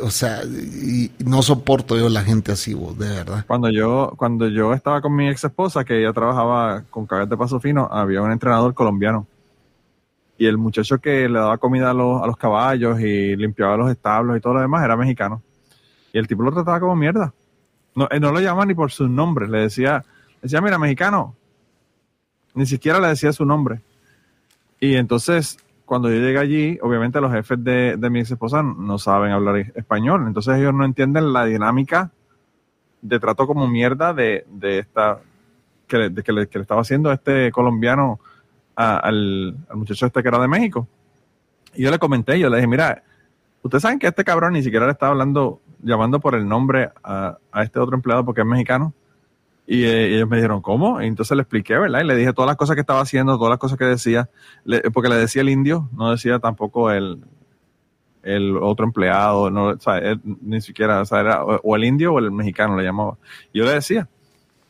o 0.01 0.09
sea, 0.11 0.43
y 0.43 1.11
no 1.25 1.41
soporto 1.41 1.97
yo 1.97 2.07
la 2.07 2.23
gente 2.23 2.53
así, 2.53 2.73
vos, 2.73 2.97
de 2.97 3.09
verdad. 3.09 3.45
Cuando 3.45 3.69
yo, 3.69 4.13
cuando 4.15 4.47
yo 4.47 4.73
estaba 4.73 5.01
con 5.01 5.15
mi 5.15 5.27
ex 5.27 5.43
esposa, 5.43 5.83
que 5.83 5.99
ella 5.99 6.13
trabajaba 6.13 6.83
con 6.89 7.05
cabeza 7.05 7.29
de 7.31 7.37
paso 7.37 7.59
fino, 7.59 7.89
había 7.91 8.21
un 8.21 8.31
entrenador 8.31 8.73
colombiano. 8.73 9.27
Y 10.37 10.45
el 10.47 10.57
muchacho 10.57 10.97
que 10.99 11.27
le 11.29 11.39
daba 11.39 11.57
comida 11.57 11.91
a 11.91 11.93
los, 11.93 12.21
a 12.21 12.27
los 12.27 12.37
caballos 12.37 12.99
y 12.99 13.35
limpiaba 13.35 13.77
los 13.77 13.91
establos 13.91 14.37
y 14.37 14.41
todo 14.41 14.55
lo 14.55 14.61
demás 14.61 14.83
era 14.83 14.95
mexicano. 14.97 15.41
Y 16.13 16.17
el 16.17 16.27
tipo 16.27 16.43
lo 16.43 16.51
trataba 16.51 16.79
como 16.79 16.95
mierda. 16.95 17.33
No, 17.95 18.07
no 18.19 18.31
lo 18.31 18.39
llamaba 18.39 18.65
ni 18.65 18.73
por 18.73 18.91
su 18.91 19.07
nombre. 19.07 19.47
Le 19.47 19.59
decía, 19.59 20.03
le 20.35 20.39
decía, 20.43 20.61
mira, 20.61 20.77
mexicano, 20.77 21.35
ni 22.55 22.65
siquiera 22.65 22.99
le 22.99 23.09
decía 23.09 23.31
su 23.31 23.45
nombre. 23.45 23.81
Y 24.79 24.95
entonces, 24.95 25.57
cuando 25.85 26.09
yo 26.09 26.15
llegué 26.15 26.39
allí, 26.39 26.79
obviamente 26.81 27.21
los 27.21 27.31
jefes 27.31 27.63
de, 27.63 27.97
mi 28.09 28.19
ex 28.19 28.31
esposa 28.31 28.63
no 28.63 28.97
saben 28.97 29.31
hablar 29.31 29.57
español. 29.75 30.25
Entonces 30.27 30.57
ellos 30.57 30.73
no 30.73 30.85
entienden 30.85 31.31
la 31.31 31.45
dinámica 31.45 32.11
de 33.01 33.19
trato 33.19 33.45
como 33.45 33.67
mierda 33.67 34.13
de, 34.13 34.45
esta 34.61 35.19
que 35.87 35.97
le, 35.97 36.23
que 36.23 36.31
le, 36.33 36.49
estaba 36.51 36.81
haciendo 36.81 37.11
este 37.11 37.51
colombiano 37.51 38.19
al, 38.75 39.55
muchacho 39.73 40.05
este 40.05 40.21
que 40.21 40.27
era 40.27 40.39
de 40.39 40.47
México. 40.47 40.87
Y 41.75 41.83
yo 41.83 41.91
le 41.91 41.99
comenté, 41.99 42.39
yo 42.39 42.49
le 42.49 42.57
dije, 42.57 42.67
mira, 42.67 43.03
ustedes 43.61 43.81
saben 43.81 43.99
que 43.99 44.07
este 44.07 44.23
cabrón 44.23 44.53
ni 44.53 44.63
siquiera 44.63 44.85
le 44.85 44.93
estaba 44.93 45.11
hablando, 45.11 45.61
llamando 45.81 46.19
por 46.19 46.35
el 46.35 46.47
nombre 46.47 46.89
a, 47.03 47.37
este 47.61 47.79
otro 47.79 47.95
empleado 47.95 48.25
porque 48.25 48.41
es 48.41 48.47
mexicano. 48.47 48.93
Y, 49.67 49.83
eh, 49.83 50.15
ellos 50.15 50.29
me 50.29 50.37
dijeron, 50.37 50.61
¿cómo? 50.61 51.01
Y 51.01 51.07
entonces 51.07 51.35
le 51.35 51.41
expliqué, 51.41 51.77
¿verdad? 51.77 52.01
Y 52.01 52.05
le 52.05 52.15
dije 52.15 52.33
todas 52.33 52.47
las 52.47 52.57
cosas 52.57 52.75
que 52.75 52.81
estaba 52.81 53.01
haciendo, 53.01 53.37
todas 53.37 53.49
las 53.49 53.59
cosas 53.59 53.77
que 53.77 53.85
decía, 53.85 54.29
porque 54.93 55.09
le 55.09 55.15
decía 55.15 55.41
el 55.41 55.49
indio, 55.49 55.89
no 55.93 56.11
decía 56.11 56.39
tampoco 56.39 56.91
el, 56.91 57.19
el 58.25 58.57
otro 58.57 58.85
empleado, 58.85 59.49
no, 59.51 59.79
sea, 59.79 60.17
ni 60.41 60.59
siquiera, 60.59 61.01
o, 61.01 61.05
sea, 61.05 61.19
era, 61.19 61.43
o, 61.43 61.75
el 61.75 61.83
indio 61.83 62.13
o 62.13 62.19
el 62.19 62.31
mexicano 62.31 62.75
le 62.75 62.83
llamaba. 62.83 63.17
Y 63.53 63.59
yo 63.59 63.65
le 63.65 63.73
decía. 63.73 64.09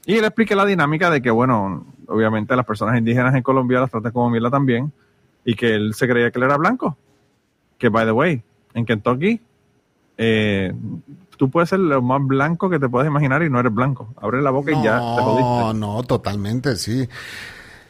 Y 0.06 0.20
le 0.20 0.28
expliqué 0.28 0.56
la 0.56 0.66
dinámica 0.66 1.10
de 1.10 1.22
que, 1.22 1.32
bueno, 1.32 1.86
obviamente 2.08 2.56
las 2.56 2.66
personas 2.66 2.98
indígenas 2.98 3.34
en 3.34 3.41
Colombia 3.41 3.80
las 3.80 3.89
tratan 3.89 4.12
como 4.12 4.30
mierda 4.30 4.52
también, 4.52 4.91
y 5.46 5.56
que 5.56 5.74
él 5.74 5.93
se 5.93 6.08
creía 6.08 6.32
que 6.32 6.39
él 6.39 6.46
era 6.46 6.58
blanco. 6.58 6.98
Que, 7.78 7.89
by 7.89 8.06
the 8.06 8.12
way, 8.12 8.43
en 8.74 8.86
Kentucky, 8.86 9.41
eh, 10.18 10.74
tú 11.38 11.50
puedes 11.50 11.70
ser 11.70 11.80
lo 11.80 12.02
más 12.02 12.26
blanco 12.26 12.70
que 12.70 12.80
te 12.80 12.90
puedes 12.90 13.08
imaginar 13.08 13.44
y 13.44 13.50
no 13.50 13.60
eres 13.60 13.74
blanco. 13.74 14.14
Abre 14.18 14.42
la 14.42 14.52
boca 14.52 14.72
y 14.72 14.84
ya 14.84 14.98
te 14.98 15.22
jodiste. 15.22 15.44
No, 15.44 15.74
no, 15.74 16.04
totalmente, 16.04 16.76
sí. 16.76 17.08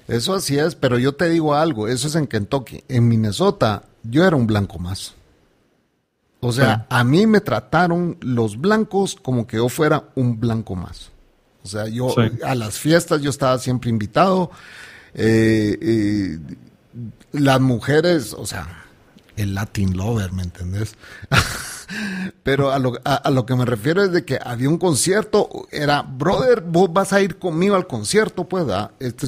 Eso 0.08 0.36
así 0.36 0.58
es, 0.58 0.76
pero 0.76 1.00
yo 1.00 1.16
te 1.16 1.30
digo 1.30 1.56
algo, 1.56 1.88
eso 1.88 2.08
es 2.08 2.16
en 2.16 2.28
Kentucky. 2.28 2.84
En 2.88 3.08
Minnesota, 3.08 3.84
yo 4.04 4.26
era 4.26 4.36
un 4.36 4.46
blanco 4.46 4.78
más. 4.78 5.16
O 6.41 6.52
sea, 6.52 6.86
a 6.89 7.04
mí 7.04 7.26
me 7.26 7.41
trataron 7.41 8.18
los 8.22 8.60
blancos 8.60 9.16
como 9.16 9.48
que 9.48 9.58
yo 9.58 9.68
fuera 9.68 10.04
un 10.14 10.39
blanco 10.39 10.76
más. 10.76 11.10
O 11.64 11.68
sea, 11.68 11.88
yo 11.88 12.14
a 12.43 12.54
las 12.54 12.78
fiestas 12.78 13.22
yo 13.24 13.32
estaba 13.32 13.58
siempre 13.58 13.89
invitado. 13.89 14.52
Eh, 15.16 15.78
eh, 15.82 16.39
las 17.32 17.60
mujeres, 17.60 18.36
o 18.38 18.46
sea, 18.46 18.85
el 19.38 19.56
Latin 19.56 19.98
Lover, 19.98 20.32
¿me 20.32 20.44
entendés? 20.44 20.96
Pero 22.44 22.72
a 22.72 22.80
lo, 22.80 22.94
a, 23.04 23.30
lo, 23.30 23.46
que 23.46 23.56
me 23.56 23.66
refiero 23.66 24.04
es 24.04 24.12
de 24.12 24.26
que 24.26 24.40
había 24.44 24.70
un 24.70 24.78
concierto, 24.78 25.68
era, 25.72 26.02
brother, 26.02 26.62
vos 26.62 26.92
vas 26.92 27.14
a 27.14 27.22
ir 27.22 27.38
conmigo 27.38 27.76
al 27.76 27.88
concierto, 27.88 28.46
pues, 28.46 28.66
este, 29.00 29.28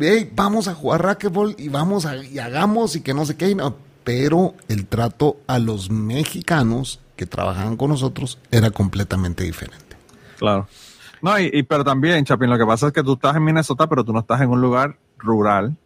hey, 0.00 0.30
vamos 0.34 0.68
a 0.68 0.74
jugar 0.74 1.02
racquetball 1.02 1.54
y 1.58 1.68
vamos 1.68 2.04
a, 2.04 2.16
y 2.16 2.38
hagamos 2.38 2.96
y 2.96 3.00
que 3.00 3.14
no 3.14 3.24
sé 3.24 3.36
qué. 3.36 3.54
No, 3.54 3.76
pero 4.04 4.54
el 4.68 4.86
trato 4.86 5.38
a 5.46 5.58
los 5.58 5.90
mexicanos 5.90 7.00
que 7.16 7.26
trabajaban 7.26 7.76
con 7.76 7.90
nosotros 7.90 8.38
era 8.50 8.70
completamente 8.70 9.44
diferente. 9.44 9.96
Claro. 10.38 10.68
No, 11.22 11.38
y, 11.40 11.62
pero 11.62 11.82
también, 11.82 12.24
Chapín, 12.24 12.50
lo 12.50 12.58
que 12.58 12.66
pasa 12.66 12.88
es 12.88 12.92
que 12.92 13.02
tú 13.02 13.14
estás 13.14 13.34
en 13.36 13.44
Minnesota, 13.44 13.88
pero 13.88 14.04
tú 14.04 14.12
no 14.12 14.20
estás 14.20 14.40
en 14.42 14.50
un 14.50 14.60
lugar 14.60 14.96
rural. 15.18 15.76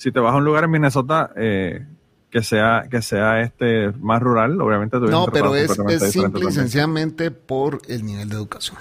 Si 0.00 0.12
te 0.12 0.18
vas 0.18 0.32
a 0.32 0.38
un 0.38 0.46
lugar 0.46 0.64
en 0.64 0.70
Minnesota 0.70 1.30
eh, 1.36 1.84
que 2.30 2.42
sea 2.42 2.84
que 2.90 3.02
sea 3.02 3.42
este 3.42 3.92
más 3.98 4.22
rural, 4.22 4.58
obviamente 4.58 4.98
tú 4.98 5.08
No, 5.08 5.26
pero 5.26 5.54
es, 5.54 5.78
es 5.90 6.10
simple 6.10 6.46
y 6.48 6.52
sencillamente 6.52 7.30
por 7.30 7.82
el 7.86 8.06
nivel 8.06 8.30
de 8.30 8.36
educación. 8.36 8.78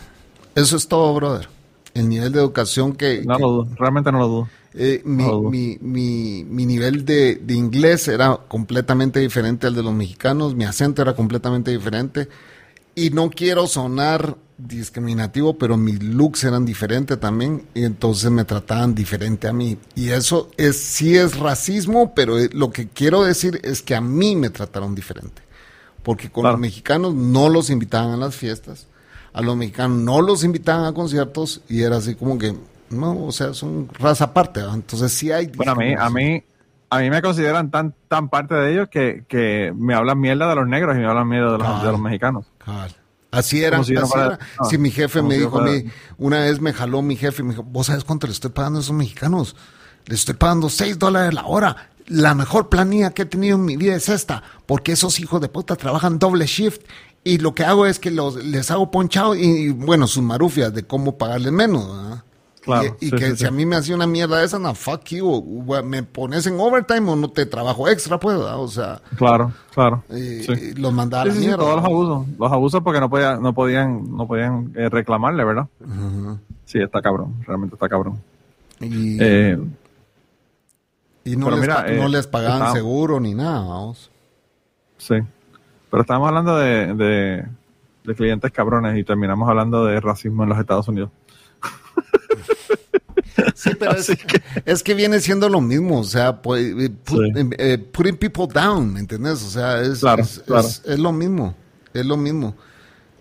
Eso 0.55 0.77
es 0.77 0.87
todo, 0.87 1.13
brother. 1.13 1.49
El 1.93 2.07
nivel 2.07 2.31
de 2.31 2.39
educación 2.39 2.93
que... 2.93 3.21
No 3.25 3.37
lo 3.37 3.49
dudo, 3.49 3.67
realmente 3.77 4.13
no 4.13 4.19
lo 4.19 4.27
dudo. 4.29 4.49
Eh, 4.73 5.01
mi, 5.03 5.77
mi, 5.81 6.45
mi, 6.45 6.65
nivel 6.65 7.03
de, 7.03 7.37
inglés 7.49 8.07
era 8.07 8.39
completamente 8.47 9.19
diferente 9.19 9.67
al 9.67 9.75
de 9.75 9.83
los 9.83 9.93
mexicanos, 9.93 10.55
mi 10.55 10.63
acento 10.63 11.01
era 11.01 11.17
completamente 11.17 11.69
diferente. 11.69 12.29
Y 12.95 13.09
no 13.09 13.29
quiero 13.29 13.67
sonar 13.67 14.37
discriminativo, 14.59 15.57
pero 15.57 15.77
mis 15.77 16.03
looks 16.03 16.43
eran 16.43 16.65
diferentes 16.65 17.19
también, 17.19 17.63
y 17.73 17.85
entonces 17.85 18.29
me 18.29 18.43
trataban 18.43 18.93
diferente 18.93 19.47
a 19.47 19.53
mí. 19.53 19.77
Y 19.95 20.09
eso 20.09 20.51
es, 20.57 20.77
sí 20.77 21.15
es 21.15 21.37
racismo, 21.37 22.13
pero 22.13 22.37
eh, 22.37 22.49
lo 22.53 22.71
que 22.71 22.87
quiero 22.87 23.23
decir 23.23 23.59
es 23.63 23.81
que 23.81 23.95
a 23.95 24.01
mí 24.01 24.35
me 24.35 24.49
trataron 24.49 24.93
diferente. 24.93 25.41
Porque 26.03 26.29
con 26.29 26.45
los 26.45 26.59
mexicanos 26.59 27.13
no 27.13 27.49
los 27.49 27.69
invitaban 27.69 28.11
a 28.11 28.17
las 28.17 28.35
fiestas, 28.35 28.87
a 29.33 29.41
los 29.41 29.55
mexicanos 29.55 29.97
no 29.97 30.21
los 30.21 30.43
invitaban 30.43 30.85
a 30.85 30.93
conciertos, 30.93 31.61
y 31.69 31.83
era 31.83 31.97
así 31.97 32.15
como 32.15 32.37
que 32.37 32.55
no, 32.89 33.25
o 33.25 33.31
sea, 33.31 33.53
son 33.53 33.89
raza 33.93 34.25
aparte, 34.25 34.61
entonces 34.61 35.11
sí 35.11 35.31
hay... 35.31 35.47
Bueno, 35.47 35.73
a 35.73 35.75
mí, 35.75 35.93
a 35.97 36.09
mí, 36.09 36.43
a 36.89 36.99
mí 36.99 37.09
me 37.09 37.21
consideran 37.21 37.69
tan, 37.69 37.93
tan 38.07 38.29
parte 38.29 38.55
de 38.55 38.71
ellos 38.71 38.89
que, 38.89 39.23
que 39.27 39.71
me 39.75 39.93
hablan 39.93 40.19
mierda 40.19 40.49
de 40.49 40.55
los 40.55 40.67
negros 40.67 40.95
y 40.95 40.99
me 40.99 41.05
hablan 41.05 41.27
mierda 41.27 41.51
de 41.51 41.57
los, 41.59 41.83
de 41.83 41.91
los 41.91 42.01
mexicanos. 42.01 42.45
Así 43.31 43.63
era. 43.63 43.83
Si, 43.83 43.93
si 44.69 44.77
mi 44.77 44.91
jefe 44.91 45.21
me 45.21 45.37
dijo 45.37 45.59
a 45.59 45.63
mí, 45.63 45.85
una 46.17 46.39
vez 46.39 46.59
me 46.59 46.73
jaló 46.73 47.01
mi 47.01 47.15
jefe 47.15 47.41
y 47.41 47.45
me 47.45 47.51
dijo, 47.51 47.63
¿vos 47.63 47.87
sabes 47.87 48.03
cuánto 48.03 48.27
le 48.27 48.33
estoy 48.33 48.51
pagando 48.51 48.79
a 48.79 48.81
esos 48.81 48.95
mexicanos? 48.95 49.55
Le 50.05 50.15
estoy 50.15 50.35
pagando 50.35 50.69
6 50.69 50.97
dólares 50.97 51.33
la 51.33 51.45
hora. 51.45 51.89
La 52.07 52.33
mejor 52.33 52.69
planilla 52.69 53.11
que 53.11 53.21
he 53.21 53.25
tenido 53.25 53.57
en 53.57 53.65
mi 53.65 53.77
vida 53.77 53.95
es 53.95 54.09
esta, 54.09 54.41
porque 54.65 54.93
esos 54.93 55.19
hijos 55.19 55.41
de 55.41 55.47
puta 55.47 55.75
trabajan 55.75 56.17
doble 56.17 56.47
shift 56.47 56.81
y 57.23 57.37
lo 57.37 57.53
que 57.53 57.63
hago 57.63 57.85
es 57.85 57.99
que 57.99 58.09
los, 58.09 58.43
les 58.43 58.71
hago 58.71 58.89
ponchado 58.89 59.35
y, 59.35 59.69
bueno, 59.69 60.07
sus 60.07 60.23
marufias 60.23 60.73
de 60.73 60.83
cómo 60.83 61.17
pagarles 61.17 61.51
menos. 61.51 61.87
¿verdad? 61.87 62.23
Y, 62.99 63.11
que 63.11 63.35
si 63.35 63.45
a 63.45 63.51
mí 63.51 63.65
me 63.65 63.75
hacía 63.75 63.95
una 63.95 64.07
mierda 64.07 64.43
esa, 64.43 64.59
no, 64.59 64.75
fuck 64.75 65.03
you, 65.05 65.65
me 65.83 66.03
pones 66.03 66.45
en 66.45 66.59
overtime 66.59 67.09
o 67.09 67.15
no 67.15 67.29
te 67.29 67.45
trabajo 67.45 67.87
extra, 67.87 68.19
pues, 68.19 68.37
o 68.37 68.67
sea. 68.67 69.01
Claro, 69.15 69.51
claro. 69.73 70.03
Y, 70.09 70.73
los 70.75 70.93
mandaba 70.93 71.23
a 71.23 71.25
la 71.27 71.33
mierda. 71.33 71.57
todos 71.57 71.75
los 71.77 71.85
abusos, 71.85 72.27
los 72.37 72.51
abusos 72.51 72.81
porque 72.83 72.99
no 72.99 73.09
podían, 73.09 73.41
no 73.41 73.53
podían, 73.53 74.15
no 74.15 74.27
podían 74.27 74.71
eh, 74.75 74.89
reclamarle, 74.89 75.43
¿verdad? 75.43 75.67
Sí, 76.65 76.79
está 76.79 77.01
cabrón, 77.01 77.43
realmente 77.45 77.75
está 77.75 77.89
cabrón. 77.89 78.21
Y, 78.79 79.17
eh, 79.21 79.57
y 81.23 81.35
no, 81.35 81.49
les, 81.51 81.67
no 81.67 81.85
eh, 81.85 82.09
les 82.09 82.27
pagaban 82.27 82.73
seguro 82.73 83.19
ni 83.19 83.33
nada, 83.33 83.61
vamos. 83.61 84.11
Sí, 84.97 85.15
pero 85.89 86.01
estábamos 86.01 86.27
hablando 86.27 86.57
de, 86.57 86.93
de, 86.93 87.45
de 88.03 88.15
clientes 88.15 88.51
cabrones 88.51 88.97
y 88.97 89.03
terminamos 89.03 89.49
hablando 89.49 89.85
de 89.85 89.99
racismo 89.99 90.43
en 90.43 90.49
los 90.49 90.59
Estados 90.59 90.87
Unidos. 90.87 91.09
Sí, 93.55 93.71
pero 93.77 93.95
es 94.65 94.83
que, 94.83 94.93
viene 94.93 95.19
siendo 95.19 95.49
lo 95.49 95.61
mismo, 95.61 95.99
o 95.99 96.03
sea, 96.03 96.41
pues, 96.41 96.73
eh, 96.77 96.91
eh, 97.57 97.77
putting 97.77 98.17
people 98.17 98.47
down, 98.47 98.93
¿me 98.93 98.99
entiendes? 98.99 99.43
O 99.43 99.49
sea, 99.49 99.81
es, 99.81 100.03
es, 100.85 100.99
lo 100.99 101.11
mismo, 101.11 101.55
es 101.93 102.05
lo 102.05 102.17
mismo. 102.17 102.55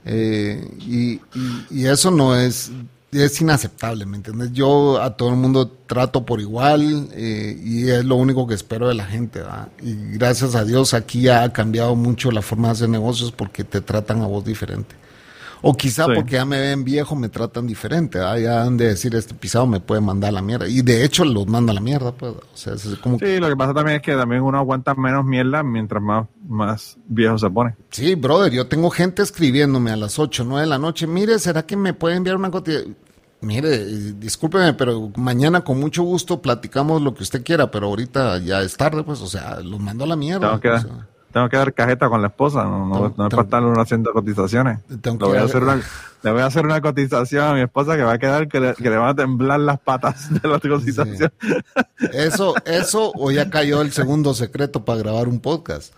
Eh, 0.05 0.69
y, 0.81 1.21
y, 1.71 1.87
eso 1.87 2.11
no 2.11 2.37
es, 2.37 2.71
es 3.13 3.41
inaceptable, 3.41 4.07
¿me 4.07 4.17
entiendes? 4.17 4.53
Yo 4.53 5.03
a 5.03 5.17
todo 5.17 5.31
el 5.31 5.37
mundo 5.37 5.69
trato 5.87 6.25
por 6.25 6.41
igual 6.41 7.11
y 7.15 7.89
es 7.89 8.05
lo 8.05 8.17
único 8.17 8.47
que 8.47 8.55
espero 8.55 8.89
de 8.89 8.95
la 8.95 9.05
gente, 9.05 9.43
Y 9.83 9.95
gracias 10.17 10.55
a 10.55 10.65
Dios 10.65 10.95
aquí 10.95 11.29
ha 11.29 11.53
cambiado 11.53 11.95
mucho 11.95 12.31
la 12.31 12.43
forma 12.43 12.69
de 12.69 12.73
hacer 12.73 12.89
negocios 12.89 13.33
porque 13.33 13.65
te 13.65 13.81
tratan 13.81 14.23
a 14.23 14.27
vos 14.27 14.45
diferente. 14.45 14.95
O 15.63 15.75
quizá 15.75 16.07
porque 16.07 16.33
ya 16.33 16.45
me 16.45 16.61
ven 16.61 16.85
viejo 16.85 17.17
me 17.17 17.29
tratan 17.29 17.67
diferente. 17.67 18.19
Ya 18.19 18.63
han 18.63 18.77
de 18.77 18.89
decir, 18.89 19.15
este 19.15 19.35
pisado 19.35 19.67
me 19.67 19.81
puede 19.81 20.01
mandar 20.01 20.31
a 20.31 20.33
la 20.33 20.43
mierda. 20.43 20.69
Y 20.69 20.83
de 20.83 21.05
hecho 21.05 21.25
los 21.25 21.47
manda 21.47 21.73
a 21.73 21.75
la 21.75 21.81
mierda. 21.81 22.13
Pues. 22.13 22.33
O 22.33 22.57
sea, 22.57 22.75
es 22.75 22.87
como 23.03 23.19
sí, 23.19 23.39
lo 23.39 23.49
que 23.49 23.57
pasa 23.57 23.75
también 23.75 23.97
es 23.97 24.03
que 24.03 24.15
también 24.15 24.43
uno 24.43 24.59
aguanta 24.59 24.95
menos 24.95 25.25
mierda 25.25 25.63
mientras 25.63 26.03
más, 26.03 26.27
más 26.47 26.97
viejo 27.07 27.39
se 27.39 27.51
pone. 27.51 27.75
Sí, 27.91 28.15
brother, 28.15 28.53
yo 28.53 28.67
tengo 28.67 28.91
gente 28.91 29.23
escribiéndome 29.23 29.91
a 29.91 29.97
las 29.97 30.19
8, 30.19 30.45
9 30.47 30.63
de 30.63 30.67
la 30.69 30.79
noche. 30.79 31.07
Mire, 31.07 31.39
¿será 31.39 31.67
que 31.67 31.77
me 31.77 31.95
puede 31.95 32.17
enviar 32.17 32.37
una 32.37 32.51
cotización? 32.51 32.97
Mire, 33.41 33.85
discúlpeme, 34.15 34.75
pero 34.75 35.13
mañana 35.15 35.61
con 35.61 35.79
mucho 35.79 36.03
gusto 36.03 36.43
platicamos 36.43 37.01
lo 37.01 37.15
que 37.15 37.23
usted 37.23 37.45
quiera, 37.45 37.71
pero 37.71 37.87
ahorita 37.87 38.39
ya 38.39 38.63
es 38.63 38.77
tarde, 38.77 39.05
pues, 39.05 39.21
o 39.21 39.29
sea, 39.29 39.61
los 39.61 39.79
mando 39.79 40.03
a 40.03 40.09
la 40.09 40.17
mierda 40.17 40.61
tengo 41.33 41.49
que 41.49 41.57
dar 41.57 41.75
cajeta 41.75 42.09
con 42.09 42.23
la 42.23 42.29
esposa, 42.29 42.65
no, 42.65 42.87
no, 42.87 43.07
es 43.07 43.13
para 43.13 43.43
estar 43.43 43.63
haciendo 43.79 44.13
cotizaciones. 44.13 44.79
Le 44.89 45.11
voy, 45.13 45.37
a 45.37 45.43
hacer 45.43 45.63
una, 45.63 45.81
le 46.23 46.33
voy 46.33 46.41
a 46.41 46.47
hacer 46.47 46.65
una 46.65 46.81
cotización 46.81 47.45
a 47.45 47.55
mi 47.55 47.61
esposa 47.61 47.97
que 47.97 48.03
va 48.03 48.13
a 48.13 48.19
quedar 48.19 48.49
que 48.49 48.61
le, 48.61 48.75
que 48.75 48.89
le 48.89 48.97
van 48.97 49.09
a 49.11 49.15
temblar 49.15 49.61
las 49.61 49.79
patas 49.79 50.33
de 50.33 50.49
la 50.49 50.59
cotización. 50.59 51.31
Eso, 52.13 52.55
eso, 52.65 53.13
o 53.15 53.31
ya 53.31 53.51
cayó 53.51 53.83
el 53.83 53.93
segundo 53.93 54.33
secreto 54.33 54.85
para 54.85 55.01
grabar 55.01 55.29
un 55.29 55.41
podcast. 55.41 55.93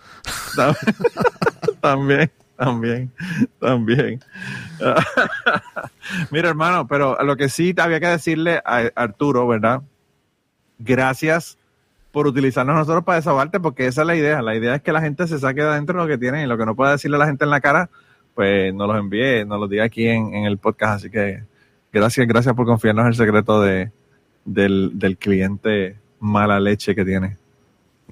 también, 1.81 2.29
también, 2.57 3.11
también. 3.59 4.23
Mira, 6.31 6.49
hermano, 6.49 6.87
pero 6.87 7.17
lo 7.23 7.37
que 7.37 7.47
sí 7.47 7.73
había 7.77 8.01
que 8.01 8.07
decirle 8.07 8.61
a 8.65 8.89
Arturo, 8.95 9.47
¿verdad? 9.47 9.81
Gracias 10.77 11.57
por 12.11 12.27
utilizarnos 12.27 12.75
nosotros 12.75 13.03
para 13.03 13.17
desahogarte, 13.17 13.59
porque 13.59 13.87
esa 13.87 14.01
es 14.01 14.07
la 14.07 14.15
idea. 14.15 14.41
La 14.41 14.55
idea 14.55 14.75
es 14.75 14.81
que 14.81 14.91
la 14.91 15.01
gente 15.01 15.27
se 15.27 15.39
saque 15.39 15.61
de 15.61 15.69
adentro 15.69 15.97
lo 15.97 16.07
que 16.07 16.17
tiene 16.17 16.43
y 16.43 16.47
lo 16.47 16.57
que 16.57 16.65
no 16.65 16.75
pueda 16.75 16.91
decirle 16.91 17.15
a 17.15 17.19
la 17.19 17.27
gente 17.27 17.45
en 17.45 17.51
la 17.51 17.61
cara, 17.61 17.89
pues 18.35 18.73
nos 18.73 18.87
los 18.87 18.97
envíe, 18.97 19.45
nos 19.45 19.59
los 19.59 19.69
diga 19.69 19.85
aquí 19.85 20.07
en, 20.07 20.33
el 20.45 20.57
podcast. 20.57 20.97
Así 20.97 21.09
que 21.09 21.43
gracias, 21.91 22.27
gracias 22.27 22.55
por 22.55 22.65
confiarnos 22.65 23.07
el 23.07 23.15
secreto 23.15 23.61
de, 23.61 23.91
del, 24.45 24.91
del 24.95 25.17
cliente 25.17 25.97
mala 26.19 26.59
leche 26.59 26.95
que 26.95 27.05
tiene. 27.05 27.37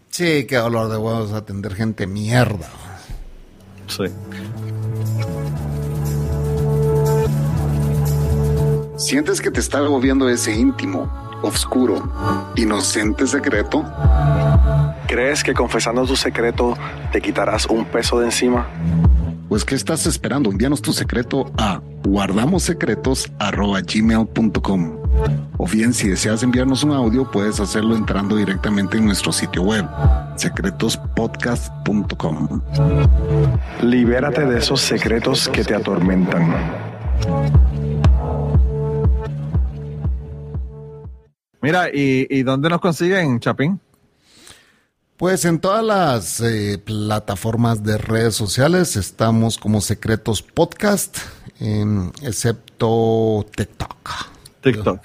Sí, 0.09 0.45
qué 0.47 0.57
dolor 0.57 0.89
de 0.89 0.97
huevos 0.97 1.33
atender 1.33 1.75
gente 1.75 2.07
mierda. 2.07 2.67
Sí. 3.87 4.05
¿Sientes 8.97 9.39
que 9.39 9.49
te 9.49 9.59
está 9.59 9.77
agobiando 9.77 10.27
ese 10.27 10.53
íntimo, 10.53 11.28
oscuro, 11.41 12.11
inocente 12.55 13.27
secreto? 13.27 13.83
¿Crees 15.07 15.43
que 15.43 15.53
confesando 15.53 16.05
tu 16.05 16.15
secreto 16.15 16.77
te 17.11 17.21
quitarás 17.21 17.65
un 17.65 17.85
peso 17.85 18.19
de 18.19 18.25
encima? 18.25 18.67
Pues 19.49 19.65
¿qué 19.65 19.73
estás 19.73 20.05
esperando? 20.05 20.51
Envíanos 20.51 20.83
tu 20.83 20.93
secreto 20.93 21.51
a 21.57 21.81
guardamossecretos.gmail.com 22.03 24.97
O 25.57 25.67
bien 25.67 25.95
si 25.95 26.07
deseas 26.07 26.43
enviarnos 26.43 26.83
un 26.83 26.91
audio 26.91 27.31
puedes 27.31 27.59
hacerlo 27.59 27.95
entrando 27.95 28.35
directamente 28.35 28.97
en 28.97 29.05
nuestro 29.05 29.31
sitio 29.31 29.63
web 29.63 29.87
secretospodcast.com 30.35 32.61
Libérate 33.81 34.45
de 34.45 34.59
esos 34.59 34.81
secretos 34.81 35.49
que 35.49 35.63
te 35.63 35.73
atormentan. 35.73 36.53
Mira, 41.61 41.89
¿y, 41.89 42.27
y 42.29 42.43
dónde 42.43 42.69
nos 42.69 42.79
consiguen, 42.81 43.39
Chapín? 43.39 43.79
Pues 45.17 45.43
en 45.43 45.59
todas 45.59 45.83
las 45.83 46.39
eh, 46.39 46.77
plataformas 46.83 47.83
de 47.83 47.97
redes 47.97 48.35
sociales 48.35 48.95
estamos 48.95 49.57
como 49.57 49.81
Secretos 49.81 50.41
Podcast, 50.41 51.17
em, 51.59 52.09
excepto 52.21 53.45
TikTok. 53.55 54.09
TikTok. 54.61 55.01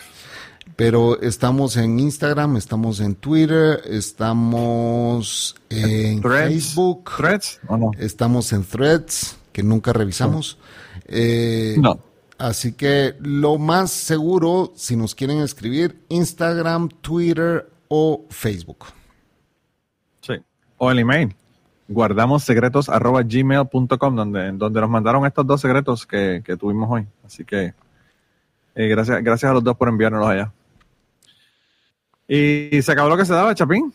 Pero 0.77 1.21
estamos 1.21 1.77
en 1.77 1.99
Instagram, 1.99 2.57
estamos 2.57 3.01
en 3.01 3.15
Twitter, 3.17 3.81
estamos 3.87 5.57
en 5.71 6.21
Threads. 6.21 6.49
Facebook, 6.53 7.11
¿Threads 7.17 7.61
o 7.69 7.77
no? 7.77 7.91
estamos 7.99 8.53
en 8.53 8.65
Threads, 8.65 9.37
que 9.53 9.63
nunca 9.65 9.93
revisamos. 9.93 10.59
Eh, 11.07 11.75
No. 11.79 11.99
Así 12.39 12.73
que 12.73 13.15
lo 13.21 13.59
más 13.59 13.91
seguro, 13.91 14.73
si 14.75 14.97
nos 14.97 15.15
quieren 15.15 15.41
escribir, 15.41 16.01
Instagram, 16.09 16.89
Twitter 16.89 17.71
o 17.89 18.25
Facebook. 18.31 18.87
Sí. 20.21 20.35
O 20.79 20.91
el 20.91 20.99
email. 20.99 21.35
Guardamos 21.87 22.43
secretos 22.43 22.89
arroba 22.89 23.23
gmail.com 23.23 24.17
donde, 24.17 24.53
donde 24.53 24.81
nos 24.81 24.91
mandaron 24.91 25.27
estos 25.27 25.47
dos 25.47 25.61
secretos 25.61 26.07
que, 26.07 26.43
que 26.45 26.57
tuvimos 26.57 26.91
hoy. 26.91 27.07
Así 27.25 27.45
que 27.45 27.75
eh, 28.75 28.89
gracias, 28.89 29.23
gracias 29.23 29.51
a 29.51 29.55
los 29.55 29.63
dos 29.63 29.77
por 29.77 29.89
enviárnoslos 29.89 30.31
allá. 30.31 30.53
Y, 32.27 32.81
se 32.83 32.93
acabó 32.93 33.09
lo 33.09 33.17
que 33.17 33.27
se 33.27 33.35
daba, 33.35 33.55
Chapín. 33.55 33.93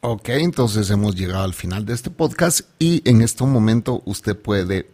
Ok, 0.00 0.28
entonces 0.30 0.90
hemos 0.90 1.16
llegado 1.16 1.44
al 1.44 1.54
final 1.54 1.84
de 1.84 1.94
este 1.94 2.10
podcast 2.10 2.60
y 2.78 3.02
en 3.08 3.22
este 3.22 3.44
momento 3.44 4.02
usted 4.04 4.38
puede 4.38 4.88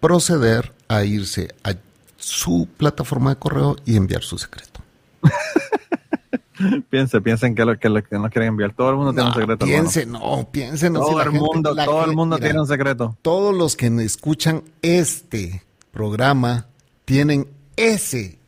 proceder 0.00 0.72
a 0.88 1.04
irse 1.04 1.54
a 1.64 1.74
su 2.16 2.68
plataforma 2.76 3.30
de 3.30 3.36
correo 3.36 3.76
y 3.84 3.96
enviar 3.96 4.22
su 4.22 4.38
secreto. 4.38 4.80
Piense, 6.90 7.20
piensen 7.20 7.54
que 7.54 7.64
lo 7.64 7.78
que, 7.78 7.88
lo 7.88 8.02
que 8.02 8.18
nos 8.18 8.30
quieren 8.32 8.48
enviar. 8.48 8.72
Todo 8.74 8.90
el 8.90 8.96
mundo 8.96 9.12
tiene 9.12 9.28
un 9.28 9.34
secreto. 9.34 9.64
piense, 9.64 10.06
no, 10.06 10.48
piense, 10.50 10.90
no. 10.90 11.00
hermano. 11.00 11.06
si 11.06 11.12
Todo 11.12 11.18
la 11.18 11.22
el 11.22 11.30
gente- 11.30 11.46
mundo, 11.54 11.84
todo 11.84 12.04
el 12.04 12.12
mundo 12.16 12.36
mira, 12.36 12.46
tiene 12.48 12.60
un 12.60 12.66
secreto. 12.66 13.16
Todos 13.22 13.54
los 13.54 13.76
que 13.76 13.86
escuchan 14.04 14.64
este 14.82 15.62
programa 15.92 16.66
tienen 17.04 17.46
ese 17.76 18.38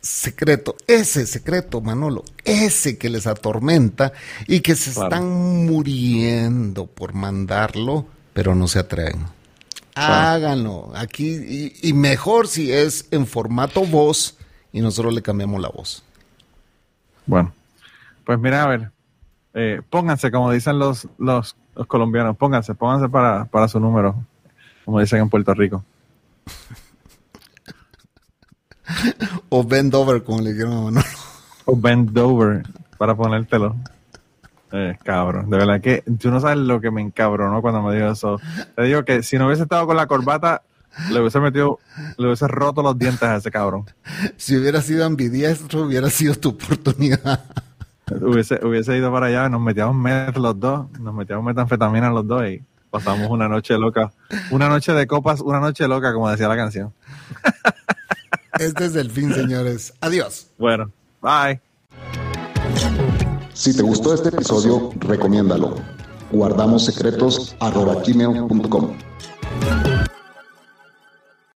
secreto, 0.00 0.74
ese 0.88 1.26
secreto, 1.28 1.80
Manolo, 1.80 2.24
ese 2.44 2.98
que 2.98 3.08
les 3.08 3.28
atormenta 3.28 4.12
y 4.48 4.60
que 4.60 4.74
se 4.74 4.92
Claro. 4.92 5.06
están 5.14 5.66
muriendo 5.66 6.86
por 6.86 7.12
mandarlo, 7.14 8.04
pero 8.32 8.56
no 8.56 8.66
se 8.66 8.80
atreven. 8.80 9.26
Háganlo 9.94 10.92
aquí 10.94 11.28
y, 11.82 11.88
y 11.88 11.92
mejor 11.92 12.48
si 12.48 12.72
es 12.72 13.08
en 13.10 13.26
formato 13.26 13.84
voz 13.84 14.36
y 14.72 14.80
nosotros 14.80 15.12
le 15.14 15.22
cambiamos 15.22 15.60
la 15.60 15.68
voz. 15.68 16.02
Bueno, 17.26 17.52
pues 18.24 18.38
mira, 18.38 18.62
a 18.62 18.68
ver, 18.68 18.90
eh, 19.54 19.82
pónganse, 19.88 20.30
como 20.30 20.50
dicen 20.52 20.78
los, 20.78 21.08
los, 21.18 21.56
los 21.74 21.86
colombianos, 21.86 22.36
pónganse, 22.36 22.74
pónganse 22.74 23.08
para, 23.08 23.44
para 23.46 23.68
su 23.68 23.80
número, 23.80 24.16
como 24.84 25.00
dicen 25.00 25.20
en 25.20 25.28
Puerto 25.28 25.54
Rico. 25.54 25.84
O 29.48 29.62
bend 29.62 29.94
over, 29.94 30.24
como 30.24 30.40
le 30.40 30.52
dijeron 30.52 30.72
a 30.72 30.80
Manolo. 30.80 31.06
O 31.64 31.76
bend 31.76 32.18
over 32.18 32.64
para 32.98 33.14
ponértelo. 33.14 33.76
Eh, 34.72 34.96
cabrón, 35.02 35.50
de 35.50 35.56
verdad 35.56 35.80
que 35.80 36.04
tú 36.20 36.30
no 36.30 36.40
sabes 36.40 36.58
lo 36.58 36.80
que 36.80 36.90
me 36.90 37.00
encabronó 37.00 37.60
cuando 37.60 37.82
me 37.82 37.94
dijo 37.94 38.10
eso. 38.10 38.40
Te 38.76 38.82
digo 38.82 39.04
que 39.04 39.22
si 39.22 39.36
no 39.36 39.46
hubiese 39.46 39.64
estado 39.64 39.86
con 39.86 39.96
la 39.96 40.06
corbata, 40.06 40.62
le 41.10 41.20
hubiese 41.20 41.40
metido, 41.40 41.78
le 42.16 42.26
hubiese 42.26 42.46
roto 42.48 42.82
los 42.82 42.98
dientes 42.98 43.22
a 43.22 43.36
ese 43.36 43.50
cabrón. 43.50 43.86
Si 44.36 44.56
hubiera 44.56 44.80
sido 44.80 45.04
ambidiestro, 45.04 45.82
hubiera 45.82 46.08
sido 46.10 46.34
tu 46.34 46.50
oportunidad. 46.50 47.44
Hubiese, 48.20 48.58
hubiese 48.64 48.96
ido 48.96 49.12
para 49.12 49.26
allá, 49.26 49.48
nos 49.48 49.60
metíamos 49.60 49.94
met 49.94 50.36
los 50.36 50.58
dos, 50.58 50.90
nos 50.98 51.14
metíamos 51.14 51.44
metanfetamina 51.44 52.10
los 52.10 52.26
dos 52.26 52.44
y 52.48 52.62
pasamos 52.90 53.30
una 53.30 53.48
noche 53.48 53.78
loca. 53.78 54.12
Una 54.50 54.68
noche 54.68 54.92
de 54.92 55.06
copas, 55.06 55.40
una 55.40 55.60
noche 55.60 55.86
loca, 55.86 56.12
como 56.12 56.28
decía 56.28 56.48
la 56.48 56.56
canción. 56.56 56.92
Este 58.58 58.86
es 58.86 58.96
el 58.96 59.10
fin, 59.10 59.32
señores. 59.32 59.94
Adiós. 60.00 60.48
Bueno, 60.58 60.90
bye. 61.22 61.60
Si 63.60 63.76
te 63.76 63.82
gustó 63.82 64.14
este 64.14 64.30
episodio, 64.30 64.88
recomiéndalo. 65.00 65.74
Guardamos 66.32 66.82
secretos. 66.86 67.54